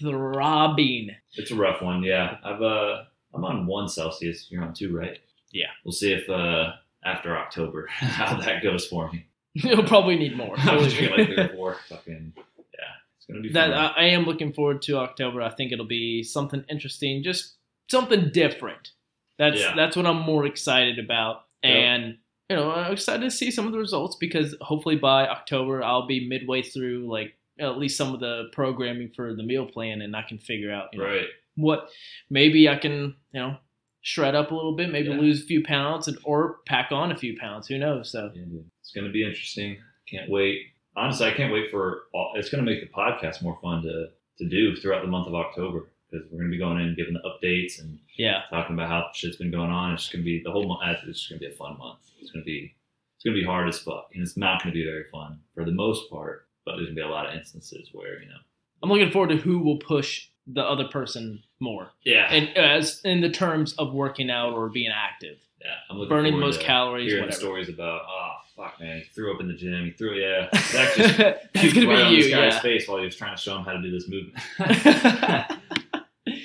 throbbing. 0.00 1.16
It's 1.34 1.50
a 1.50 1.56
rough 1.56 1.80
one, 1.80 2.02
yeah. 2.02 2.36
I've 2.44 2.60
uh 2.60 3.04
I'm 3.32 3.44
on 3.44 3.66
one 3.66 3.88
Celsius. 3.88 4.48
You're 4.50 4.64
on 4.64 4.74
two, 4.74 4.94
right? 4.94 5.18
Yeah. 5.52 5.68
We'll 5.84 5.92
see 5.92 6.12
if 6.12 6.28
uh 6.28 6.72
after 7.02 7.38
October 7.38 7.86
how 7.90 8.38
that 8.38 8.62
goes 8.62 8.86
for 8.86 9.10
me. 9.10 9.28
You'll 9.54 9.84
probably 9.84 10.16
need 10.16 10.36
more. 10.36 10.54
I'm 10.58 10.80
just 10.84 11.00
like 11.00 11.26
three 11.26 11.38
or 11.38 11.48
four. 11.48 11.76
Fucking 11.88 12.34
yeah, 12.36 12.84
it's 13.16 13.26
gonna 13.26 13.40
be 13.40 13.52
that 13.52 13.70
fun. 13.70 13.78
I 13.78 13.92
I 13.96 14.04
am 14.08 14.24
looking 14.24 14.52
forward 14.52 14.82
to 14.82 14.98
October. 14.98 15.40
I 15.40 15.50
think 15.50 15.72
it'll 15.72 15.86
be 15.86 16.22
something 16.22 16.64
interesting, 16.68 17.22
just 17.22 17.54
something 17.90 18.30
different. 18.32 18.90
That's 19.38 19.60
Yeah. 19.60 19.74
that's 19.74 19.96
what 19.96 20.06
I'm 20.06 20.20
more 20.20 20.46
excited 20.46 20.98
about, 20.98 21.44
Yep. 21.62 21.72
and 21.74 22.18
you 22.48 22.56
know 22.56 22.70
I'm 22.70 22.92
excited 22.92 23.22
to 23.22 23.30
see 23.30 23.50
some 23.50 23.66
of 23.66 23.72
the 23.72 23.78
results 23.78 24.16
because 24.16 24.54
hopefully 24.60 24.96
by 24.96 25.26
October 25.26 25.82
I'll 25.82 26.06
be 26.06 26.26
midway 26.28 26.62
through 26.62 27.08
like 27.10 27.34
at 27.58 27.78
least 27.78 27.96
some 27.96 28.14
of 28.14 28.20
the 28.20 28.44
programming 28.52 29.10
for 29.14 29.34
the 29.34 29.42
meal 29.42 29.66
plan, 29.66 30.00
and 30.02 30.14
I 30.16 30.22
can 30.22 30.38
figure 30.38 30.72
out 30.72 30.88
you 30.92 30.98
know, 31.00 31.04
right. 31.06 31.26
what 31.56 31.90
maybe 32.30 32.68
I 32.68 32.76
can 32.76 33.16
you 33.32 33.40
know 33.40 33.56
shred 34.02 34.34
up 34.34 34.50
a 34.50 34.54
little 34.54 34.74
bit, 34.76 34.90
maybe 34.90 35.08
Yeah. 35.10 35.18
lose 35.18 35.42
a 35.42 35.46
few 35.46 35.62
pounds, 35.62 36.08
and 36.08 36.16
or 36.24 36.58
pack 36.66 36.90
on 36.92 37.12
a 37.12 37.16
few 37.16 37.36
pounds. 37.38 37.66
Who 37.68 37.76
knows? 37.78 38.10
So 38.12 38.32
Yeah. 38.34 38.60
It's 38.80 38.92
gonna 38.92 39.10
be 39.10 39.22
interesting. 39.24 39.78
Can't 40.08 40.28
wait. 40.30 40.62
Honestly, 40.96 41.26
I 41.28 41.32
can't 41.32 41.52
wait 41.52 41.70
for 41.70 42.04
all, 42.12 42.32
it's 42.34 42.48
gonna 42.50 42.62
make 42.64 42.80
the 42.80 42.88
podcast 42.88 43.42
more 43.42 43.58
fun 43.62 43.82
to 43.82 44.08
to 44.38 44.48
do 44.48 44.74
throughout 44.74 45.02
the 45.02 45.08
month 45.08 45.26
of 45.28 45.34
October 45.34 45.92
because 46.10 46.26
we're 46.30 46.38
gonna 46.38 46.50
be 46.50 46.58
going 46.58 46.78
in 46.80 46.88
and 46.88 46.96
giving 46.96 47.14
the 47.14 47.20
updates 47.20 47.80
and 47.80 47.98
yeah, 48.16 48.42
talking 48.50 48.74
about 48.74 48.88
how 48.88 49.06
shit's 49.14 49.36
been 49.36 49.50
going 49.50 49.70
on. 49.70 49.92
It's 49.94 50.02
just 50.04 50.12
gonna 50.12 50.24
be 50.24 50.42
the 50.42 50.50
whole 50.50 50.66
month. 50.66 50.98
It's 51.06 51.18
just 51.20 51.30
gonna 51.30 51.40
be 51.40 51.46
a 51.46 51.50
fun 51.56 51.78
month. 51.78 51.98
It's 52.20 52.30
gonna 52.30 52.44
be 52.44 52.74
it's 53.16 53.24
gonna 53.24 53.36
be 53.36 53.44
hard 53.44 53.68
as 53.68 53.78
fuck, 53.78 54.08
and 54.14 54.22
it's 54.22 54.36
not 54.36 54.62
gonna 54.62 54.74
be 54.74 54.84
very 54.84 55.04
fun 55.12 55.40
for 55.54 55.64
the 55.64 55.72
most 55.72 56.10
part. 56.10 56.46
But 56.64 56.76
there's 56.76 56.86
gonna 56.88 56.96
be 56.96 57.00
a 57.02 57.08
lot 57.08 57.26
of 57.26 57.34
instances 57.34 57.88
where 57.92 58.20
you 58.22 58.28
know, 58.28 58.36
I'm 58.82 58.90
looking 58.90 59.10
forward 59.10 59.30
to 59.30 59.36
who 59.36 59.58
will 59.60 59.78
push 59.78 60.28
the 60.46 60.62
other 60.62 60.84
person 60.88 61.42
more. 61.60 61.90
yeah, 62.04 62.26
and 62.32 62.56
as 62.56 63.00
in 63.04 63.20
the 63.20 63.30
terms 63.30 63.74
of 63.74 63.92
working 63.92 64.30
out 64.30 64.52
or 64.54 64.68
being 64.68 64.90
active, 64.90 65.38
yeah, 65.60 65.68
I'm 65.90 65.98
looking 65.98 66.08
burning 66.16 66.32
the 66.34 66.40
most 66.40 66.60
calories, 66.60 67.08
Hearing 67.10 67.24
whatever. 67.26 67.40
stories 67.40 67.68
about 67.68 68.02
oh 68.08 68.32
fuck 68.56 68.80
man, 68.80 68.98
he 68.98 69.04
threw 69.14 69.34
up 69.34 69.40
in 69.40 69.48
the 69.48 69.54
gym. 69.54 69.84
He 69.84 69.90
threw 69.92 70.14
yeah. 70.14 70.48
Zach 70.54 70.94
just 70.96 71.18
puked 71.54 71.74
gonna 71.74 71.88
right 71.88 72.02
on 72.04 72.10
be 72.10 72.16
you. 72.16 72.22
this 72.24 72.32
guy's 72.32 72.54
Yeah. 72.54 72.60
face 72.60 72.88
while 72.88 72.98
he 72.98 73.04
was 73.04 73.16
trying 73.16 73.36
to 73.36 73.40
show 73.40 73.56
him 73.58 73.64
how 73.64 73.72
to 73.72 73.82
do 73.82 73.90
this 73.90 74.08
movement. 74.08 74.38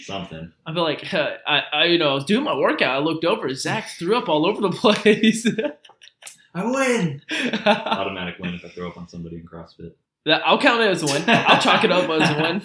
Something. 0.06 0.52
I 0.66 0.74
feel 0.74 0.84
like 0.84 1.14
uh, 1.14 1.32
I, 1.48 1.62
I, 1.74 1.84
you 1.86 1.98
know, 1.98 2.10
I 2.12 2.14
was 2.14 2.26
doing 2.26 2.44
my 2.44 2.56
workout. 2.56 2.96
I 2.96 3.00
looked 3.00 3.26
over. 3.26 3.54
Zach 3.54 3.90
threw 3.98 4.16
up 4.18 4.30
all 4.30 4.46
over 4.46 4.62
the 4.62 4.70
place. 4.84 5.48
I 6.54 6.64
win. 6.66 7.22
Automatic 7.66 8.36
win 8.40 8.54
if 8.54 8.64
I 8.66 8.70
throw 8.70 8.88
up 8.90 8.98
on 8.98 9.08
somebody 9.08 9.38
in 9.38 9.46
CrossFit. 9.46 9.94
That- 10.26 10.42
I'll 10.46 10.60
count 10.60 10.82
it 10.82 10.90
as 10.90 11.04
a 11.04 11.06
win. 11.08 11.24
I'll 11.28 11.62
chalk 11.62 11.84
it 11.84 11.92
up 11.92 12.10
as 12.10 12.30
a 12.30 12.42
win. 12.42 12.62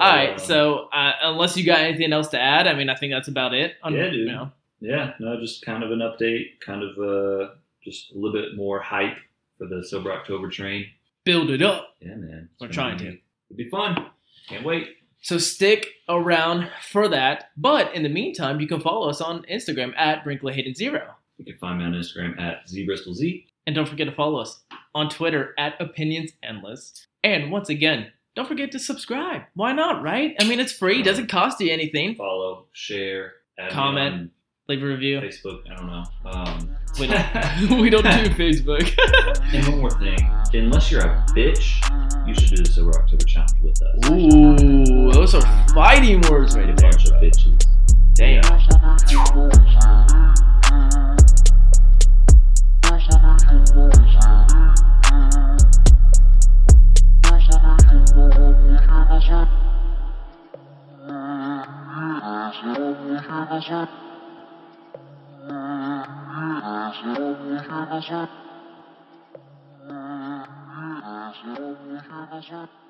All 0.00 0.12
right. 0.12 0.32
Um, 0.32 0.38
So 0.38 0.88
uh, 0.92 1.12
unless 1.22 1.56
you 1.56 1.64
got 1.64 1.80
anything 1.80 2.12
else 2.12 2.28
to 2.28 2.40
add, 2.40 2.66
I 2.66 2.74
mean, 2.74 2.88
I 2.90 2.96
think 2.96 3.12
that's 3.12 3.28
about 3.28 3.54
it. 3.54 3.74
On- 3.82 3.94
Yeah, 3.94 4.04
dude. 4.10 4.14
You 4.14 4.24
know, 4.26 4.52
Yeah, 4.80 5.12
no, 5.20 5.40
just 5.40 5.64
kind 5.64 5.82
of 5.82 5.90
an 5.90 6.00
update, 6.00 6.60
kind 6.64 6.82
of 6.82 6.98
uh, 6.98 7.54
just 7.82 8.12
a 8.12 8.14
little 8.18 8.32
bit 8.32 8.56
more 8.56 8.80
hype 8.80 9.16
for 9.58 9.66
the 9.66 9.82
Sober 9.86 10.12
October 10.12 10.50
train. 10.50 10.86
build 11.24 11.50
it 11.50 11.62
up. 11.62 11.94
Yeah, 12.00 12.16
man. 12.16 12.48
It's 12.52 12.60
We're 12.60 12.68
trying 12.68 12.98
to. 12.98 13.06
It'll 13.06 13.56
be 13.56 13.68
fun. 13.70 14.06
Can't 14.48 14.64
wait. 14.64 14.88
So 15.24 15.38
stick 15.38 15.86
around 16.06 16.68
for 16.90 17.08
that. 17.08 17.50
But 17.56 17.94
in 17.94 18.02
the 18.02 18.10
meantime, 18.10 18.60
you 18.60 18.66
can 18.66 18.80
follow 18.80 19.08
us 19.08 19.22
on 19.22 19.42
Instagram 19.50 19.94
at 19.96 20.22
Brinkley 20.22 20.52
Hayden 20.52 20.74
Zero. 20.74 21.14
You 21.38 21.46
can 21.46 21.56
find 21.56 21.78
me 21.78 21.84
on 21.86 21.92
Instagram 21.92 22.38
at 22.38 22.66
zbristolz. 22.66 23.46
And 23.66 23.74
don't 23.74 23.88
forget 23.88 24.06
to 24.06 24.12
follow 24.12 24.38
us 24.38 24.62
on 24.94 25.08
Twitter 25.08 25.54
at 25.56 25.80
Opinions 25.80 26.32
Endless. 26.42 27.06
And 27.22 27.50
once 27.50 27.70
again, 27.70 28.08
don't 28.36 28.46
forget 28.46 28.70
to 28.72 28.78
subscribe. 28.78 29.44
Why 29.54 29.72
not, 29.72 30.02
right? 30.02 30.34
I 30.38 30.44
mean, 30.44 30.60
it's 30.60 30.72
free, 30.72 31.02
doesn't 31.02 31.30
cost 31.30 31.58
you 31.58 31.72
anything. 31.72 32.16
Follow, 32.16 32.66
share, 32.72 33.32
Comment. 33.70 34.30
Leave 34.68 34.82
a 34.82 34.86
review. 34.86 35.20
Facebook. 35.20 35.60
I 35.70 35.76
don't 35.76 35.86
know. 35.86 36.04
Um, 36.26 36.73
We 36.98 37.06
don't, 37.08 37.70
we 37.80 37.90
don't 37.90 38.02
do 38.04 38.30
Facebook. 38.34 38.94
and 39.52 39.66
one 39.68 39.80
more 39.80 39.90
thing. 39.90 40.18
Unless 40.52 40.90
you're 40.90 41.02
a 41.02 41.26
bitch, 41.30 41.80
you 42.26 42.34
should 42.34 42.50
do 42.50 42.62
the 42.62 42.70
Sober 42.70 42.96
October 42.96 43.24
challenge 43.24 43.52
with 43.62 43.82
us. 43.82 44.10
Ooh, 44.10 45.12
those 45.12 45.34
are 45.34 45.42
fighting 45.74 46.20
words 46.30 46.56
right 46.56 46.70
a 46.70 46.74
there. 46.74 46.90
bunch 46.90 47.06
of 47.06 47.12
bitches. 47.14 47.66
Damn. 48.14 48.44
Thank 66.64 67.04
you. 72.50 72.83